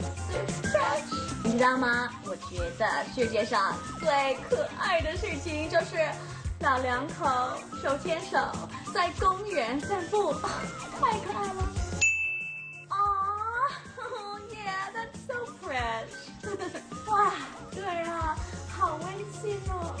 [0.00, 0.38] so
[0.68, 1.44] precious.
[1.44, 2.10] 你知道吗？
[2.24, 5.96] 我觉得世界上最可爱的事情就是
[6.60, 7.24] 老两口
[7.82, 8.38] 手牵手
[8.92, 10.32] 在公园散步，
[11.00, 11.62] 太可爱了。
[15.26, 16.12] So fresh，
[17.06, 17.32] 哇，
[17.72, 18.36] 对啊，
[18.76, 19.96] 好温馨哦。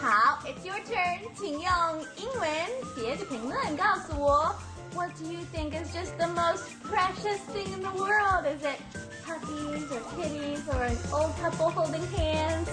[0.00, 2.48] 好，It's your turn，请用英文
[2.94, 4.54] 写着评论告诉我
[4.93, 8.45] ，What do you think is just the most precious thing in the world?
[8.45, 8.79] Is it
[9.25, 12.67] puppies or kitties or an old couple holding hands？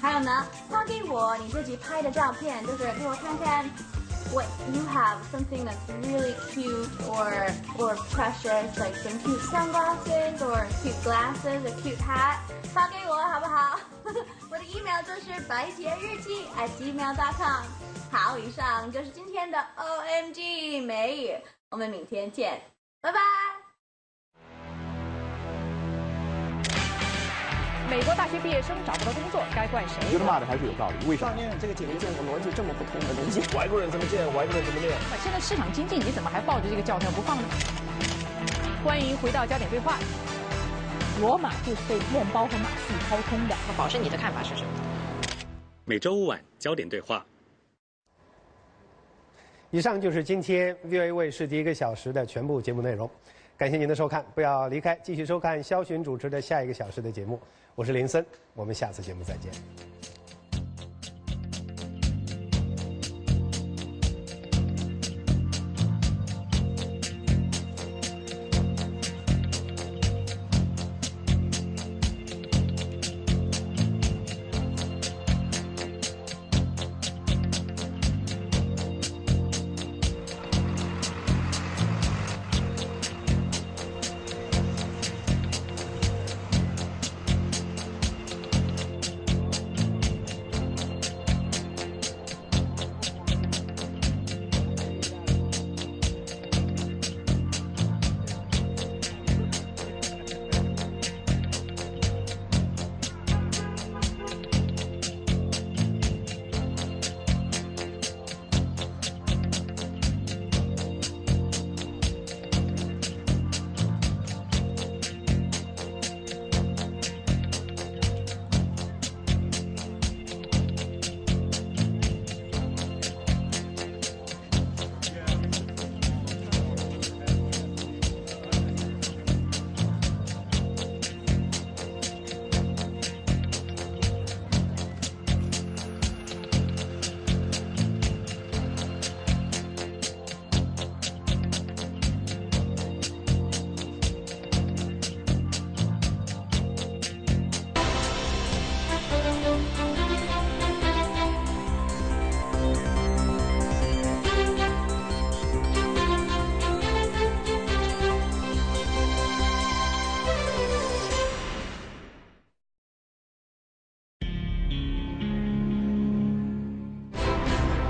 [0.00, 3.70] 还有呢，发给我你自己拍的照片，就是给我看看。
[4.32, 10.68] what you have something that's really cute or or precious, like some cute sunglasses or
[10.82, 12.38] cute glasses, a cute hat，
[12.75, 13.79] 发给我好不好？
[14.51, 17.63] 我的 email 就是白洁日记 at gmail.com。
[18.11, 21.37] 好，以上就是今天的 OMG 美语，
[21.69, 22.59] 我们明天见，
[22.99, 23.19] 拜拜。
[27.89, 29.95] 美国大学毕业生找不到工作，该怪谁？
[30.07, 31.07] 我觉得骂的还是有道理。
[31.07, 31.31] 为什么？
[31.31, 33.39] 上面这个姐没见过逻辑这么不通的东西。
[33.55, 34.91] 外国人怎么见，外国人怎么练。
[35.23, 37.47] 现在市场经济，你怎么还抱着这个教条不放呢？
[38.83, 39.97] 欢迎回到焦点对话。
[41.21, 43.55] 罗马就是被面包和马戏掏空的。
[43.67, 44.69] 那宝生，你的看法是什么？
[45.85, 47.25] 每周五晚焦点对话。
[49.71, 53.09] 以上就是今天 VOA 卫视第一个小时的全部节目内容。
[53.57, 57.39] 感谢您的收看，不要离开，继续收看肖巡主持的下一个小时的节目。
[57.75, 59.51] 我是林森，我们下次节目再见。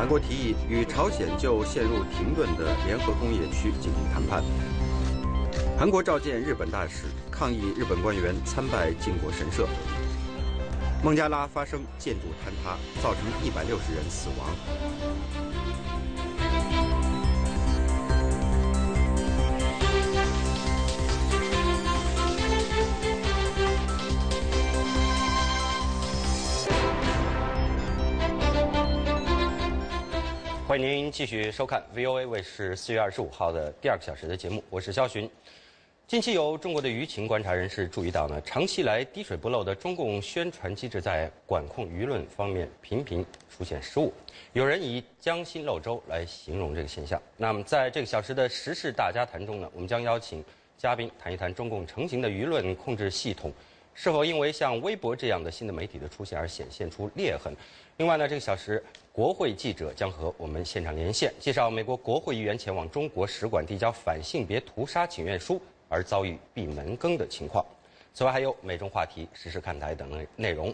[0.06, 4.44] 韩国提议与朝鲜就陷入停顿的联合工业区进行谈判。
[5.80, 9.68] 韩国召见日本大使，抗议日本官员参拜靖国神社。
[11.04, 14.48] 孟加拉发生建筑坍塌，造成一百六十人死亡。
[30.76, 35.30] 欢迎您继续收看 VOA 卫视四月二十五号的第二个小时的节目，我是肖寻。
[36.06, 44.12] 近期有中国的舆情观察人士注意到呢，长期来滴水不漏的中共宣传机制在管控舆论方面频频出现失误，
[44.52, 47.22] 有人以将心漏舟来形容这个现象。
[47.38, 50.44] 那么在这个小时的时事大家谈中呢，我们将邀请
[50.78, 53.50] 嘉宾谈一谈中共成型的舆论控制系统
[53.94, 57.56] 是否因为像微博这样的新的媒体的出现而显现出裂痕。
[57.98, 58.84] 另外呢，这个小时。
[59.14, 67.66] 国会记者将和我们现场连线，介绍美国国会议员前往中国使馆递交反性别屠杀请愿书而遭遇闭门羹的情况。
[68.14, 70.68] 此外，还有美中话题、实时看台等内内容。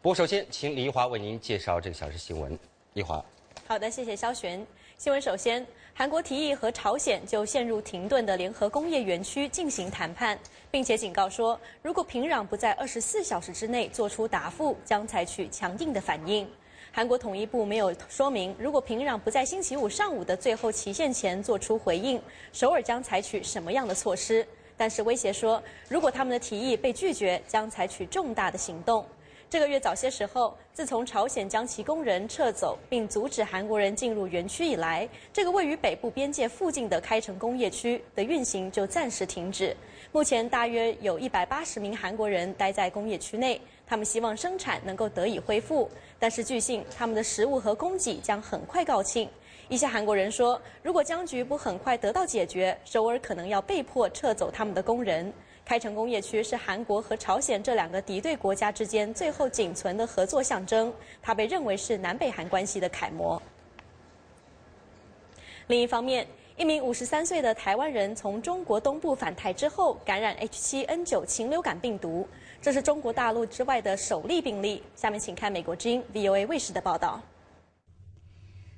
[0.00, 2.56] 不过，首先请李一华为您介绍这个小时新闻。
[2.94, 3.20] 一华，
[3.66, 4.64] 好的，谢谢肖璇。
[4.96, 10.38] 新闻首先，韩国提议和朝鲜就陷入停顿的联合工业园区进行谈判，
[10.76, 16.46] 并且警告说，如果平壤不在二十四小时之内做出答复，将采取强硬的反应。
[16.92, 22.20] 韩国统一部没有说明，如果平壤不在星期五上午的最后期限前做出回应，
[22.52, 24.46] 首尔将采取什么样的措施？
[24.76, 29.02] 但是威胁说，如果他们的提议被拒绝，将采取重大的行动。
[29.48, 39.74] 这个月早些时候，自从朝鲜将其工人撤走并阻止韩国人进入园区以来，这个位于北部边界附近的开城工业区的运行就暂时停止。
[40.16, 43.60] 目前大约有一百八十名韩国人待在工业区内。
[43.86, 49.28] 他们希望生产能够得以恢复，但是据信他们的食物和供给将很快告罄。
[49.68, 55.30] 一些韩国人说，如果僵局不很快得到解决，首尔可能要被迫撤走他们的工人。
[55.66, 60.90] 开城工业区是韩国和朝鲜这两个敌对国家之间最后仅存的合作象征，
[61.20, 63.40] 它被认为是南北韩关系的楷模。
[65.66, 66.26] 另一方面，
[66.58, 72.26] 一名五十三岁的台湾人从中国东部返台之后，感染 H7N9 禽流感病毒。
[72.62, 74.82] 这是中国大陆之外的首例病例。
[74.94, 77.20] 下面请看美国之音 VOA 卫视的报道。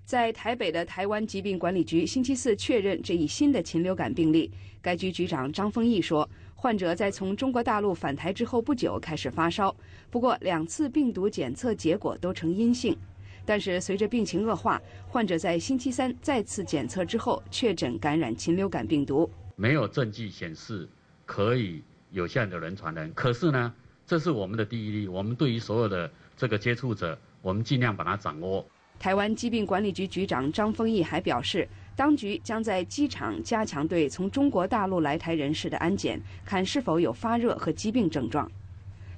[0.05, 4.51] 在台北的台湾疾病管理局星期四确认这一新的禽流感病例。
[4.83, 9.73] 该局局长张丰毅说，患者在从中国大陆返台之后不久开始发烧，
[10.11, 12.99] 不过两次病毒检测结果都呈阴性。
[13.49, 14.79] 但是随着病情恶化，
[15.09, 19.31] 患者在星期三再次检测之后确诊感染禽流感病毒。
[19.57, 20.87] 没有证据显示
[21.25, 21.83] 可以。
[22.11, 23.71] 有效的人传人，可是呢，
[24.07, 25.07] 这是我们的第一例。
[25.07, 28.67] 我们对于所有的这个接触者，我们尽量把它掌握。
[28.99, 38.51] 台湾疾病管理局局长张丰毅还表示，当局将在机场加强对从中国大陆来台人士的安检，看是否有发热和疾病症状。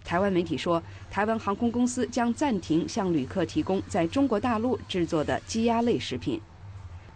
[0.05, 6.41] 台湾媒体说，台湾航空公司将暂停向旅客提供在中国大陆制作的鸡鸭类食品。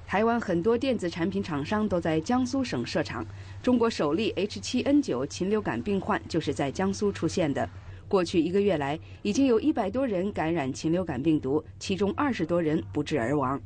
[0.06, 3.24] 台湾很多电子产品厂商都在江苏省设厂。
[3.62, 7.68] 中国首例 H7N9 禽流感病患就是在江苏出现的。
[8.06, 13.60] 过去一个月来，已经有一百多人感染禽流感病毒，其中二十多人不治而亡。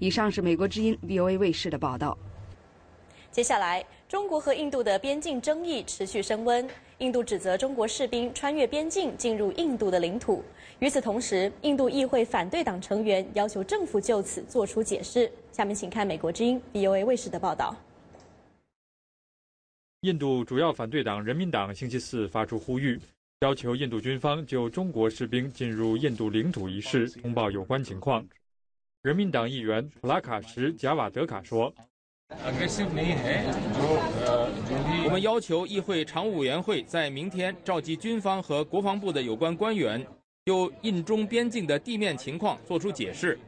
[0.00, 2.18] 以上是美国之音 VOA 卫视的报道。
[3.30, 6.68] 接下来，中国和印度的边境争议持续升温。
[6.98, 10.44] 印度指责中国士兵穿越边境进入印度的领土。
[10.78, 15.30] 与此同时，印度议会反对党成员要求政府就此作出解释。
[15.50, 17.74] 下面请看美国之音 VOA 卫视的报道。
[20.02, 23.00] 印度主要反对党人民党星期四发出呼吁，
[23.40, 28.24] 要求印度军方就中国士兵进入印度领土一事通报有关情况。
[29.02, 31.74] 人民党议员普拉卡什·贾瓦德卡说。
[35.04, 40.04] 我们要求议会常务委员会在明天召集军方和国防部的有关官员，
[40.44, 43.38] 就印中边境的地面情况作出解释。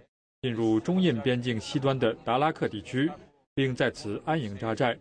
[0.42, 3.10] 进入中印边境西端的达拉克地区，
[3.54, 4.96] 并在此安营扎寨。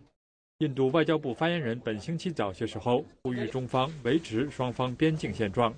[0.60, 5.74] 印度外交部发言人本星期早些时候呼吁中方维持双方边境现状。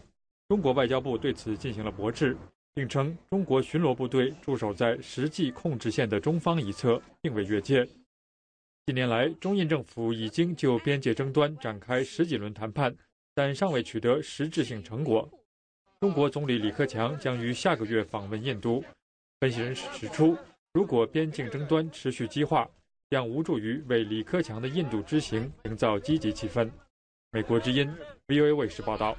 [0.47, 2.37] 中国外交部对此进行了驳斥。
[2.77, 7.83] 并称，中国巡逻部队驻守在实际控制线的中方一侧，并未越界。
[8.85, 12.95] 近年来，中印政府已经就边界争端展开十几轮谈判，
[13.33, 15.27] 但尚未取得实质性成果。
[16.01, 18.83] 中国总理李克强将于下个月访问印度。
[19.39, 20.37] 分析人士指出，
[20.71, 22.69] 如果边境争端持续激化，
[23.09, 26.69] 将无助于为李克强的印度之行营造积极气氛。
[27.31, 27.91] 美国之音
[28.27, 29.17] VOA 卫视报道。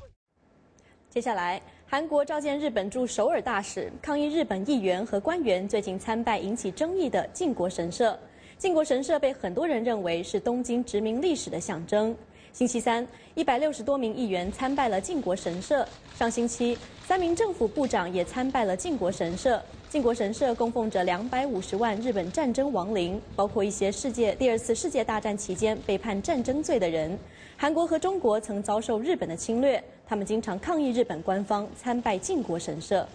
[1.11, 1.61] 接下来，
[1.91, 8.16] 韩国召见日本驻首尔大使，抗议日本议员和官员最近参拜引起争议的靖国神社。
[8.59, 12.14] 靖国神社被很多人认为是东京殖民历史的象征。
[12.53, 15.89] 星期三，一百六十多名议员参拜了靖国神社。
[16.14, 16.76] 上星期，
[17.07, 19.59] 三名政府部长也参拜了靖国神社。
[19.89, 27.18] 靖国神社供奉着两百五十万日本战争亡灵，包括一些世界第二次世界大战期间被判战争罪的人。
[27.57, 33.06] 韩国和中国曾遭受日本的侵略，他们经常抗议日本官方参拜靖国神社。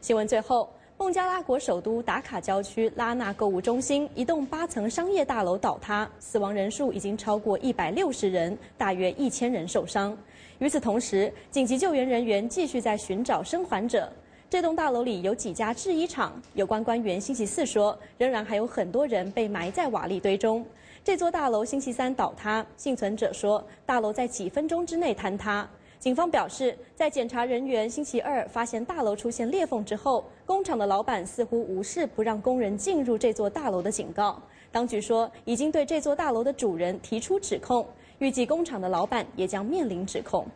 [0.00, 0.68] 新闻最后。
[0.98, 10.14] 孟加拉国首都达卡郊区拉纳购物中心一栋八层商业大楼倒塌，死亡人数已经超过一百六十人，大约一千人受伤。
[10.58, 14.12] 与此同时，紧急救援人员继续在寻找生还者。
[14.50, 20.62] 这栋大楼里有几家制衣厂，有关官员星期四说，仍然还有很多人被埋在瓦砾堆中。
[21.02, 25.66] 这座大楼星期三倒塌，幸存者说，大楼在几分钟之内坍塌。
[25.98, 34.40] 警方表示，在检查人员星期二发现大楼出现裂缝之后，工厂的老板似乎无视不让工人进入这座大楼的警告。
[34.70, 37.86] 当局说，已经对这座大楼的主人提出指控，
[38.18, 40.46] 预计工厂的老板也将面临指控。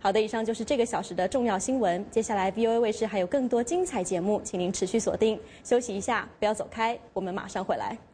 [0.00, 2.02] 好的，以上就是这个小时的重要新闻。
[2.10, 5.38] 接下来，VOA 卫视还有更多精彩节目，请您持续锁定。
[5.62, 8.09] 休息一下，不要走开，我们马上回来。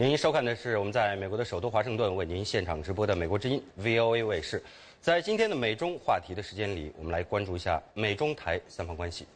[0.00, 4.62] 您收看的是我们在美国的首都华盛顿为您现场直播的美国之音 VOA 卫视。
[4.98, 9.26] 在今天的美中话题的时间里，我们来关注一下美中台三方关系。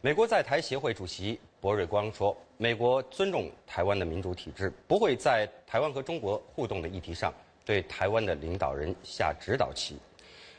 [0.00, 7.32] 美国在台协会主席博瑞光说：“美国尊重台湾的民主体制，不会在台湾和中国互动的议题上
[7.64, 9.98] 对台湾的领导人下指导棋。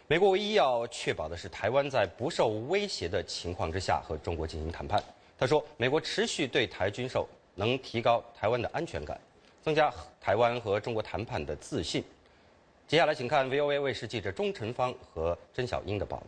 [0.08, 5.04] 美国唯一要确保的是台湾在不受威胁的情况之下和中国进行谈判。”
[5.38, 9.20] 他说：“美国持续对台军售能提高台湾的安全感。”
[9.70, 12.04] 增加台湾和中国谈判的自信。
[12.88, 16.26] 接下来，请看 VOA 卫视记者钟晨芳和甄小英的报道。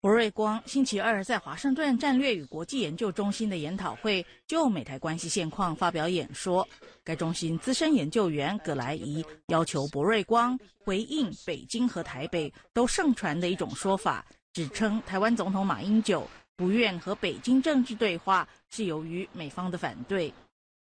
[0.00, 6.68] 博瑞光星期二在华盛顿战略与国际研究中心的研讨会就美台关系现况发表演说。
[7.04, 20.34] 该中心资深研究员葛莱仪要求博瑞光回应北京和台北都盛传的一种说法，指称台湾总统马英九不愿和北京政治对话是由于美方的反对。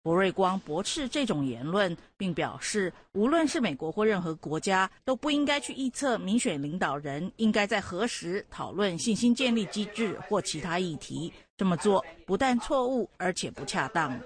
[0.03, 11.33] 博瑞光驳斥这种言论，并表示，无论是美国或任何国家，都不应该去臆测民选领导人应该在何时讨论信心建立机制或其他议题。
[11.57, 14.19] 这么做不但错误，而且不恰当。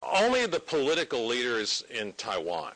[0.00, 2.72] Only the political leaders in Taiwan，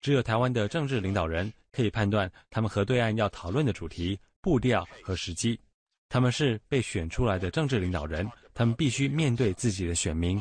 [0.00, 5.60] 只有台湾的政治领导人可以判断他们和对岸要讨论的主题、步调和时机。
[6.08, 10.40] 他们是被选出来的政治领导人，他们必须面对自己的选民。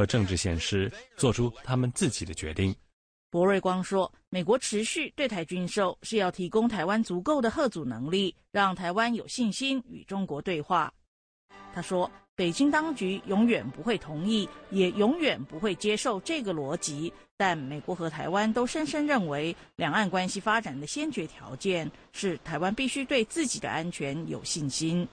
[0.00, 2.74] 和政治现实，做出他们自己的决定。
[3.28, 10.90] 博瑞光说：“美国持续对台军售，是要提供台湾足够的核阻能力，让台湾有信心与中国对话。”
[11.74, 12.10] 他说。
[12.40, 17.12] 北京当局永远不会同意，也永远不会接受这个逻辑。
[17.36, 25.06] 但美国和台湾都深深认为，两岸关系发展的先决条件是台湾必须对自己的安全有信心。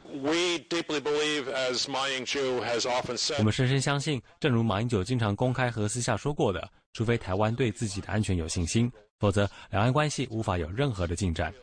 [3.38, 8.90] 我们深深相信，正如马英九经常公开和私下说过的，除非台湾对自己的安全有信心，
[9.20, 11.54] 否则两岸关系无法有任何的进展。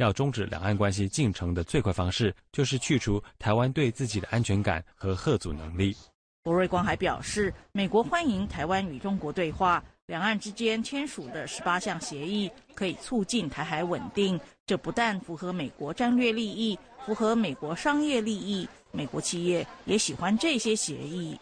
[0.00, 5.94] 要终止两岸关系进程的最快方式，就是去除台湾对自己的安全感和贺阻能力。
[6.42, 21.38] 博瑞光还表示，美国欢迎台湾与中国对话，两岸之间签署的十八项协议可以促进台海稳定，这不但符合美国战略利益，符合美国商业利益，美国企业也喜欢这些协议。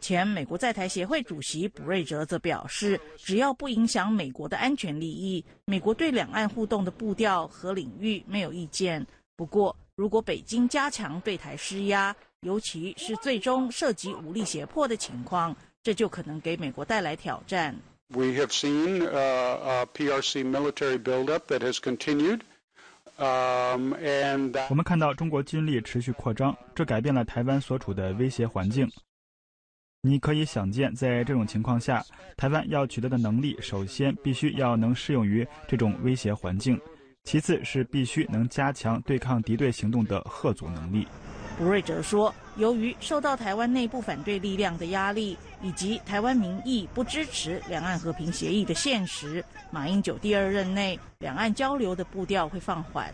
[0.00, 9.06] 前美国在台协会主席卜瑞哲则表示，只要不影响美国的安全利益，美国对两岸互动的步调和领域没有意见。
[9.36, 17.74] 不过，如果北京加强对台施压，尤其是最终涉及武力胁迫的情况，这就可能给美国带来挑战。
[18.08, 22.40] We have seen a PRC military buildup that has continued.
[23.16, 28.90] Um, and 我们看到中国军力持续扩张，这改变了台湾所处的威胁环境。
[30.06, 32.04] 你可以想见，在这种情况下，
[32.36, 36.78] 台湾要取得的能力，首先必须要能适用于这种威胁环境，
[37.22, 41.08] 其次是必须能加强对抗敌对行动的贺阻能力。
[41.56, 53.10] 布瑞哲说，由于受到台湾内部反对力量的压力，以及台湾民意不支持两岸和平协议的现实，马英九第二任内两岸交流的步调会放缓。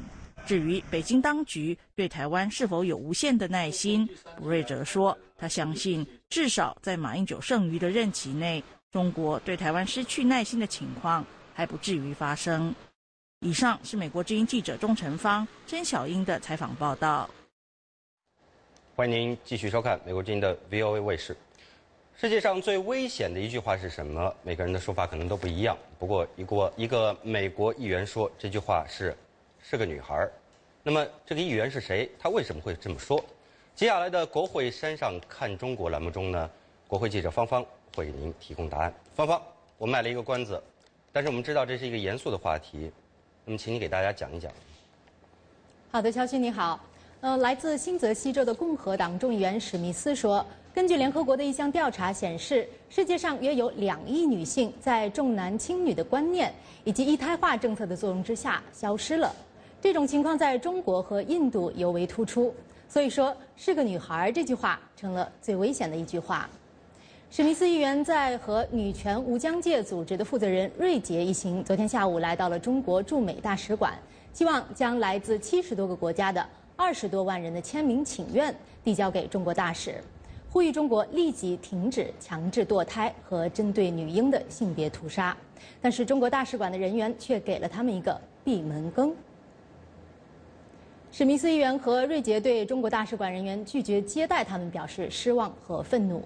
[0.46, 12.74] 至于北京当局对台湾是否有无限的耐心，卜瑞哲说，他相信至少在马英九剩余的任期内，中国对台湾失去耐心的情况还不至于发生。
[13.40, 17.30] 以上是美国之音记者钟成芳、甄小英的采访报道。
[18.96, 21.36] 欢迎您继续收看美国之音的 VOA 卫视。
[22.16, 24.34] 世界上最危险的一句话是什么？
[24.42, 25.78] 每个人的说法可能都不一样。
[25.98, 29.16] 不过，一个一个美国议员说这句话是。
[29.62, 30.28] 是个女孩
[30.82, 32.10] 那么这个议员是谁？
[32.18, 33.22] 他为什么会这么说？
[33.74, 36.50] 接下来的《国会山上看中国》栏目中呢，
[36.88, 37.64] 国会记者芳芳
[37.94, 38.92] 会给您提供答案。
[39.14, 39.40] 芳芳，
[39.76, 40.60] 我卖了一个关子，
[41.12, 42.90] 但是我们知道这是一个严肃的话题，
[43.44, 44.50] 那么请你给大家讲一讲。
[45.90, 46.80] 好的，肖勋你好。
[47.20, 56.50] 呃，来自新泽西州的共和党众议员史密斯说，根据联合国的一项调查显示，世界上约有两亿女性在重男轻女的观念
[56.84, 59.34] 以及一胎化政策的作用之下消失了。
[59.80, 62.54] 这种情况在中国和印度尤为突出，
[62.86, 66.48] 所以说是个女孩这句话成了最危险的一句话。
[67.30, 73.94] 史密斯议员在和女权无疆界组织的负责人瑞杰一行昨天下午来到了中国驻美大使馆，
[74.34, 76.46] 希望将来自七十多个国家的
[76.76, 78.54] 二十多万人的签名请愿
[78.84, 79.94] 递交给中国大使，
[80.50, 85.34] 呼吁中国立即停止强制堕胎和针对女婴的性别屠杀。
[85.80, 89.14] 但是中国大使馆的人员却给了他们一个闭门羹。
[91.12, 96.24] 史密斯议员和瑞杰对中国大使馆人员拒绝接待他们表示失望和愤怒。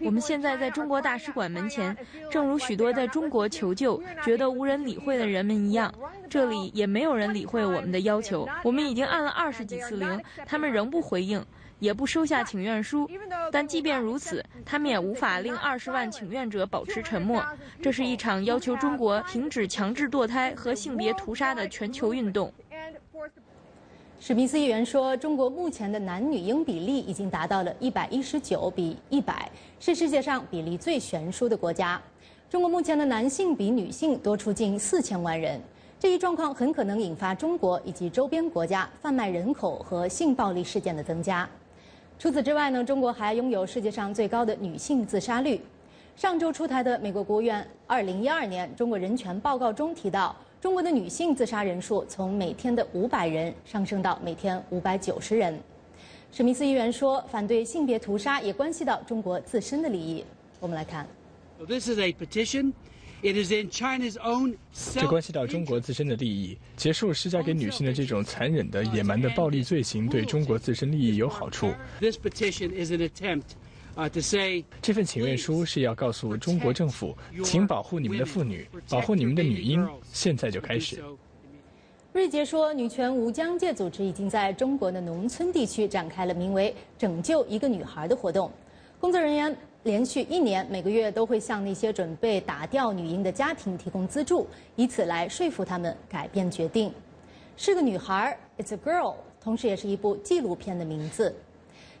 [0.00, 1.96] 我们现在在中国大使馆门前，
[2.28, 5.94] 正如许多在中国求救、觉得无人理会的人们一样，
[6.28, 8.48] 这里也没有人理会我们的要求。
[8.64, 11.44] 我们已经按了二十几次铃，他们仍不回应。
[11.84, 13.06] 也不收下请愿书，
[13.52, 17.44] 但即便如此，他们也无法令二十万请愿者保持沉默。
[17.82, 22.50] 这是一场要求中国停止强制堕胎和性别屠杀的全球运动。
[24.18, 32.00] 史密斯议员说：“中国目前的男女婴比例已经达到了一百一十九比一百，是世界上比例最悬殊的国家。
[32.48, 35.60] 中国目前的男性比女性多出近四千万人，
[36.00, 41.46] 这一状况很可能引发中国以及周边国家贩卖人口和性暴力事件的增加。”
[42.18, 45.60] 除此之外呢，中国还拥有世界上最高的女性自杀率。
[46.16, 55.60] 上周出台的美国国务院2012年中国人权报告中提到，中国的女性自杀人数从每天的500人上升到每天590人。
[56.30, 60.24] 史密斯议员说，反对性别屠杀也关系到中国自身的利益。
[60.60, 61.06] 我们来看。
[61.66, 62.72] This is a petition.
[63.32, 71.72] 这关系到中国自身的利益，结束施加给女性的这种残忍的、野蛮的暴力罪行，对中国自身利益有好处。
[74.82, 81.02] 这份请愿书是要告诉中国政府，请保护你们的妇女，保护你们的女婴，现在就开始。
[82.12, 88.52] 瑞杰说，女权无疆界组织已经在中国的农村地区展开了名为“拯救一个女孩”的活动，
[89.00, 89.56] 工作人员。
[89.84, 94.46] 连续一年，每个月都会向那些准备打掉女婴的家庭提供资助，
[94.76, 96.90] 以此来说服他们改变决定。
[97.54, 101.34] 是个女孩，It's a girl，同时也是一部纪录片的名字。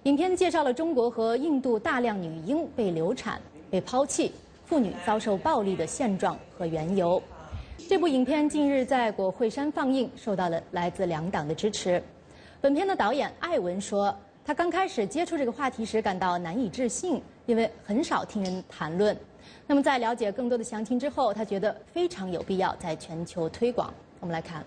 [0.04, 3.38] 影片介绍了中国和印度大量女婴被流产、
[3.70, 4.32] 被抛弃、
[4.64, 7.22] 妇女遭受暴力的现状和缘由。
[7.86, 12.02] 这部影片近日在国会山放映，受到了来自两党的支持。
[12.62, 17.20] 本片的导演艾文说，他刚开始接触这个话题时感到难以置信。
[17.46, 19.16] 因为很少听人谈论，
[19.66, 23.92] 那么在了解更多的详情之后，他觉得非常有必要在全球推广。
[24.20, 24.64] 我们来看。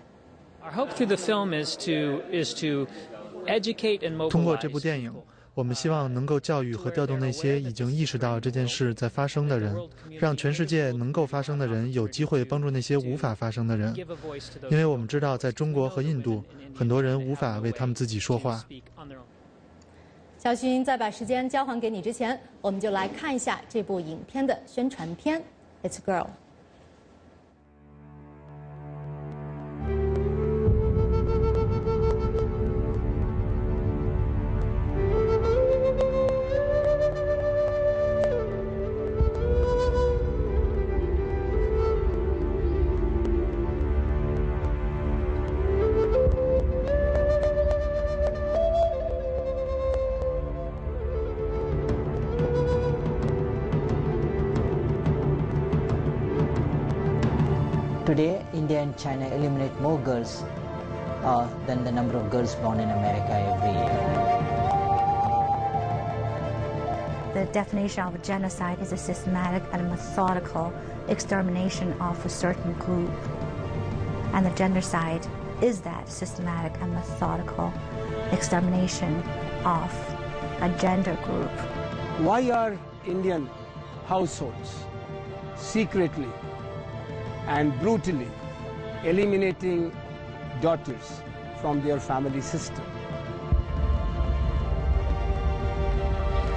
[4.30, 5.12] 通过这部电影，
[5.54, 9.74] 我们希望能够教育和调动那些已经意识到这件事在发生的人，
[10.20, 13.94] 让全世界能够发生的人有机会帮助那些无法发生的人。
[14.70, 16.44] 因为我们知道，在中国和印度，
[16.74, 18.64] 很多人无法为他们自己说话。
[20.38, 25.40] 小勋在把时间交还给你之前，我们就来看一下这部影片的宣传片
[25.82, 26.26] 《It's a Girl》。
[58.08, 60.42] Today, India and China eliminate more girls
[61.22, 63.96] uh, than the number of girls born in America every year.
[67.34, 70.72] The definition of genocide is a systematic and methodical
[71.08, 73.10] extermination of a certain group.
[74.32, 75.28] And the gendercide
[75.62, 77.70] is that systematic and methodical
[78.32, 79.22] extermination
[79.66, 79.92] of
[80.62, 81.50] a gender group.
[82.24, 83.50] Why are Indian
[84.06, 84.86] households
[85.56, 86.32] secretly
[87.47, 88.29] and brutally
[89.03, 89.91] eliminating
[90.61, 91.21] daughters
[91.61, 92.83] from their family system?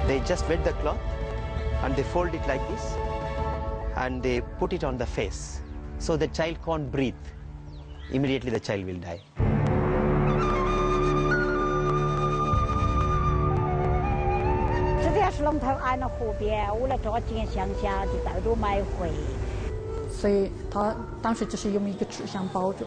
[0.07, 0.97] They just wet the cloth
[1.83, 2.95] and they fold it like this
[3.97, 5.61] and they put it on the face
[5.99, 7.13] so the child can't breathe.
[8.11, 9.19] Immediately the child will die.
[15.03, 19.11] 这条是龙头安了河边，我来抓紧乡下就到处买回。
[20.22, 22.86] 所以他当时就是用一个纸箱包着，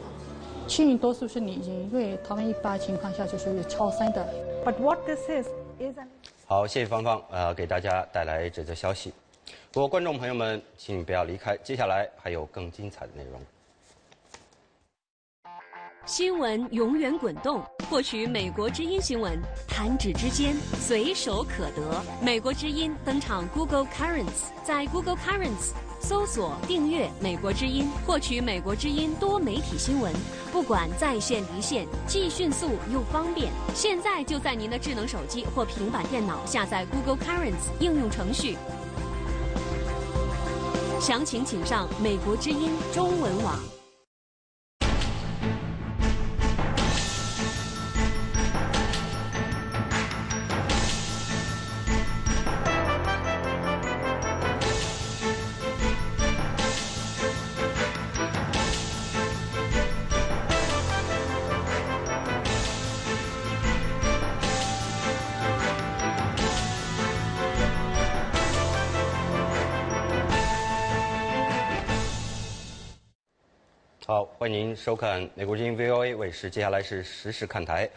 [0.68, 4.26] 其余多数是女婴，因为他们一般情况下就是有超生的。
[4.64, 5.45] But what this is
[5.78, 6.07] isn't.
[6.48, 9.12] 好，谢谢芳芳，呃，给大家带来这则消息。
[9.74, 13.41] 不过，观众朋友们，请不要离开，接下来还有更精彩的内容。
[16.06, 19.38] 新闻永远滚动，获取美国之音新闻，
[19.68, 22.02] 弹指之间，随手可得。
[22.22, 25.74] 美国之音登场 Google Currents，在 Google Currents
[26.07, 30.14] 搜索订阅美国之音，获取美国之音多媒体新闻，
[30.52, 33.52] 不管在线离线，既迅速又方便。
[33.73, 38.56] 现在就在您的智能手机或平板电脑下载 Google Currents 应用程序。
[41.02, 43.74] 详情请上美国之音中文网。
[74.45, 76.51] 欢迎您收看美国之音 VOA 卫视。
[76.51, 77.89] 接下来是时事看台。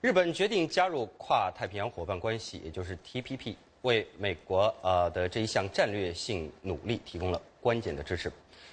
[0.00, 8.28] 日本决定加入跨太平洋伙伴关系，也就是 TPP，为美国呃的这一项战略性努力提供了关键的支持。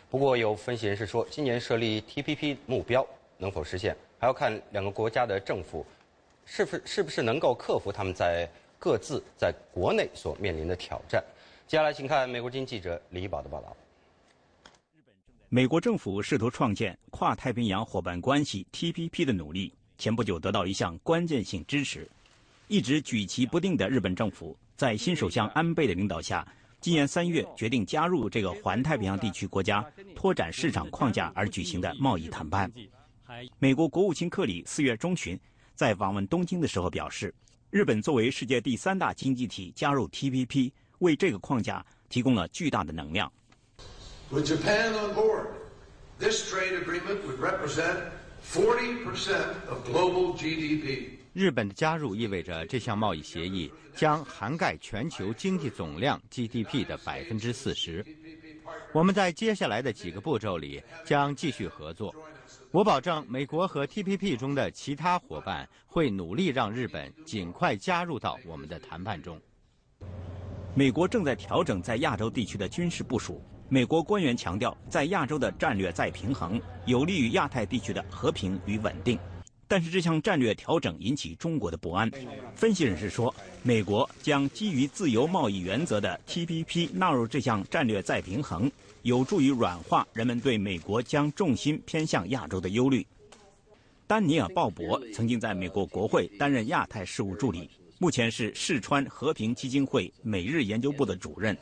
[0.10, 3.06] 不过，有分析人士说，今年设立 TPP 目标
[3.38, 5.85] 能否实现，还要看两个国家的政府
[6.48, 8.49] 是不是不是能够克服他们在
[8.80, 11.23] 各自在国内所面临的挑战。
[11.68, 13.77] 接下来，请看美国之音记者李宝的报道。
[15.53, 22.10] 美国政府试图创建跨太平洋伙伴关系 （TPP） 的努力，前不久得到一项关键性支持。
[22.69, 26.48] 一直举棋不定的日本政府，在新首相安倍的领导下，
[26.80, 32.72] 今年三月决定加入这个环太平洋地区国家拓展市场框架而举行的贸易谈判。
[33.60, 35.38] 美国国务卿克里四月中旬
[35.76, 37.36] 在访问东京的时候表示，
[37.72, 43.30] 日本作为世界第三大经济体加入 TPP，为这个框架提供了巨大的能量。
[44.32, 45.48] With Japan on board,
[46.18, 47.98] this trade agreement would represent
[48.41, 51.18] 40% of global GDP.
[51.34, 58.06] 日本的加入意味着这项贸易协议将涵盖全球经济总量 GDP 的百分之四十。
[58.94, 62.16] 我们在接下来的几个步骤里将继续合作。
[62.72, 69.38] 我保证，美国和 TPP 中的其他伙伴会努力让日本尽快加入到我们的谈判中。
[70.74, 73.44] 美国正在调整在亚洲地区的军事部署。
[73.73, 79.18] 美国官员强调，在亚洲的战略再平衡有利于亚太地区的和平与稳定。
[79.65, 82.11] 但是这项战略调整引起中国的不安。
[82.53, 83.34] 分析人士说，
[83.64, 88.69] 美国将基于自由贸易原则的 TPP 纳入这项战略再平衡，
[89.03, 93.07] 有助于软化人们对美国将重心偏向亚洲的忧虑。
[94.06, 97.69] 丹尼尔·鲍勃曾经在美国国会担任亚太事务助理，
[97.99, 101.57] 目前是世川和平基金会美日研究部的主任。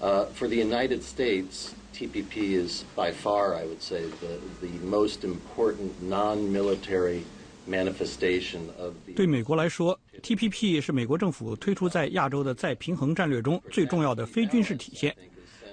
[0.00, 5.24] Uh, for the United States, TPP is by far, I would say, the, the most
[5.24, 7.22] important non-military
[7.66, 9.12] manifestation of the.
[9.14, 15.14] 对美国来说，TPP 是美国政府推出在亚洲的再平衡战略中最重要的非军事体现。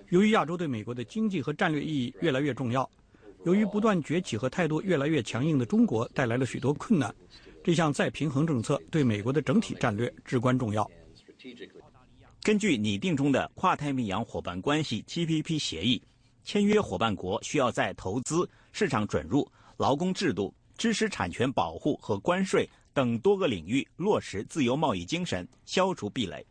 [0.09, 2.89] 由于亚洲对美国的经济和战略意义越来越重要，
[3.45, 7.15] 由于不断崛起和态度越来越强硬的中国带来了许多困难，
[7.63, 10.89] 这项再平衡政策对美国的整体战略至关重要。
[12.47, 16.01] 根据拟定中的跨太平洋伙伴关系 （TPP） 协议，
[16.45, 19.45] 签约伙伴国需要在投资、市场准入、
[19.75, 26.41] 劳工制度、知识产权保护和关税等多个领域落实自由贸易精神，消除壁垒。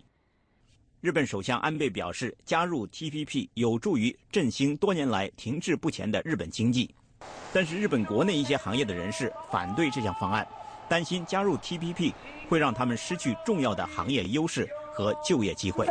[1.01, 6.94] 日本首相安倍表示，加入 TPP 有助于振兴多年来停滞不前的日本经济。
[7.55, 10.47] 但是，日本国内一些行业的人士反对这项方案，
[10.90, 12.12] 担心加入 TPP
[12.51, 15.86] 会让他们失去重要的行业优势和就业机会。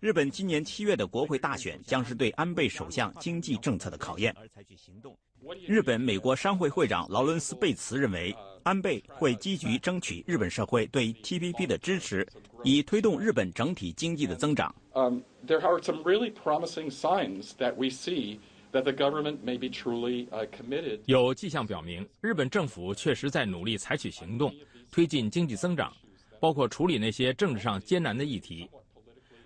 [0.00, 4.34] 日本今年七月的国会大选将是对安倍首相经济政策的考验。
[5.66, 8.34] 日本美国商会会长劳伦斯·贝茨认为，
[8.64, 12.26] 安倍会积极争取日本社会对 TPP 的支持，
[12.64, 14.74] 以推动日本整体经济的增长。
[14.92, 18.38] Um, there are some really promising signs that we see
[18.72, 21.00] that the government may be truly committed.
[21.06, 24.52] 有迹象表明，日本政府确实在努力采取行动，
[24.90, 25.92] 推进经济增长，
[26.40, 28.68] 包括处理那些政治上艰难的议题。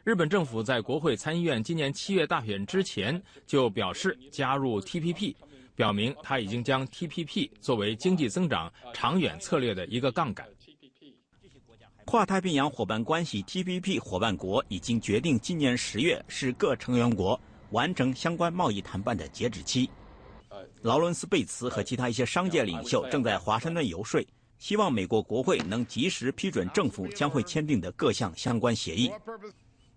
[0.04, 5.34] 日本政府在国会参议院今年七月大选之前就表示加入 TPP，
[5.76, 10.46] 表明他已经将 TPP 作为经济增长长远策略的一个杠杆。
[12.04, 17.40] 跨太平洋伙伴关系 TPP 伙伴国已经决定今年十月是各成员国
[17.70, 19.88] 完成相关贸易谈判的截止期。
[20.82, 24.20] 劳伦斯·贝茨和其他一些商界领袖正在华盛顿游说，
[24.62, 29.10] 希望美国国会能及时批准政府将会签订的各项相关协议。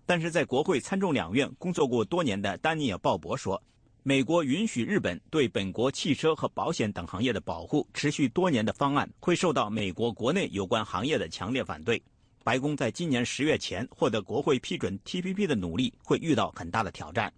[0.04, 3.62] 但是在国会参众两院工作过多年的丹尼尔·鲍勃说，
[4.02, 12.02] 美国允许日本对本国汽车和保险等行业的保护持续多年的方案会受到美国国内有关行业的强烈反对。
[12.42, 17.32] 白宫在今年十月前获得国会批准 TPP 的努力会遇到很大的挑战。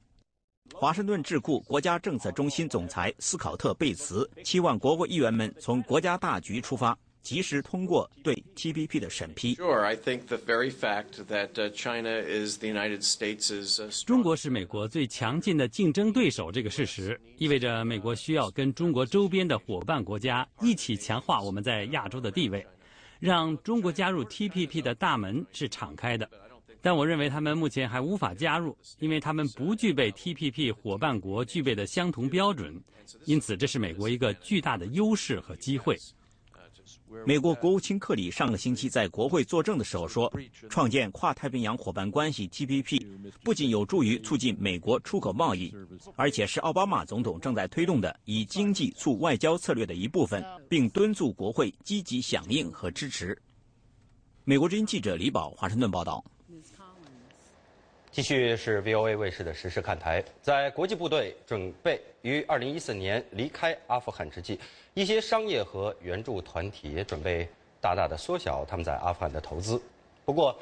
[0.72, 6.98] 华盛顿智库国家政策中心总裁斯考特·贝茨期望国会议员们从国家大局出发。
[7.28, 9.54] 及时通过对 TPP 的审批。
[14.06, 22.66] 中国是美国最强劲的竞争对手，这个事实意味着美国需要跟中国周边的伙伴国家一起强化我们在亚洲的地位，
[23.20, 26.26] 让中国加入 TPP 的大门是敞开的。
[26.80, 32.74] 但我认为他们目前还无法加入，因为他们不具备 TPP 伙伴国具备的相同标准。
[33.26, 35.98] 因此，这是美国一个巨大的优势和机会。
[37.26, 40.32] 美国国务卿克里上个星期在国会作证的时候说，
[40.68, 43.00] 创建跨太平洋伙伴关系 （TPP）
[43.42, 45.74] 不仅有助于促进美国出口贸易，
[46.16, 53.40] 而且是奥巴马总统正在推动的以经济促外交策略的一部分，并敦促国会积极响应和支持。
[54.44, 56.24] 美国之音记者李宝华盛顿报道。
[58.18, 64.58] 继续是 VOA 卫视的实时看台，在国际部队准备于2014年离开阿富汗之际。
[64.92, 67.48] 一些商业和援助团体也准备
[67.80, 69.80] 大大的缩小他们在阿富汗的投资，
[70.24, 70.52] 不过，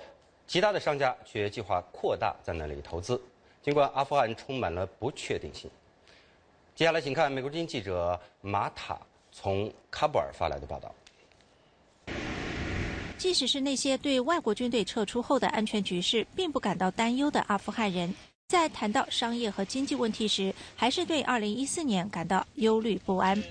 [0.46, 3.18] 其他的商家却计划扩大在那里投资。
[3.62, 5.70] 尽管阿富汗充满了不确定性。
[6.74, 9.00] 接下来，请看美国之音记者马塔
[9.32, 10.94] 从喀布尔发来的报道。
[13.18, 18.14] 即使是那些对外国军队撤出后的安全局势并不感到担忧的阿富汗人，
[18.48, 23.42] 在谈到商业和经济问题时，还是对2014年感到忧虑不安。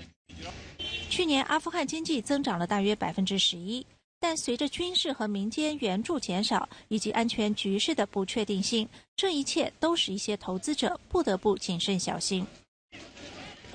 [1.10, 3.84] 去年阿富汗经济增长了大约百分之十一，
[4.20, 12.46] 但随着军事和民间援助减少以及安全局势的不确定性，这一切都使一些投资者不得不谨慎小心。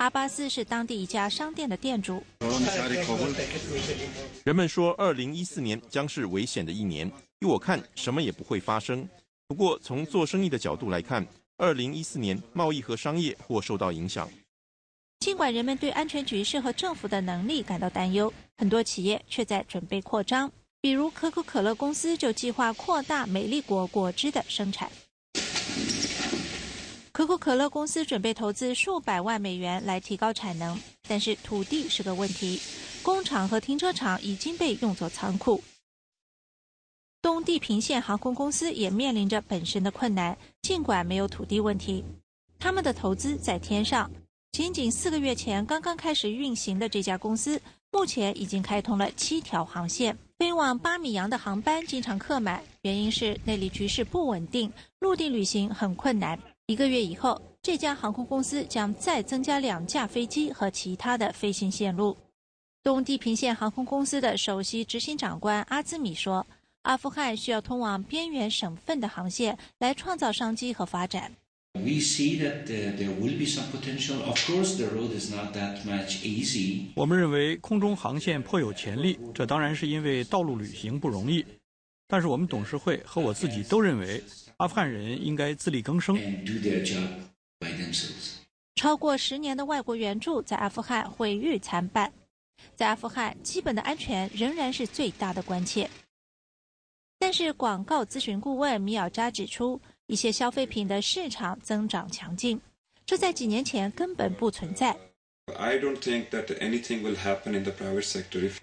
[0.02, 2.20] 阿巴斯是当地一家商店的店主。
[4.42, 7.06] 人们说，二零一四年将是危险的一年，
[7.38, 9.08] 依我看，什么也不会发生。
[9.46, 11.24] 不过，从做生意的角度来看，
[11.56, 14.28] 二零一四年贸易和商业或受到影响。
[15.20, 20.50] 尽管人们对安全局势和政府的能力感到担忧，很多企业却在准备扩张。
[20.80, 24.90] 比如可口可乐公司就计划扩大美丽果果汁的生产。
[27.12, 32.58] 可口可乐公司准备投资数百万美元来提高产能，但是土地是个问题，
[33.02, 35.62] 工厂和停车场已经被用作仓库。
[37.20, 42.02] 东地平线航空公司也面临着本身的困难，尽管没有土地问题，
[42.58, 44.10] 他们的投资在天上。
[44.52, 47.60] 仅仅四个月前刚刚开始运行的这家公司，
[47.90, 56.38] 目前已经开通了七条航线，飞往巴米扬的航班经常客满，原因是那里局势不稳定，陆地旅行很困难。
[56.66, 62.16] 一个月以后，这家航空公司将再增加两架飞机和其他的飞行线路。
[62.84, 66.46] 东地平线航空公司的首席执行长官阿兹米说
[66.82, 71.32] ：“阿富汗需要通往边缘省份的航线来创造商机和发展。”
[71.74, 74.22] We see that there will be some potential.
[74.24, 76.92] Of course, the road is not that much easy.
[76.94, 81.44] 我们认为空中航线颇有潜力，这当然是因为道路旅行不容易。
[82.06, 84.22] 但是我们董事会和我自己都认为，
[84.62, 86.16] 阿富汗人应该自力更生。
[88.76, 92.12] 超过十年的外国援助在阿富汗毁誉参半，
[92.76, 95.90] 在阿富汗，基本的安全仍然是最大的关切。
[97.18, 102.60] 但是广告咨询顾问米尔扎指出，一些消费品的市场增长强劲，
[103.04, 104.96] 这在几年前根本不存在。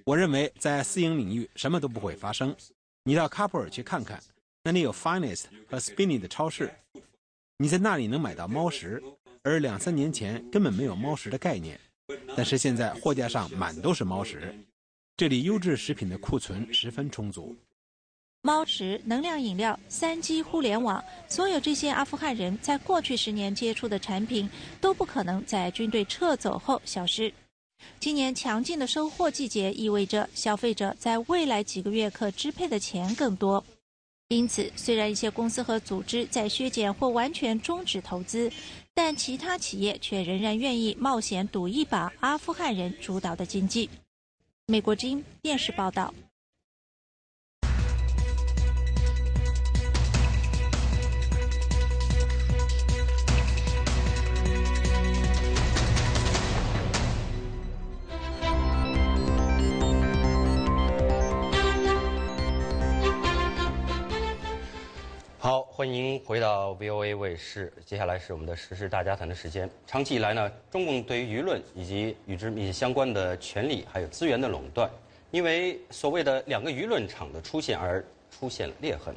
[0.05, 2.55] 我认为在私营领域什么都不会发生。
[3.03, 4.21] 你到喀布尔去看看，
[4.63, 6.69] 那里有 Finest 和 Spinny 的超市，
[7.57, 9.01] 你在那里能买到猫食，
[9.41, 11.79] 而两三年前根本没有猫食的概念。
[12.35, 14.53] 但是现在货架上满都是猫食，
[15.15, 17.55] 这里优质食品的库存十分充足。
[18.41, 24.49] 猫食、能量饮料、三 G 互联网，所有这些阿富汗人在过去十年接触的产品，
[24.81, 27.33] 都不可能在军队撤走后消失。
[27.99, 33.63] 今年强劲的收获季节意味着消费者在未来几个月可支配的钱更多。
[34.29, 38.51] 因此，虽然一些公司和组织在削减或完全终止投资，
[38.93, 43.89] 但其他企业却仍然愿意冒险赌一把阿富汗人主导的经济。
[44.67, 46.13] 美国之音电视报道。
[65.41, 67.71] 好，欢迎回到 VOA 卫视。
[67.85, 69.69] 接下来是我们的时事大家谈的时间。
[69.87, 74.91] 长期以来呢，中共对于舆论以及与之密切相关的权力还有资源的垄断，
[75.31, 79.15] 因为所谓的两个舆论场的出现而出现裂痕。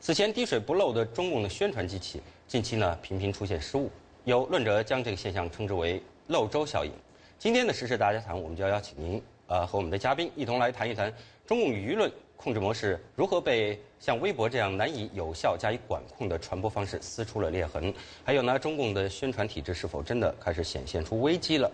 [0.00, 3.90] 此前滴水不漏的中共的宣传机器，近期呢频频出现失误。
[4.24, 6.90] 有论者将这个现象称之为“漏粥效应”。
[7.38, 11.12] 今天的时事大家谈，我们就要邀请您，呃，和我们的嘉宾一同来谈一谈
[11.46, 12.10] 中共舆论。
[12.38, 17.92] 控制模式如何被像微博这样难以有效加以管控的传播方式撕出了裂痕？
[18.24, 21.68] 还有呢，中共的宣传体制是否真的开始显现出危机了？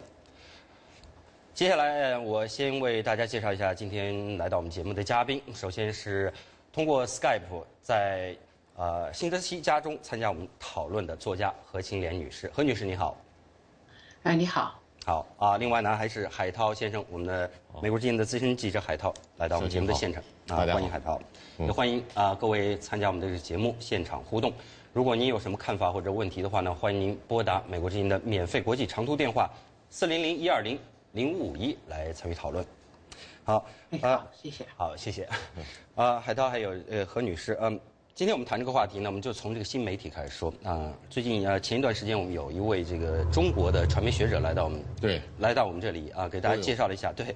[1.53, 5.41] 接下来，我先为大家介绍一下今天来到我们节目的嘉宾。
[5.55, 6.33] 首先是
[6.73, 8.35] 通过 Skype 在
[8.75, 12.51] 呃新泽西家中参加我们讨论的作家何青莲女士。
[12.55, 13.17] 何女士，你好。
[14.23, 14.81] 哎，你好。
[15.07, 17.51] 好啊，另外呢，还是海涛先生，我们的
[17.83, 21.21] 美国之音的资深记者海涛来到我们节目的现场啊，欢迎海涛，
[21.59, 24.51] 也欢迎啊各位参加我们的这个节目现场互动。
[24.95, 29.51] 如果您有什么看法或者问题的话呢，欢迎您拨打美国之音的免费国际长途电话
[29.91, 30.79] 四零零一二零
[31.13, 32.65] 零五五一来参与讨论。
[33.45, 33.67] 好
[34.01, 34.65] 啊，谢谢。
[34.75, 35.29] 好，谢谢。
[35.97, 37.79] 啊，海涛还有呃何女士，嗯。
[38.17, 40.97] 今天我们谈这个话题呢，我们就从这个新媒体开始说啊。
[41.11, 47.27] 最近呃，前一段时间我们有一位这个中国的传媒学者来到我们对来到我们这里啊，给大家介绍了一下对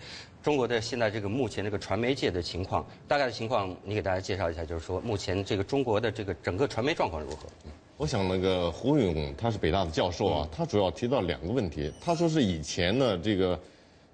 [0.41, 7.49] 中国的现在这个目前这个传媒界的情况，大概的情况你给大家介绍一下，就是说目前这个中国的这个整个传媒状况如何？
[7.97, 13.59] 我想那个胡勇他是北大的教授啊，他主要提到两个问题，他说是以前呢这个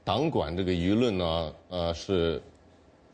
[0.02, 2.40] 党管这个舆论呢呃是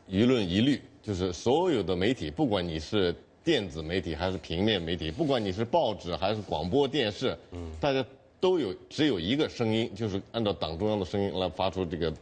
[0.09, 3.13] 舆论一律，就是所有的媒体不管你是。
[3.43, 8.05] 电子媒体还是平面媒体，不管你是报纸还是广播电视，嗯，大家
[8.39, 12.13] 都有只有一个声音，就是按照党中央的声音来发出这个，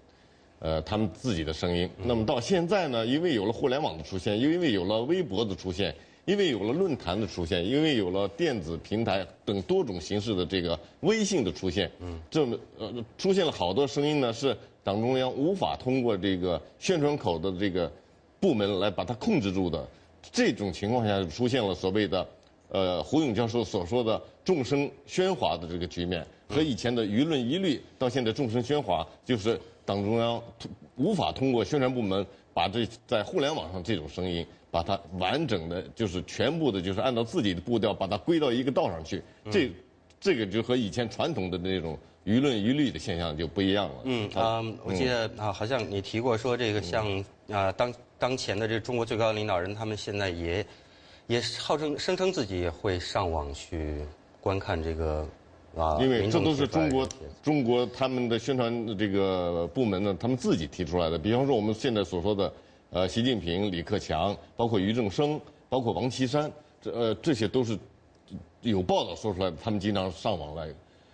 [0.60, 1.90] 呃，他们自己的声音。
[1.98, 5.94] 那么到现在呢，因为有了互联网的出现，又因为有了微博的出现，
[6.24, 14.56] 因为有了论坛的出现，因为有了电子平台等多种形式的这个微信的出现，嗯，这么呃出现了好多声音呢，是
[14.86, 17.92] 党中央无法通过这个宣传口的这个
[18.40, 19.86] 部门来把它控制住的。
[20.32, 22.28] 这种情况下出现了所谓的，
[22.70, 30.42] 呃，胡勇教授所说的众生喧哗的这个局面，和以前的舆论一律到现在众生喧哗，就是党中央
[30.96, 39.24] 无法通过宣传部门把这在互联网上这种声音，把它完整的，就是全部的，就是按照自己的步调把它归到一个道上去。
[39.50, 39.72] 这，
[40.20, 43.96] 这个就和以前传统的那种舆论一律的现象就不一样了。
[44.04, 47.92] 嗯啊，我记得啊，好像你提过说这个像啊当。
[48.20, 50.64] 当前的这中国最高领导人，他们现在也
[51.28, 54.02] 也号称声称自己也会上网去
[54.42, 55.26] 观看这个
[55.74, 57.08] 啊，因为这都是中国
[57.42, 61.18] 中国他们的宣传这个部门呢，他们自己提出来的。
[61.18, 62.52] 比方说我们现在所说的
[62.90, 65.40] 呃，习近平、李克强，包括俞正声，
[65.70, 66.52] 包括王岐山，
[66.82, 67.80] 这呃这些都是
[68.62, 69.56] 有报道说出来的。
[69.64, 70.68] 他们经常上网来，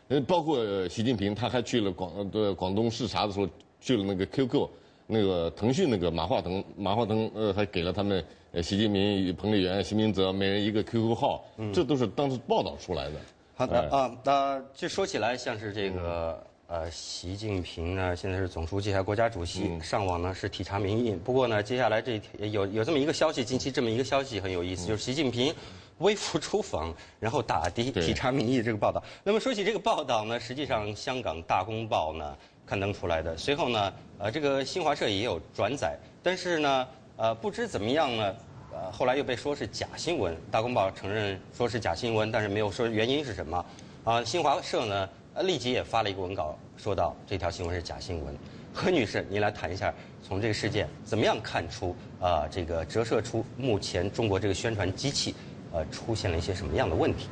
[0.08, 3.48] 呃，包括习近平他还去了广呃广东视察的时候，
[3.80, 4.68] 去了那个 QQ。
[5.08, 13.14] 那个腾讯那个马化腾，马化腾呃还给了他们呃习近平、彭丽媛、席明泽每人一个 QQ 号，这都是当时报道出来的。
[13.56, 21.12] 好的啊，那这说起来像是这个呃习近平呢，现在是总书记还是国家主席，上网呢是体察民意。
[21.12, 25.54] 不过呢，接下来这有有这么一个消息，近期这么一个消息很有意思，就是习近平
[26.00, 29.02] 微服出访，然后打的体察民意这个报道。
[29.24, 32.36] 那么说起这个报道呢，实际上香港大公报呢。
[32.66, 36.88] 刊登出来的，随后呢，呃，这个新华社也有转载，但是呢，
[37.18, 38.36] 呃，不知怎么样呢，
[38.74, 40.36] 呃，后来又被说是假新闻。
[40.50, 43.66] 大公报承认说是假新闻，但是没有说原因是什么。
[44.04, 45.10] 啊，新华社呢，
[45.42, 48.36] 立即也发了一个文稿，说到这条新闻是假新闻。
[48.74, 55.34] 何女士，您来谈一下，从这个事件怎么样看出啊，这个折射出目前中国这个宣传机器，
[55.72, 57.30] 呃，出现了一些什么样的问题？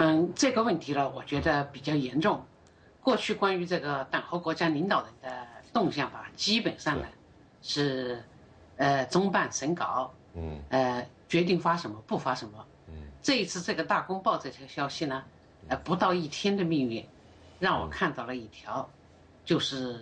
[0.00, 2.44] 嗯，这个问题呢，我觉得比较严重。
[3.04, 7.06] 过去关于这个党和国家领导人的动向吧，基本上呢
[7.60, 8.24] 是，
[8.78, 12.66] 呃，中办审稿，嗯，呃，决定发什么不发什么。
[12.88, 15.22] 嗯，这一次这个大公报这条消息呢，
[15.68, 17.06] 呃，不到一天的命运，
[17.58, 18.88] 让我看到了一条，
[19.44, 20.00] 就是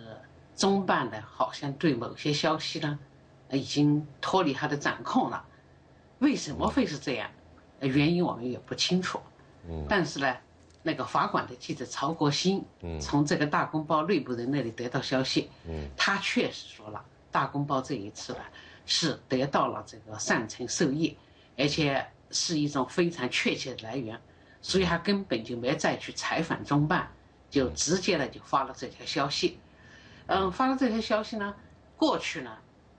[0.55, 2.97] 中办的好像对某些消息呢，
[3.51, 5.45] 已经脱离他的掌控了。
[6.19, 7.29] 为什么会是这样？
[7.81, 9.19] 原因我们也不清楚。
[9.67, 10.33] 嗯，但是呢。
[10.85, 18.39] 那个法馆的记者曹国兴，嗯从这个大公报内部人那里得到消息，嗯他确实说了，大公报这一次呢
[18.85, 21.17] 是得到了这个上层授意，
[21.57, 24.19] 而且是一种非常确切的来源，
[24.61, 27.09] 所以他根本就没再去采访中办，
[27.49, 29.57] 就直接呢就发了这条消息。
[30.27, 31.55] 嗯，发了这条消息呢，
[31.95, 32.51] 过去呢，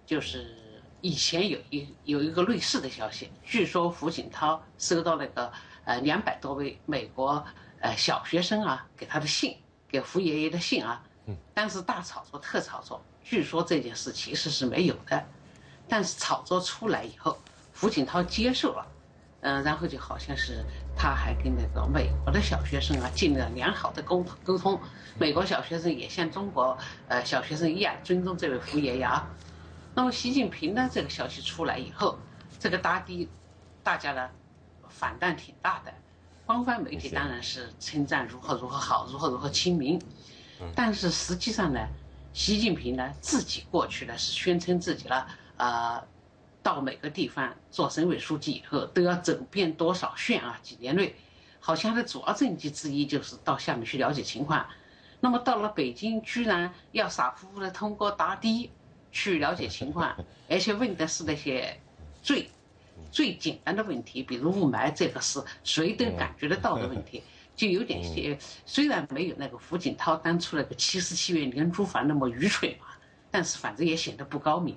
[0.07, 0.57] 就是
[1.03, 5.53] 以前有一有一个类似的消息，据说胡锦涛收到那个
[5.85, 7.45] 呃两百多位美国。
[7.85, 15.23] 呃，小学生啊，给他的信，给胡爷爷的信啊，嗯，但是大炒作特炒作，据说这件事其实是没有的，
[15.87, 17.37] 但是炒作出来以后，
[17.77, 18.87] 胡锦涛接受了，
[19.43, 20.65] 嗯，然后就好像是
[20.97, 24.81] 他还跟那个美国的小学生啊建立了良好的沟沟通，
[25.19, 26.79] 美国小学生也像中国
[27.09, 29.29] 呃小学生一样尊重这位胡爷爷啊，
[29.95, 32.19] 那么习近平呢这个消息出来以后，
[32.59, 33.29] 这个大地，
[33.83, 34.31] 大家呢
[34.89, 35.93] 反弹挺大的。
[36.47, 39.99] 官方媒体当然是称赞如何如何好，如何如何亲民，
[40.75, 41.81] 但是实际上呢，
[42.35, 45.27] 习近平呢自己过去呢是宣称自己呢，
[45.57, 46.03] 呃，
[46.63, 50.59] 到每个地方做省委书记以后都要走遍多少县啊？
[50.63, 51.15] 几年内，
[51.61, 54.67] 好像他的主要政绩之一就是到下面去了解情况。
[55.21, 58.71] 那么到了北京，居然要傻乎乎的通过答题
[59.11, 60.15] 去了解情况，
[60.51, 61.81] 而且问的是那些
[62.23, 62.51] 最。
[63.15, 67.23] 最简单的问题，比如雾霾，这个是谁都感觉得到的问题，
[67.55, 68.37] 就有点些。
[68.67, 72.87] 虽然没有那个胡锦涛当初那个七十七元连珠房那么愚蠢嘛，
[73.31, 74.77] 但是反正也显得不高明。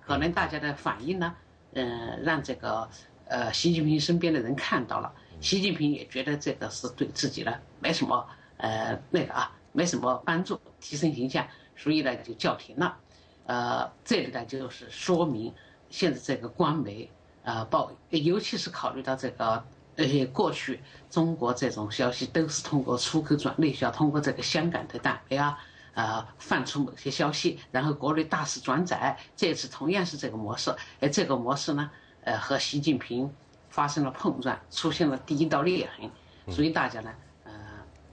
[0.00, 1.32] 可能大家的反应呢，
[1.74, 2.88] 嗯，让这个
[3.28, 11.46] 呃习近平身边的人看到了，习近平也觉得这个是对自己呢没什么呃那个啊没什么帮助，提升形象，
[11.76, 12.98] 所以呢就叫停了。
[13.46, 15.54] 呃，这里呢就是说明
[15.88, 17.08] 现在这个官媒。
[17.46, 19.64] 呃，报，尤其是考虑到这个，
[19.94, 25.56] 呃，过去中国这种消息都是通过出口转内销，通过这个香港的单位啊，
[25.94, 29.16] 呃，放出某些消息，然后国内大肆转载。
[29.36, 31.88] 这次同样是这个模式，而这个模式呢，
[32.24, 33.32] 呃，和习近平
[33.70, 36.10] 发生了碰撞，出现了第一道裂痕。
[36.52, 37.12] 所以大家呢，
[37.44, 37.52] 呃，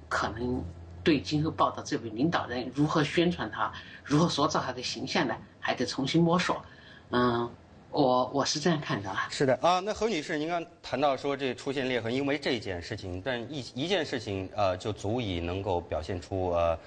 [0.07, 0.63] 可能
[1.03, 3.73] 对今后报道这位领导人如何宣传他，
[4.03, 6.63] 如何塑造他的形象呢，还得重新摸索。
[7.09, 7.49] 嗯。
[7.93, 9.79] 我我是这样看的啊，是的啊。
[9.79, 16.77] 那何女士，您刚谈到说这出现裂痕，因为这件事情，但一一件事情呃，就足以能够表现出呃，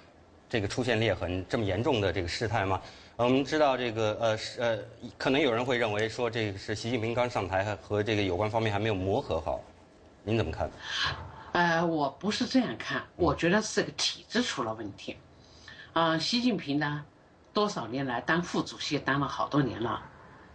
[0.48, 2.82] 这个出现裂痕这么严重的这个事态吗？
[3.14, 4.78] 我们知道这个呃是呃，
[5.16, 9.60] 可能有人会认为说这个是习近平刚上台和这个有关方面还没有磨合好，
[10.24, 10.68] 您怎么看？
[11.52, 15.16] 呃，我不是这样看，我觉得是个体制出了问题。
[15.92, 17.04] 啊，习近平呢，
[17.52, 20.02] 多少年来当副主席当了好多年了。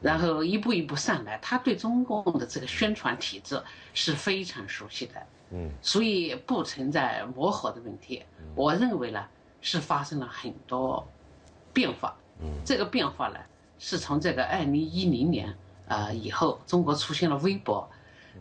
[0.01, 3.61] 然后一步一步上来，他对中共的这个宣传体制
[3.93, 5.13] 是非常熟悉的，
[5.51, 8.23] 嗯，所以不存在磨合的问题。
[8.55, 9.23] 我认为呢，
[9.61, 11.07] 是发生了很多
[11.71, 13.37] 变化，嗯，这个变化呢，
[13.77, 15.55] 是从这个二零一零年
[15.87, 17.87] 啊以后，中国出现了微博，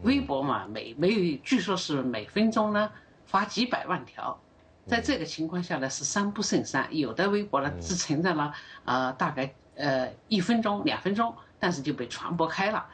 [0.02, 2.90] 微博嘛，每每据说是每分钟呢
[3.26, 4.40] 发几百万条，
[4.86, 8.54] 在这个情况下呢是三不胜三，有的微博呢只存在了
[8.86, 11.34] 啊大概呃一分钟两分钟。
[11.60, 12.84] 但是就被传播开了，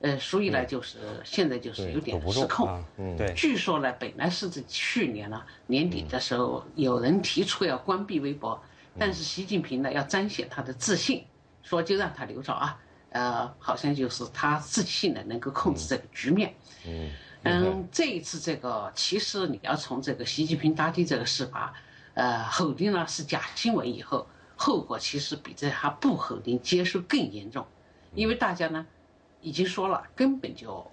[0.00, 2.82] 呃，所以呢，就是现在就是有点失控。
[2.96, 3.32] 嗯，对。
[3.34, 8.60] 据说呢，本来是在去年呢年底的时候，有人提出要关闭微博，
[8.98, 11.24] 但是习近平呢要彰显他的自信，
[11.62, 12.78] 说就让他留着啊，
[13.10, 16.54] 呃，好像就是他自信的能够控制这个局面。
[16.86, 17.10] 嗯
[17.46, 21.74] 嗯，这一次这个其实你要从这个习近平答题这个事吧，
[22.14, 24.26] 呃，否定了是假新闻以后，
[24.56, 27.66] 后果其实比这还不否定接受更严重。
[28.14, 28.86] 因为大家呢，
[29.40, 30.86] 已经说了，根本就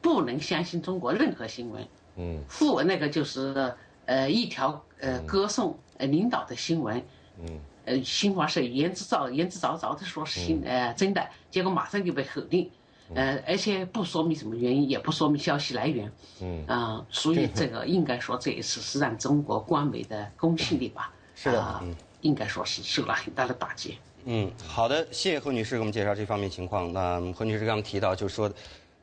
[0.00, 1.86] 不能相信中国任何新闻。
[2.16, 3.74] 嗯，副那个就是
[4.06, 7.02] 呃一条呃歌颂呃领导的新闻。
[7.38, 12.70] 嗯，呃，新华社言之凿言之凿凿的说是新呃真的，结果马上就被否定，
[13.14, 21.84] 呃，而且不说明什么原因，也不说明消息来源，嗯啊，所以这个应该说这一次是让中国官媒的公信力吧，是的啊，
[22.22, 23.98] 应该说是受了很大的打击。
[24.28, 26.92] 嗯，好的，谢谢何女士给我们介绍这方面情况。
[26.92, 28.50] 那何女士刚刚提到，就是说，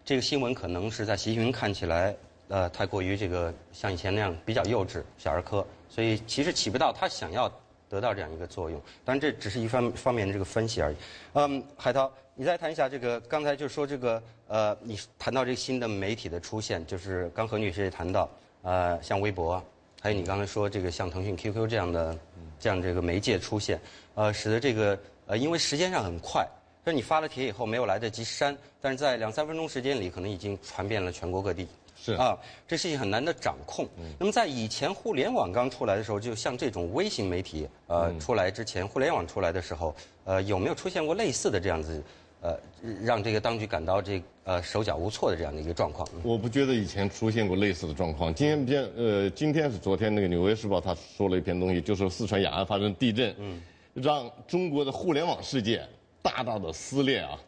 [0.03, 2.13] 这个新闻可能是在习近平看起来，
[2.49, 7.49] 呃，太过于这个像以前那样比较幼稚、小儿科，所以其实起不到他想要
[7.87, 8.77] 得到这样一个作用。
[9.05, 10.95] 当然，这只是一方方面的这个分析而已。
[11.35, 18.29] 嗯，海涛，你再谈一下这个，刚才就说这个，呃，你谈到这个新的媒体的出现，就是刚何女士也谈到，
[18.63, 19.63] 呃，像微博，
[20.01, 22.19] 还有你刚才说这个像腾讯 QQ 这样的
[22.59, 23.79] 这样这个媒介出现，
[24.15, 24.99] 呃，使得这个。
[25.33, 26.47] 呃，因为时间上很快，
[26.85, 31.67] 就是你发了帖以后没有来得及删，但是在两三分钟时间里，可能已经传遍了全国各地。
[31.95, 32.37] 是啊，
[32.67, 33.87] 这事情很难的掌控。
[34.19, 39.95] 那么在以前互联网刚出来的时候，就像这种微型媒体呃出来之前，互联网出来的时候，
[40.25, 42.03] 呃有没有出现过类似的这样子，
[42.41, 42.55] 呃
[43.01, 46.07] 让这个当局感到这呃手脚无措的这样的一个状况？
[46.21, 48.31] 我不觉得以前出现过类似的状况。
[48.35, 53.33] 今天呃今天是昨天那个《纽约时报》他说了一篇东西，就是四川雅安发生地震。
[53.39, 53.59] 嗯。
[53.93, 55.85] 让中国的互联网世界
[56.21, 57.39] 大大的撕裂啊！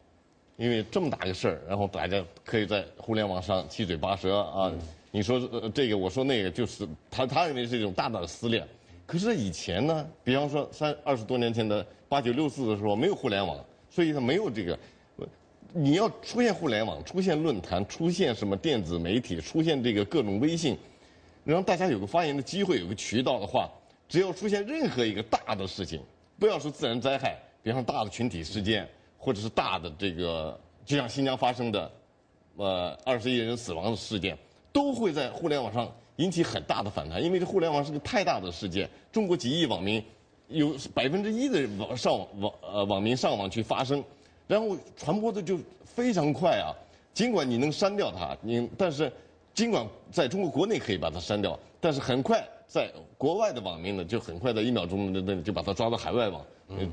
[0.57, 4.71] 因为这么大个事儿，然后大家可以在互联网上七嘴八舌啊。
[5.11, 5.39] 你说
[5.73, 8.65] 这个，我说那个，就是他他认为是一种大大的撕裂。
[9.05, 13.57] 可是以前呢，比方说三二十多年前的八九六四的时候，没有互联网，
[13.89, 14.77] 所以他没有这个。
[15.73, 20.77] 你要出现互联网，出现论坛，出现什么电子媒体，出现这个各种微信，
[21.43, 23.69] 让大家有个发言的机会，有个渠道的话，
[24.07, 26.01] 只要出现任何一个大的事情。
[26.37, 28.87] 不要说自然灾害，比方大的群体事件，
[29.17, 31.91] 或者是大的这个，就像新疆发生的，
[32.57, 34.37] 呃，二十一人死亡的事件，
[34.73, 37.23] 都会在互联网上引起很大的反弹。
[37.23, 40.03] 因为这互联网是个太大的事件，中国几亿网民，
[40.49, 44.03] 有百分之一的网上网网呃网民上网去发声，
[44.47, 46.75] 然后传播的就非常快啊。
[47.13, 49.09] 尽管你能删掉它，你但是
[49.53, 52.45] 尽管在中国国内可以把它删掉，但是很快。
[52.67, 56.45] 在国外的网民呢，就很快在一秒钟的内就把他抓到海外网，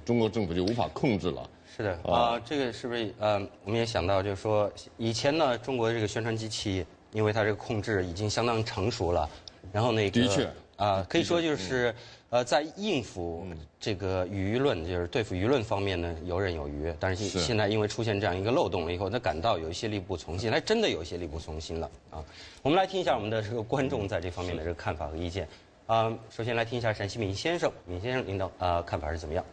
[0.04, 1.48] 中国政府就无法控制了。
[1.76, 9.28] 是的啊，这个是不是呃，我们也想到，就是说以前呢，中国的这个宣传机器，因为它这个控制已经相当成熟了，
[9.72, 10.48] 然后那个的确。
[10.76, 11.94] 啊，可以说就是
[12.32, 13.46] 呃，在应付
[13.78, 16.90] 这个舆论，就是对付舆论方面呢游刃有余。
[16.98, 22.24] 但是现在因为出现这样一个漏洞了以后，他感到有一些力不从心，他真的有一些力不从心了啊。
[22.62, 25.46] 我们来听一下我们的这个观众在这方面的这个看法和意见。
[25.86, 29.44] 啊，首先来听一下陕西闵先生，闵先生您的呃看法是怎么样？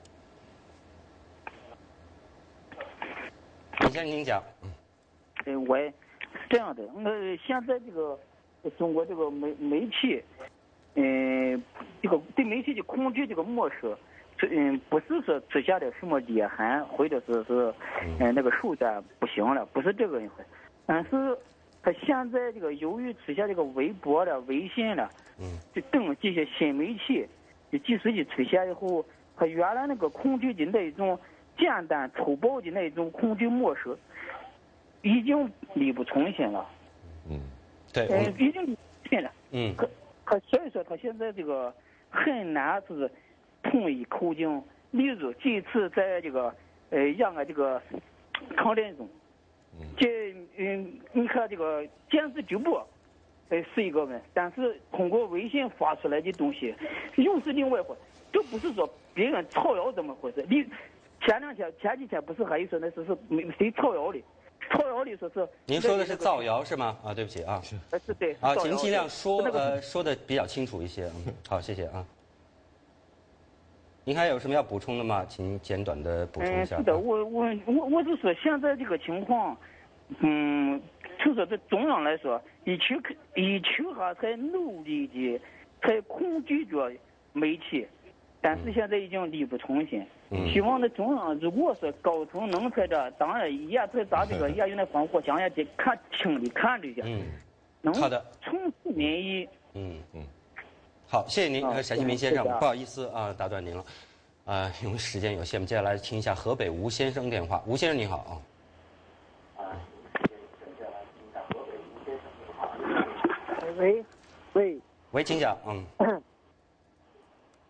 [3.81, 4.41] 闵先生您讲。
[5.45, 5.91] 嗯，我是
[6.49, 8.17] 这样的，呃，现在这个
[8.77, 10.23] 中国这个媒媒体，
[11.01, 11.63] 嗯，
[12.01, 13.95] 这个对媒体的控制这个模式，
[14.51, 17.73] 嗯，不是说出现了什么裂痕，或者是是
[18.19, 20.43] 嗯那个手段不行了，不是这个一回，
[20.85, 21.37] 但是
[21.81, 25.09] 他现在这个由于出现这个微博了、微信了。
[25.41, 27.25] 嗯，就等这些新媒体
[27.71, 29.05] 的技术一出现以后，
[29.35, 31.17] 和原来那个控制的那一种
[31.57, 33.97] 简单粗暴的那一种控制模式，
[35.01, 36.67] 已经力不从心了。
[37.29, 37.39] 嗯，
[37.93, 39.31] 对，嗯，已经力不从心了。
[39.51, 39.89] 嗯，可
[40.29, 41.73] 可所以说他现在这个
[42.11, 43.09] 很难是
[43.63, 44.61] 统一口径。
[44.91, 46.53] 例如这次在这个
[46.91, 47.81] 呃延安这个
[48.55, 49.09] 抗战中，
[49.97, 52.87] 这嗯，你看这个电视直播。
[53.49, 56.75] 哎，是一个问，但是通过微信发出来的东西，
[57.15, 57.95] 又是另外一回，
[58.31, 60.45] 这不是说别人造谣怎么回事？
[60.47, 60.63] 你
[61.21, 64.21] 前两天、前几天不是还有说那是是没谁造谣的？
[64.69, 65.47] 造谣的说是。
[65.65, 66.97] 您说的是造谣是吗？
[67.03, 67.61] 啊，对不起啊。
[67.63, 67.75] 是。
[68.05, 68.33] 是对。
[68.39, 71.05] 啊，请尽量说呃说的比较清楚一些。
[71.25, 72.05] 嗯，好，谢谢啊。
[74.03, 75.25] 您还有什么要补充的吗？
[75.27, 76.77] 请简短的补充一下。
[76.77, 79.57] 是的，我我我我就说现在这个情况，
[80.19, 80.81] 嗯。
[81.21, 82.97] 就说在中央来说，一区
[83.35, 85.37] 一区哈在努力的
[85.81, 86.89] 在控制着
[87.33, 87.85] 媒体，
[88.41, 90.05] 但是现在已经力不从心。
[90.51, 97.01] 希望那中央如果说高层能在这，当然也在咱这个 也有那防火墙也得看清的看着去。
[97.81, 98.23] 嗯，好的。
[98.41, 98.53] 重
[98.83, 99.49] 视民意。
[99.73, 100.23] 嗯嗯。
[101.07, 103.83] 好，谢谢您，陕西民先生，不好意思啊，打断您了。
[104.45, 107.63] 啊，因为时间有限，我们接下来听一下河北吴先生电话。
[107.65, 108.37] 吴先生你好啊。
[113.77, 114.03] 喂，
[114.53, 114.77] 喂，
[115.11, 116.21] 喂，请讲，嗯。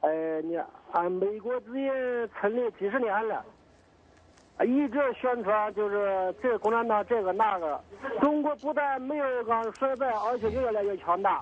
[0.01, 0.65] 哎，你啊
[1.09, 1.91] 美国之音
[2.39, 3.43] 成立几十年了，
[4.65, 7.79] 一直宣传就是这共产党这个那个，
[8.21, 11.41] 中国不但没有刚衰败，而且越来越强大。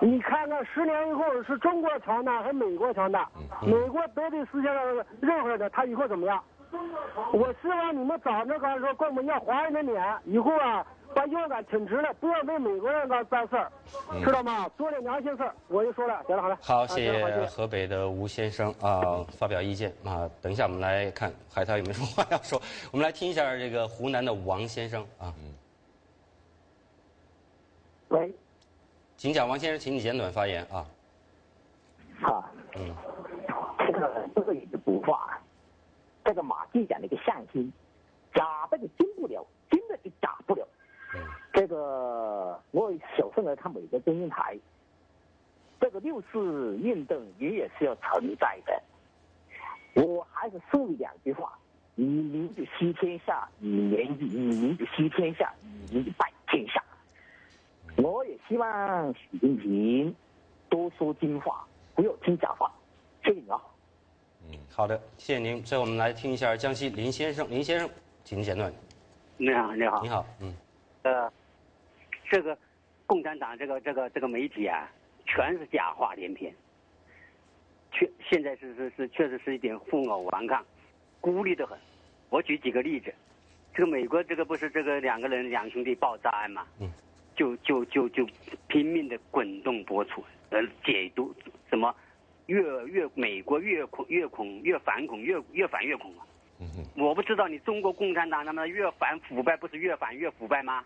[0.00, 3.28] 你看看十年以后是中国强大还是美国强大？
[3.62, 6.42] 美国得罪世界上任何人，他以后怎么样？
[7.32, 13.72] 我希望你们早着刚说跟我们要华人的脸，以后啊把腰杆挺直了，不要为美国人干办事儿，
[14.24, 14.68] 知道吗？
[14.76, 15.54] 做点良心事儿。
[15.68, 16.58] 我就说了，行了，好了。
[16.60, 20.28] 好，谢谢河北的吴先生啊发表意见啊。
[20.42, 22.60] 等一下我们来看海涛有没有什么话要说。
[22.90, 25.32] 我们来听一下这个湖南的王先生啊。
[28.08, 28.32] 喂。
[29.16, 30.86] 请讲，王先生，请你简短发言啊。
[32.22, 32.50] 啊。
[32.76, 32.94] 嗯。
[33.78, 35.40] 这个这个一句古话，
[36.24, 37.72] 这个马季讲的一个相机，
[38.34, 39.46] 假的就真不了。
[41.56, 44.58] 这个我小时候来看美国中央台，
[45.80, 48.82] 这个六四运动也也是要存在的。
[50.02, 51.58] 我还是说两句话：
[51.94, 56.84] 以民主西天下，以民以民主西天下，以民就败天下。
[57.96, 60.14] 我也希望习近平
[60.68, 62.70] 多说真话，不要听假话。
[63.24, 63.58] 谢谢你啊。
[64.50, 65.62] 嗯，好的，谢谢您。
[65.62, 67.88] 最后我们来听一下江西林先生，林先生，
[68.24, 68.70] 请简短。
[69.38, 70.02] 你好，你好。
[70.02, 70.54] 你好，嗯。
[71.02, 71.32] 呃，
[72.30, 72.56] 这个
[73.06, 74.90] 共产党这个这个这个媒体啊，
[75.26, 76.52] 全是假话连篇。
[77.92, 80.64] 确，现在是是是，确实是一点负隅顽抗，
[81.20, 81.78] 孤立的很。
[82.28, 83.14] 我举几个例子，
[83.74, 86.66] 这个美国这个不是这个两个人两兄弟爆炸案嘛？
[86.80, 86.90] 嗯。
[87.36, 88.26] 就就就就
[88.66, 91.34] 拼命的滚动播出，呃，解读
[91.68, 91.94] 什么
[92.46, 96.24] 越越美国越恐越恐越反恐越越反越恐啊！
[96.60, 96.66] 嗯
[96.96, 100.82] 我不知道你中国共产党那么越反腐败不是越反越腐败吗？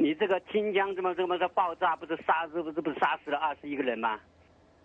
[0.00, 4.18] 你这个新疆这么这么的爆炸不是杀这不是不是杀死了二十一个人吗？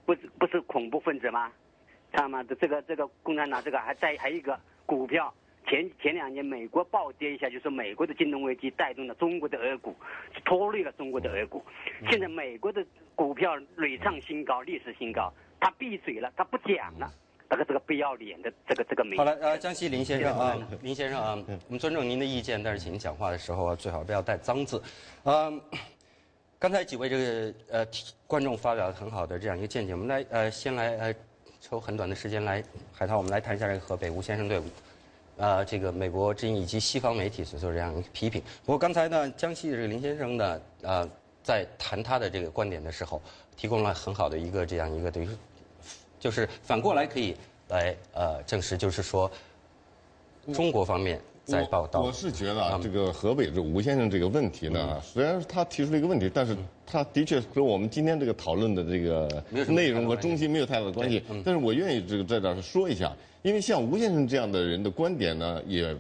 [0.05, 1.51] 不是不是恐怖分子吗？
[2.11, 2.55] 他妈的？
[2.55, 5.33] 这个这个共产党这个还在还有一个股票。
[5.65, 9.95] 前前两年美国暴跌一下，就是美国的金融危机带动了中国的 A 股，
[10.43, 11.63] 拖累了中国的 A 股。
[12.09, 12.85] 现在美国的
[13.15, 15.31] 股票屡创新高，历史新高，
[15.61, 17.09] 他闭嘴了，他不讲了。
[17.55, 24.81] 这个这个不要脸的这个这个媒好了，呃，江西林先生啊，林先生啊，我们尊重您的意见，但是请您讲话的时候啊最好不要带脏字。
[25.23, 25.61] 嗯，
[26.57, 27.87] 刚才几位这个呃
[28.25, 31.15] 观众发表了很好的这样一个见解，我们来呃先来呃
[31.61, 34.63] 抽很短的时间来海涛，我们来谈一下这个河北吴先生队伍。
[35.37, 38.39] 呃，这个美国之音以及西方媒体所做这样一个批评。
[38.63, 41.09] 不过刚才呢，江西的这个林先生呢，呃，
[41.41, 43.19] 在谈他的这个观点的时候，
[43.57, 45.27] 提供了很好的一个这样一个等于，
[46.23, 47.35] 就是反过来可以
[47.67, 49.29] 来呃证实，就是说，
[50.53, 51.99] 中国方面在报道。
[51.99, 56.55] 我是觉得啊这个河北这吴先生这个问题呢，虽然他提出了一个问题，但是
[56.85, 61.21] 他的确和我们今天这个讨论的这个内容和中心没有太大的关系。
[61.43, 63.13] 但是我愿意这个在这儿说一下。
[63.41, 65.93] 因为像吴先生这样的人的观点呢，也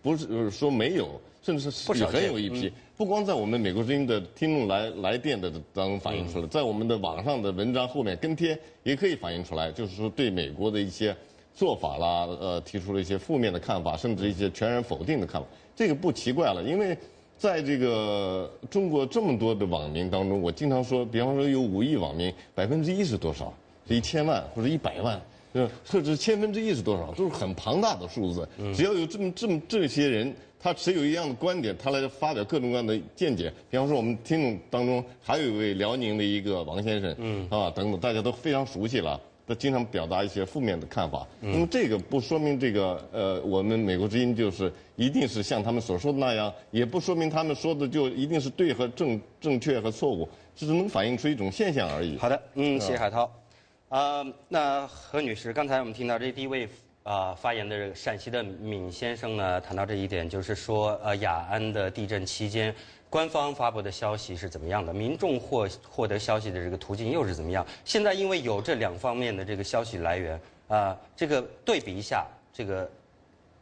[0.00, 2.72] 不是说没有，甚至是也很有一批。
[2.96, 11.14] 不光在我们美国之音的听众来来电的当中反映出来，在我们的网上的文章后面跟帖也可以反映出来，就是说对美国的一些
[11.54, 15.46] 做法啦，呃，提出了一些负面的看法，甚至一些全然否定的看法。
[15.74, 16.96] 这个不奇怪了，因为
[17.36, 23.52] 在这个中国这么多的网民当中，我经常说，比方说有五亿网民，百分之一是多少？
[23.86, 25.20] 是一千万或者一百万？
[25.84, 28.48] 甚至千分之一是多少，都是很庞大的数字。
[28.74, 33.52] 只要有这么这么这些人，他持有一样的观点，他来发表各种各样的见解。
[33.70, 39.20] 比方说，我们听众当中还有一位辽宁的一个王先生，嗯啊等等，大家都非常熟悉了。
[39.48, 41.24] 他经常表达一些负面的看法。
[41.40, 52.16] 那么这个不说明这个呃，我们美国之音就是一定是像他们所说的那样，也不说明他们说的就一定是对和正正确和错误，只是能反映出一种现象而已。
[52.18, 53.32] 好的，嗯，谢谢海涛。
[53.96, 56.68] 呃，那何女士，刚才我们听到这第一位
[57.02, 62.74] 啊发言的这个陕西的闵先生呢，谈到这一点，就是说，呃，雅安的地震期间，
[63.08, 64.92] 官方发布的消息是怎么样的？
[64.92, 67.66] 民众获获得消息的这个途径又是怎么样？
[67.86, 72.86] 现在因为有这两方面的这个消息来源，啊，这个对比一下，这个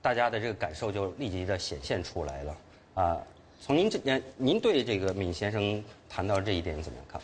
[0.03, 2.57] 大家的这个感受就立即的显现出来了。
[2.95, 3.23] 啊，
[3.61, 5.81] 从您这您您对这个闵先生
[6.11, 7.21] 谈到这一点怎么样看？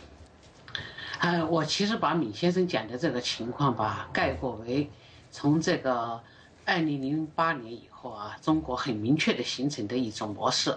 [1.21, 4.89] 呃，我其实把闵先生讲的这个情况吧，概括为
[5.29, 6.19] 从这个
[6.65, 10.75] 二零零八年以后啊，中国很明确的形成的一种模式，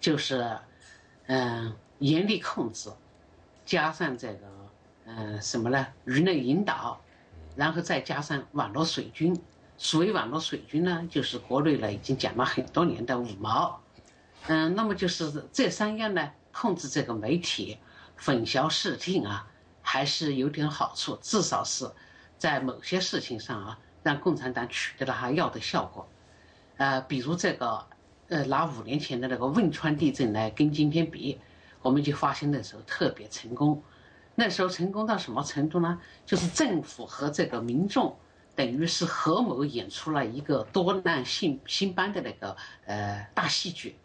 [0.00, 0.58] 就是
[1.26, 2.90] 嗯严厉控制，
[3.64, 4.40] 加上这个
[5.04, 5.86] 嗯什么呢？
[6.04, 7.00] 舆论引导，
[7.54, 9.40] 然后再加上网络水军。
[9.78, 13.80] 所谓网络水军呢，就是国内呢已经讲了很多年的五毛。
[14.48, 17.78] 嗯，那么就是这三样呢，控制这个媒体，
[18.16, 19.46] 混淆视听啊。
[19.92, 21.90] 还是有点好处，至少是
[22.38, 26.08] 在某些事情上啊，让共产党取得了他要的效果。
[26.76, 27.84] 呃，比如这个，
[28.28, 31.40] 呃，拿五年前的那个汶川地震来跟今天比，
[31.82, 33.82] 我们就发现那时候特别成功。
[34.36, 36.00] 那时候成功到什么程度呢？
[36.24, 38.16] 就是政府和这个民众
[38.54, 42.56] 等于是合谋演出了一个多难性新班的那个
[42.86, 43.96] 呃大戏剧。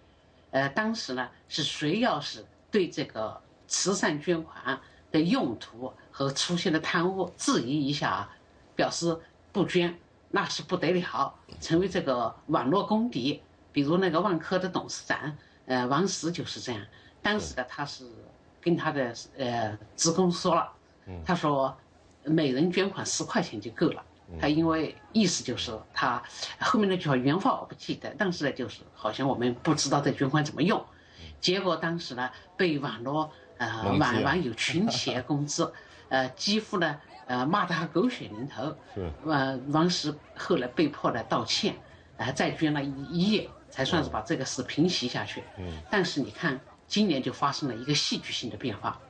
[0.50, 4.82] 呃，当时呢是谁要是对这个慈善捐款
[5.16, 8.30] 的用途和出现的贪污质疑一下，
[8.76, 9.18] 表示
[9.52, 9.98] 不捐，
[10.30, 13.42] 那是不得了，成为这个网络公敌。
[13.72, 16.82] 比如那个万科的董事长，呃，王石就是这样。
[17.22, 18.06] 当时呢，他是。
[18.66, 20.68] 跟他的呃职工说了，
[21.24, 21.78] 他说
[22.24, 24.04] 每人捐款十块钱就够了。
[24.42, 26.24] 他因为意思就是他
[26.60, 30.84] 后面那句话原话我不记得，但是呢就是好像我们不知道这捐款怎么用。
[31.40, 32.28] 结果当时呢
[32.58, 35.68] 被网络呃网网友群起攻之，
[36.10, 38.76] 呃 几乎呢呃骂他狗血淋头。
[38.94, 41.76] 是呃王石后来被迫呢道歉，
[42.18, 45.44] 呃再捐了一一夜，才算是把这个事平息下去。
[45.58, 46.60] 嗯但是你看。
[46.88, 49.02] 今年就发生了一个戏剧性的变化，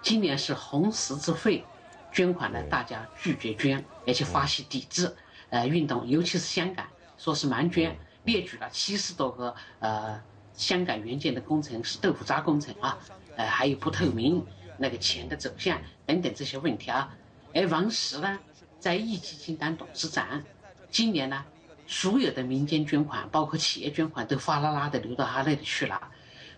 [0.00, 1.64] 今年是红十字会
[2.12, 5.12] 捐款呢，大家拒绝捐，而且发起抵制，
[5.50, 6.86] 呃，运动，尤其是香港，
[7.18, 10.22] 说是蛮捐，列举了七十多个呃
[10.54, 12.96] 香港援建的工程是豆腐渣工程啊，
[13.36, 14.44] 呃，还有不透明
[14.78, 17.14] 那个钱的走向等等这些问题啊，
[17.54, 18.38] 而王石呢，
[18.78, 20.42] 在壹基金当董事长，
[20.90, 21.44] 今年呢，
[21.86, 26.00] 所有的民间捐款，包括企业捐款，都哗啦啦的流到他那里去了。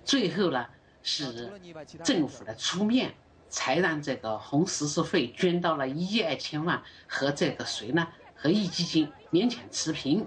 [0.05, 0.67] 最后呢，
[1.03, 1.51] 是
[2.05, 3.15] 政府的出面，
[3.49, 8.07] 才让这个红十字会捐到了一亿二千万，和这个谁呢？
[8.35, 10.27] 和壹基金勉强持平。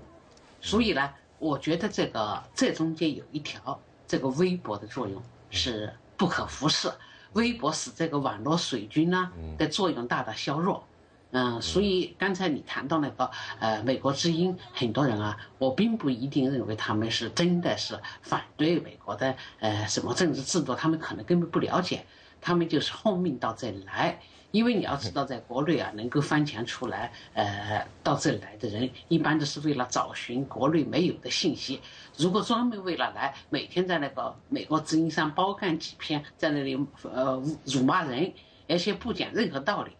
[0.61, 6.91] 所以呢，我觉得这个这中间有一条，这个微博的作用是不可忽视。
[7.33, 10.83] 微博使这个网络水军呢的作用大大削弱。
[11.31, 13.29] 嗯，所以刚才你谈到那个
[13.59, 22.03] 呃，美国之音，很多人啊，我并不一定认为他们是真的是反对美国的呃什么政治制度，他们可能根本不了解，
[22.41, 24.19] 他们就是奉命到这里来。
[24.51, 31.79] 因为你要知道，在国内啊，能够翻墙出来呃到这里来的人，一般都是为了找寻国内没有的信息。
[32.17, 38.31] 如果专门为了来每天在那个美国之音上包干几篇，在那里呃辱骂人，
[38.67, 39.91] 而且不讲任何道理。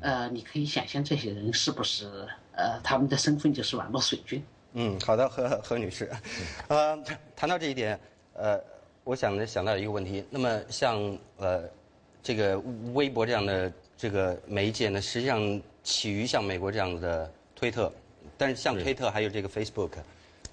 [0.00, 2.06] 呃，你可以想象这些人是不是
[2.52, 4.44] 呃，他们的身份就是网络水军？
[4.74, 6.12] 嗯，好的，何何女士，
[6.68, 7.02] 呃，
[7.34, 7.98] 谈到这一点，
[8.34, 8.60] 呃，
[9.04, 10.22] 我想想到一个问题。
[10.28, 11.64] 那么像呃，
[12.22, 12.58] 这个
[12.92, 17.90] 微博这样的这个媒介呢，实际上起于像美国这样的推特，
[18.36, 19.90] 但是像推特还有这个 Facebook，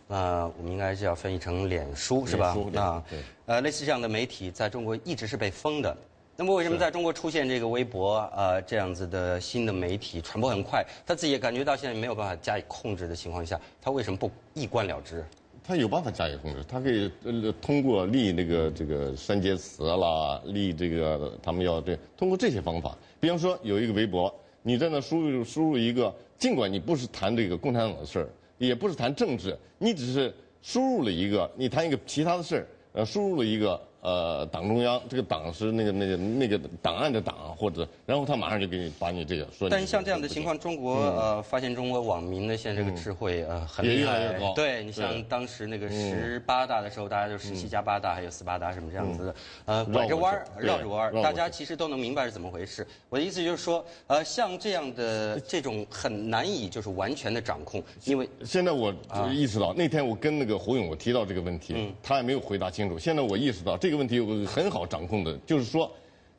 [0.07, 2.55] 啊，我们应该是要翻译成脸书是吧？
[2.75, 3.03] 啊，
[3.45, 5.95] 呃，类似这样的媒体在中国一直是被封的。
[6.35, 10.83] 那么为什么在中国出现这个微博啊这样子的新的媒体传播很快？
[11.05, 15.23] 他自己也感觉到现在没有办法加以控制的情况下，他为什么不一关了之？
[15.65, 22.97] 他有办法加以控制，他可以呃通过立那个这个删节词啦，立这个他们要对通过这些方法。
[23.23, 24.29] 比方说有一个微博，
[24.63, 28.27] 你在那输入输入一个，尽管你不是谈这个共产党的事儿，
[28.57, 33.81] 也不是谈政治，你只是输入了一个，你谈一个其他的事儿，呃，输入了一个。
[34.03, 39.69] 呃，党中央这个党是那个那个那个档案的党，或者然后他马上就给你把你这个说。
[39.69, 44.19] 但是像这样的情况，中国呃发现中国网民的现在这个智慧呃很厉害。
[44.19, 44.53] 越来越高。
[44.55, 49.35] 对你像当时那个十八大的时候，大家就十七加八大，还有斯巴达什么这样子的，
[49.67, 52.85] 呃拐着弯儿绕着弯儿，大家其实都能明白是怎么回事。
[53.07, 58.93] 我的意思就是说，呃像这样的这种很难以就是完全的掌控，因为现在我
[59.31, 62.99] 意识到那天我跟那个胡勇我提到这个问题，他也没有回答清楚。
[62.99, 63.92] 现在我意识到这。
[63.92, 65.89] 这个问题有个很好掌控的，就是说，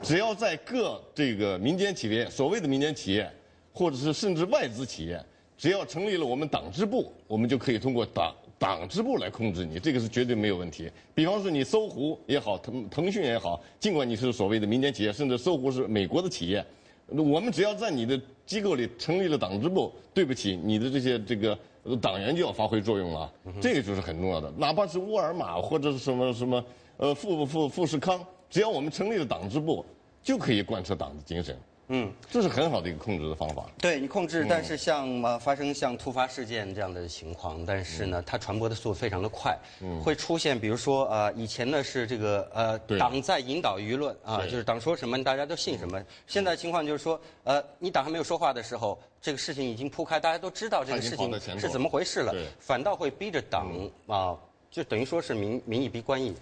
[0.02, 3.30] 只要在各这个民间企业，所谓的民间企业，
[3.72, 5.24] 或者是甚至外资企业，
[5.56, 10.90] 只要成立了我们党支部，我们就可以通过党党支部来控制你，这个是绝对没有问题。
[11.14, 16.64] 比方说你搜狐也好，腾腾讯也好，尽管你是所谓的民间企业，甚至搜狐是美国的企业，
[17.08, 21.58] 我们只要在你的机构里成立了党支部，对不起，你的这些这个
[22.00, 24.52] 党员就要发挥作用了，这个就是很重要的。
[24.56, 26.64] 哪怕是沃尔玛或者是什么什么。
[27.04, 29.84] 呃，富富富士康，只要我们成立了党支部，
[30.22, 31.54] 就可以贯彻党的精神。
[31.88, 33.66] 嗯，这是很好的一个控制的方法。
[33.78, 39.54] 对你控制，但是像呃发生像突发事件这样的情况，但是呢，它传播的速度非常的快，
[40.02, 46.02] 会出现比如说呃以前呢是这个呃党在引导舆论啊，就是党说什么大家都信什么。
[46.26, 53.68] 现在情况就是说呃你党还没有说话的时候，这个事情已经铺开，大家都知道这个事情是怎么回事了，反倒会逼着党
[54.06, 54.34] 啊，
[54.70, 56.34] 就等于说是民民意逼官意。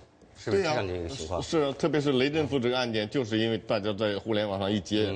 [0.44, 1.43] 是这样的一个情况。
[1.43, 5.12] 是，特别是雷震富这个案件，就是因为大家在互联网上一接，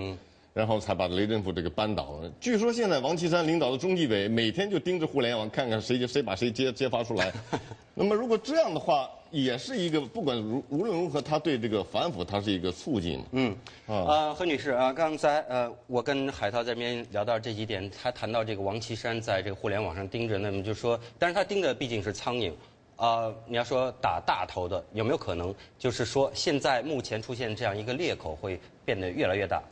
[0.54, 2.30] 然后才把雷政富这个扳倒了。
[2.40, 7.32] 据说现在王岐山领导的中纪委每天就盯着互联网，看看谁谁把谁揭揭发出来。
[7.94, 13.22] 那么如果这样的话，也是一个不管如无论如何，他对这个反腐，他是一个促进。
[13.32, 13.50] 嗯，
[13.86, 22.52] 啊，呃，何女士啊，刚才呃，我跟海涛这边聊到这几点，他谈到这个王岐山在这个互联网上盯着，那么就说，但是他盯的毕竟是苍蝇。
[22.96, 29.62] 啊，你要说打大头的，有没有可能就是说，现在目前出现这样一个裂口，会变得越来越大？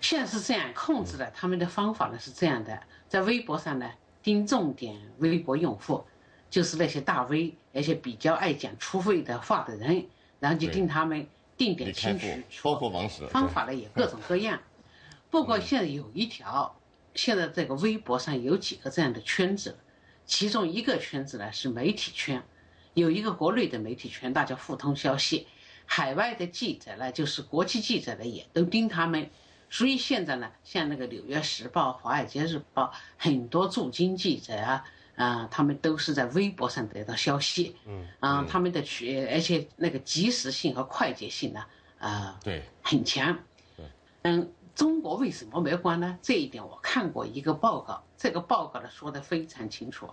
[0.00, 3.90] 现在是这样控制的，他们的方法呢是这样的，在微博上呢
[4.22, 6.02] 盯重点微博用户，
[6.48, 10.06] 就是那些大 V，而且比较爱讲粗废的话的人，
[10.40, 11.26] 然后就盯他们
[11.58, 12.26] 定点清除。
[12.62, 13.26] 包括王石。
[13.26, 14.58] 方法呢也各种各样，
[15.28, 16.74] 不过现在有一条，
[17.14, 19.76] 现在这个微博上有几个这样的圈子。
[20.28, 22.40] 其中一个圈子呢是媒体圈，
[22.92, 25.46] 有一个国内的媒体圈，大家互通消息；
[25.86, 29.28] 海外的记者呢，就是国际记者呢，也都盯他们。
[29.70, 32.84] 所以现在呢，像那个《纽约时报》《华尔街日报》，
[33.16, 34.84] 很多驻京记者啊，
[35.16, 37.74] 啊，他们都是在微博上得到消息。
[37.86, 41.64] 嗯，啊，他们的去，而且那个及时性和快捷性呢，
[41.98, 43.38] 啊，对，很强。
[43.76, 43.86] 对，
[44.22, 44.52] 嗯。
[44.78, 46.16] 中国为什么没关呢？
[46.22, 50.08] 这一点我看过一个报告，这个报告呢说的非常清楚。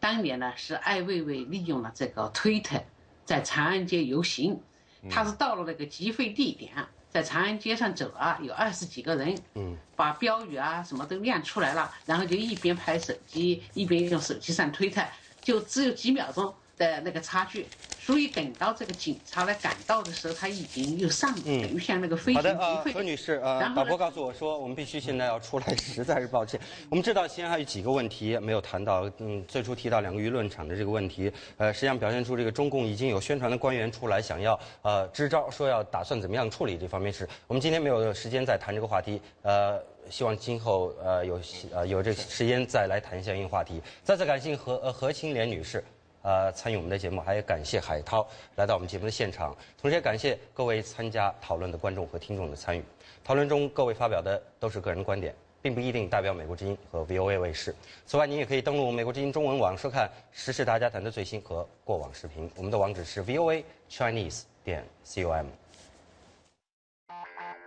[0.00, 2.82] 当年呢是艾未未利用了这个推特，
[3.24, 4.60] 在长安街游行，
[5.08, 6.72] 他是到了那个集会地点，
[7.10, 15.00] 在长安街上走啊，有二十几个人，嗯，把标语啊什么都亮出来了，然后就一边拍手机，一边用手机上推特，
[15.40, 16.52] 就只有几秒钟
[16.82, 17.66] 的那个差距。
[18.00, 22.48] 所以等到这个警察来赶到的时候，他已经又上等于像那个飞行机
[22.82, 22.92] 会。
[22.92, 26.60] 何女士，呃，导播告诉我说，我们必须现在要出来， 实在是抱歉。
[26.90, 29.08] 我们知道，西安还有几个问题没有谈到。
[29.18, 37.28] 嗯，最初提到两个舆论场的这个问题，呃，实际上表现出这个中共已经有宣传的官员出来想要呃支招，说要打算怎么样处理这方面事。
[37.46, 39.80] 我们今天没有时间再谈这个话题，呃，
[40.10, 41.40] 希望今后呃有
[41.72, 43.80] 呃有这个时间再来谈相应话题。
[44.02, 45.84] 再次感谢何呃何青莲女士。
[46.22, 48.26] 呃，参与我们的节目，还要感谢海涛
[48.56, 52.84] 来到我们节目的现场，同时也感谢各位参加讨论的观众和听众的参与。
[53.24, 57.74] 讨论中各位发表的都是个人观点，并不一定代表美国之音和 VOA 卫视。
[58.06, 62.50] 此外，您也可以登录美国之音中文网收看时事大家谈的最新和过往视频。
[62.56, 65.61] 我们的网址是 VOA Chinese 点 com。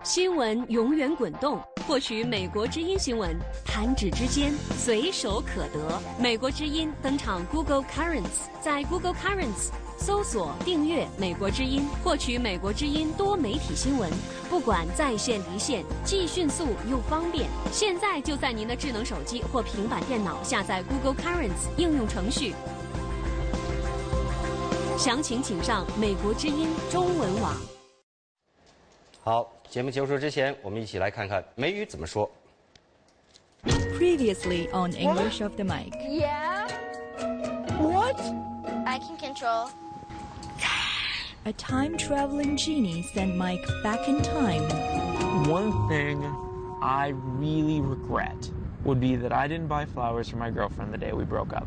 [0.05, 5.99] 新闻永远滚动，获取美国之音新闻，弹指之间，随手可得。
[6.19, 14.07] 美国之音登场 Google Currents，在 Google Currents 搜索订阅美国之音，获取美国之音多媒体新闻，
[14.47, 17.49] 不管在线离线，既迅速又方便。
[17.71, 22.53] 现在就在您的智能手机或平板电脑下载 Google Currents 应用程序。
[24.99, 27.55] 详情请上美国之音中文网。
[29.23, 29.54] 好。
[29.68, 32.30] 节目结束之前，我们一起来看看美语怎么说。
[33.64, 35.92] Previously on English of the Mic.
[36.08, 36.66] Yeah.
[37.78, 38.18] What?
[38.86, 39.68] I can control.
[41.44, 44.62] A time traveling genie sent Mike back in time.
[45.48, 46.22] One thing
[46.82, 48.50] I really regret
[48.84, 51.66] would be that I didn't buy flowers for my girlfriend the day we broke up.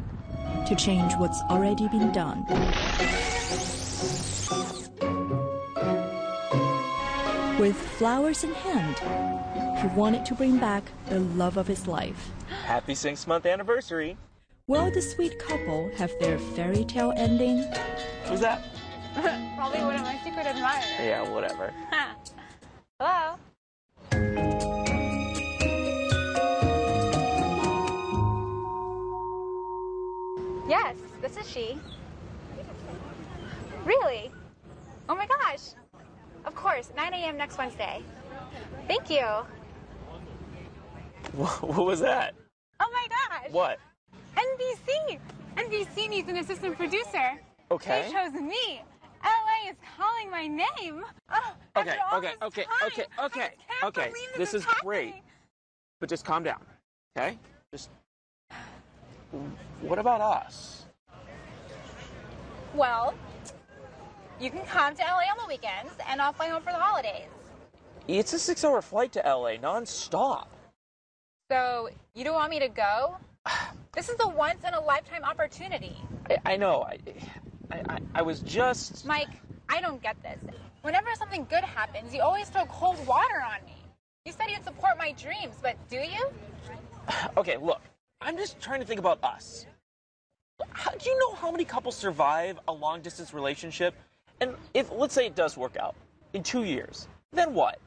[0.68, 2.46] To change what's already been done.
[7.59, 9.01] With flowers in hand,
[9.81, 12.31] he wanted to bring back the love of his life.
[12.65, 14.17] Happy six month anniversary!
[14.69, 17.65] Will the sweet couple have their fairy tale ending?
[18.27, 18.63] Who's that?
[19.57, 20.85] Probably one of my secret admirers.
[21.01, 21.75] Yeah, whatever.
[23.01, 23.35] Hello?
[30.69, 31.77] Yes, this is she.
[33.85, 34.31] Really?
[35.09, 35.71] Oh my gosh.
[36.49, 37.37] Of course, 9 a.m.
[37.37, 38.03] next Wednesday.
[38.89, 39.23] Thank you.
[41.37, 42.35] What was that?
[42.81, 43.53] Oh my gosh.
[43.53, 43.79] What?
[44.35, 45.21] NBC.
[45.59, 47.39] NBC needs an assistant producer.
[47.71, 48.07] Okay.
[48.07, 48.83] They chose me.
[49.23, 51.05] LA is calling my name.
[51.31, 53.51] Oh, okay, okay, okay, okay, okay,
[53.85, 54.13] okay.
[54.39, 55.17] This, is, is great.
[56.01, 56.65] But just calm down.
[57.15, 57.39] Okay?
[57.73, 57.91] Just
[59.83, 60.87] What about us?
[62.75, 63.13] Well,
[64.41, 67.27] you can come to LA on the weekends, and I'll fly home for the holidays.
[68.07, 70.47] It's a six hour flight to LA nonstop.
[71.51, 73.17] So, you don't want me to go?
[73.95, 75.97] This is a once in a lifetime opportunity.
[76.31, 76.83] I, I know.
[76.83, 76.99] I,
[77.73, 79.05] I, I was just.
[79.05, 79.31] Mike,
[79.69, 80.39] I don't get this.
[80.83, 83.75] Whenever something good happens, you always throw cold water on me.
[84.25, 86.31] You said you'd support my dreams, but do you?
[87.37, 87.81] Okay, look,
[88.21, 89.67] I'm just trying to think about us.
[90.71, 93.95] How, do you know how many couples survive a long distance relationship
[94.41, 95.95] and if let's say it does work out
[96.33, 97.79] in two years, then what?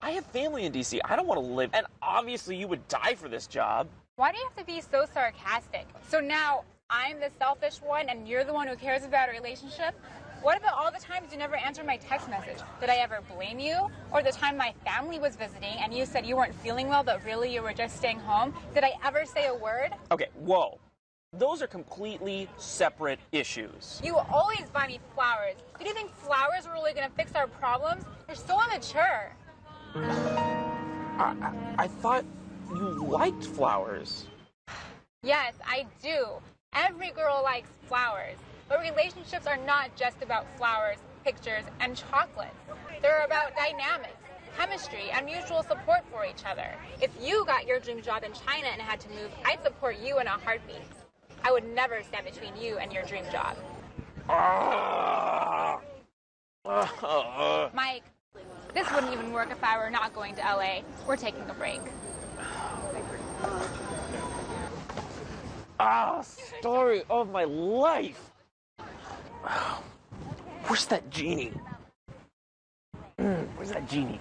[0.00, 0.98] I have family in DC.
[1.04, 1.70] I don't want to live.
[1.72, 3.86] And obviously, you would die for this job.
[4.16, 5.86] Why do you have to be so sarcastic?
[6.08, 9.94] So now I'm the selfish one and you're the one who cares about a relationship?
[10.42, 12.58] What about all the times you never answered my text message?
[12.80, 13.88] Did I ever blame you?
[14.12, 17.24] Or the time my family was visiting and you said you weren't feeling well, but
[17.24, 18.52] really you were just staying home?
[18.74, 19.92] Did I ever say a word?
[20.10, 20.78] Okay, whoa.
[21.34, 24.02] Those are completely separate issues.
[24.04, 25.54] You always buy me flowers.
[25.78, 28.04] Do you think flowers are really going to fix our problems?
[28.28, 29.34] You're so immature.
[29.94, 32.26] I, I, I thought
[32.68, 34.26] you liked flowers.
[35.22, 36.26] Yes, I do.
[36.74, 38.36] Every girl likes flowers.
[38.68, 42.54] But relationships are not just about flowers, pictures, and chocolates.
[43.00, 44.20] They're about dynamics,
[44.58, 46.74] chemistry, and mutual support for each other.
[47.00, 50.18] If you got your dream job in China and had to move, I'd support you
[50.18, 51.01] in a heartbeat.
[51.44, 53.56] I would never stand between you and your dream job.
[57.74, 58.04] Mike,
[58.74, 60.80] this wouldn't even work if I were not going to LA.
[61.06, 61.80] We're taking a break.
[65.80, 68.30] Ah, story of my life.
[70.66, 71.52] Where's that genie?
[73.18, 74.20] Mm, where's that genie?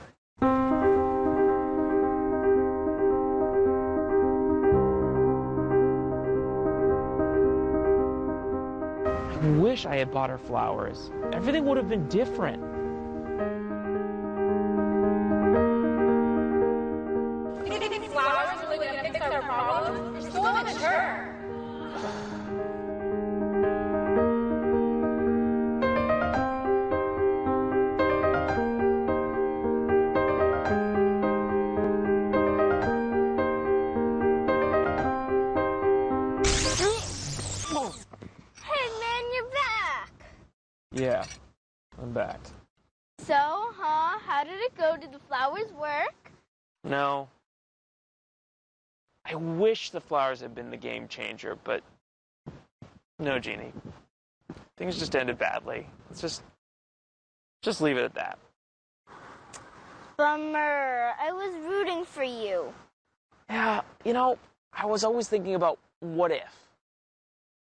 [9.41, 11.11] Wish I had bought her flowers.
[11.34, 12.81] Everything would have been different.
[46.91, 47.30] No.
[49.23, 51.84] I wish the flowers had been the game changer, but
[53.18, 53.72] no, Jeannie.
[54.76, 55.88] Things just ended badly.
[56.09, 56.43] Let's just
[57.61, 58.38] just leave it at that.
[60.18, 61.13] Bummer.
[61.18, 62.73] I was rooting for you.
[63.49, 64.38] Yeah, you know,
[64.73, 66.53] I was always thinking about what if.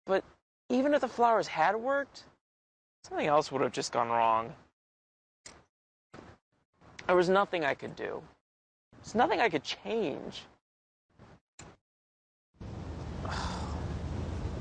[0.07, 0.25] But
[0.71, 2.25] even if the flowers had worked,
[3.05, 4.53] something else would have just gone wrong.
[7.07, 8.21] There was nothing I could do.
[9.05, 10.43] There's nothing I could change.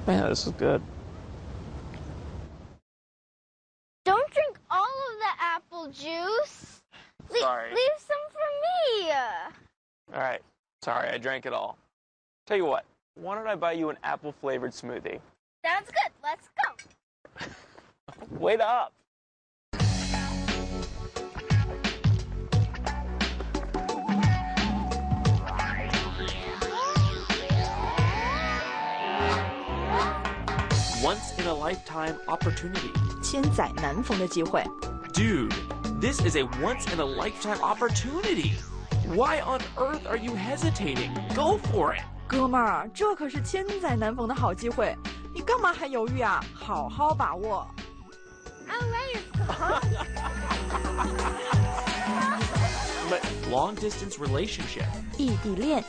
[0.06, 0.82] Man, this is good.
[4.04, 6.82] Don't drink all of the apple juice.
[7.30, 7.70] Le- Sorry.
[7.70, 8.40] leave some for
[9.00, 9.12] me.
[10.14, 10.42] All right.
[10.82, 11.78] Sorry, I drank it all.
[12.46, 12.84] Tell you what,
[13.16, 15.22] why don't I buy you an apple flavored smoothie?
[15.66, 16.12] Sounds good.
[16.22, 16.50] Let's
[17.40, 17.48] go.
[18.40, 18.92] Wait up.
[31.13, 32.91] Once in a lifetime opportunity.
[33.23, 34.65] 千载难逢的机会。
[35.13, 35.53] Dude,
[36.01, 38.55] this is a once in a lifetime opportunity.
[39.15, 41.13] Why on earth are you hesitating?
[41.35, 42.03] Go for it.
[42.27, 44.97] 哥们儿，这可是千载难逢的好机会，
[45.33, 46.45] 你干嘛还犹豫啊？
[46.53, 47.67] 好好把握。
[53.09, 53.21] But
[53.51, 54.85] long distance relationship.
[55.17, 55.83] 异地恋，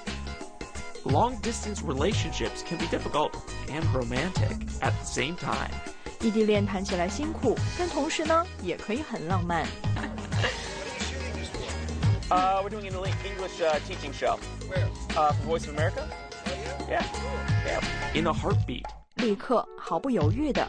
[1.05, 3.31] Long distance relationships can be difficult
[3.69, 5.71] and romantic at the same time.
[6.21, 9.65] 异地恋谈起来辛苦，但同时呢，也可以很浪漫。
[12.29, 12.93] Uh, we're doing an
[13.23, 14.37] English uh, teaching show.
[14.69, 14.87] Where?
[15.15, 16.07] Uh, for Voice of America.
[16.87, 17.03] Yeah.
[17.65, 17.81] Yeah.
[18.13, 18.83] In a heartbeat.
[19.15, 20.67] 立刻毫不犹豫的，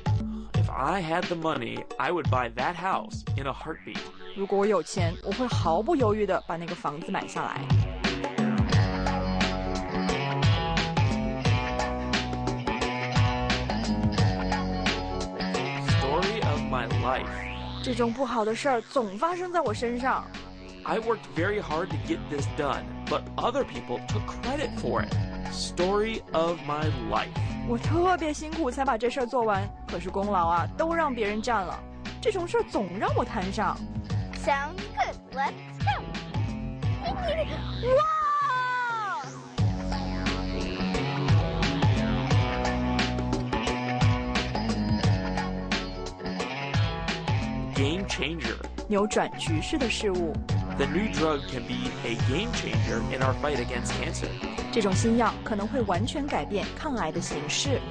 [0.54, 3.98] If I had the money, I would buy that house in a heartbeat.
[4.36, 7.60] 如果我有钱，我会毫不犹豫的把那个房子买下来。
[16.74, 17.26] my life.
[17.82, 20.24] 这种不好的事儿总发生在我身上。
[20.84, 25.14] I worked very hard to get this done, but other people took credit for it.
[25.52, 27.28] Story of my life.
[27.68, 31.78] 我特别辛苦才把这事儿做完，可是功劳啊都让别人占了。
[32.20, 33.76] 这种事儿总让我摊上。
[34.44, 35.16] Sounds good.
[35.32, 36.02] Let's go.
[37.82, 38.13] wow!
[47.75, 48.55] Game changer.
[48.87, 50.31] 扭转局势的事物
[50.77, 54.29] ，The new drug can be a game changer in our fight against cancer.
[54.71, 57.81] 这种新药可能会完全改变抗癌的形式。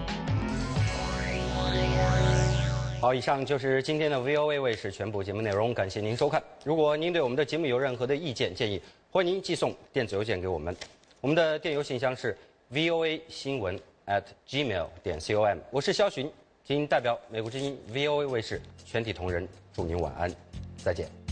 [2.99, 6.43] 好，以上就是今天的 VOA 卫视全部节目内容，感谢您收看。
[6.65, 8.81] 如果您对我们的节目有任何的意见建议，
[9.11, 10.75] 欢迎您寄送电子邮件给我们，
[11.21, 12.35] 我们的电邮信箱是
[12.73, 15.59] voa 新闻 at gmail 点 com。
[15.71, 16.33] 我是肖寻，
[16.65, 20.35] 仅代表美国之音 VOA 卫视全体同仁祝您晚安，
[20.79, 21.24] 再见。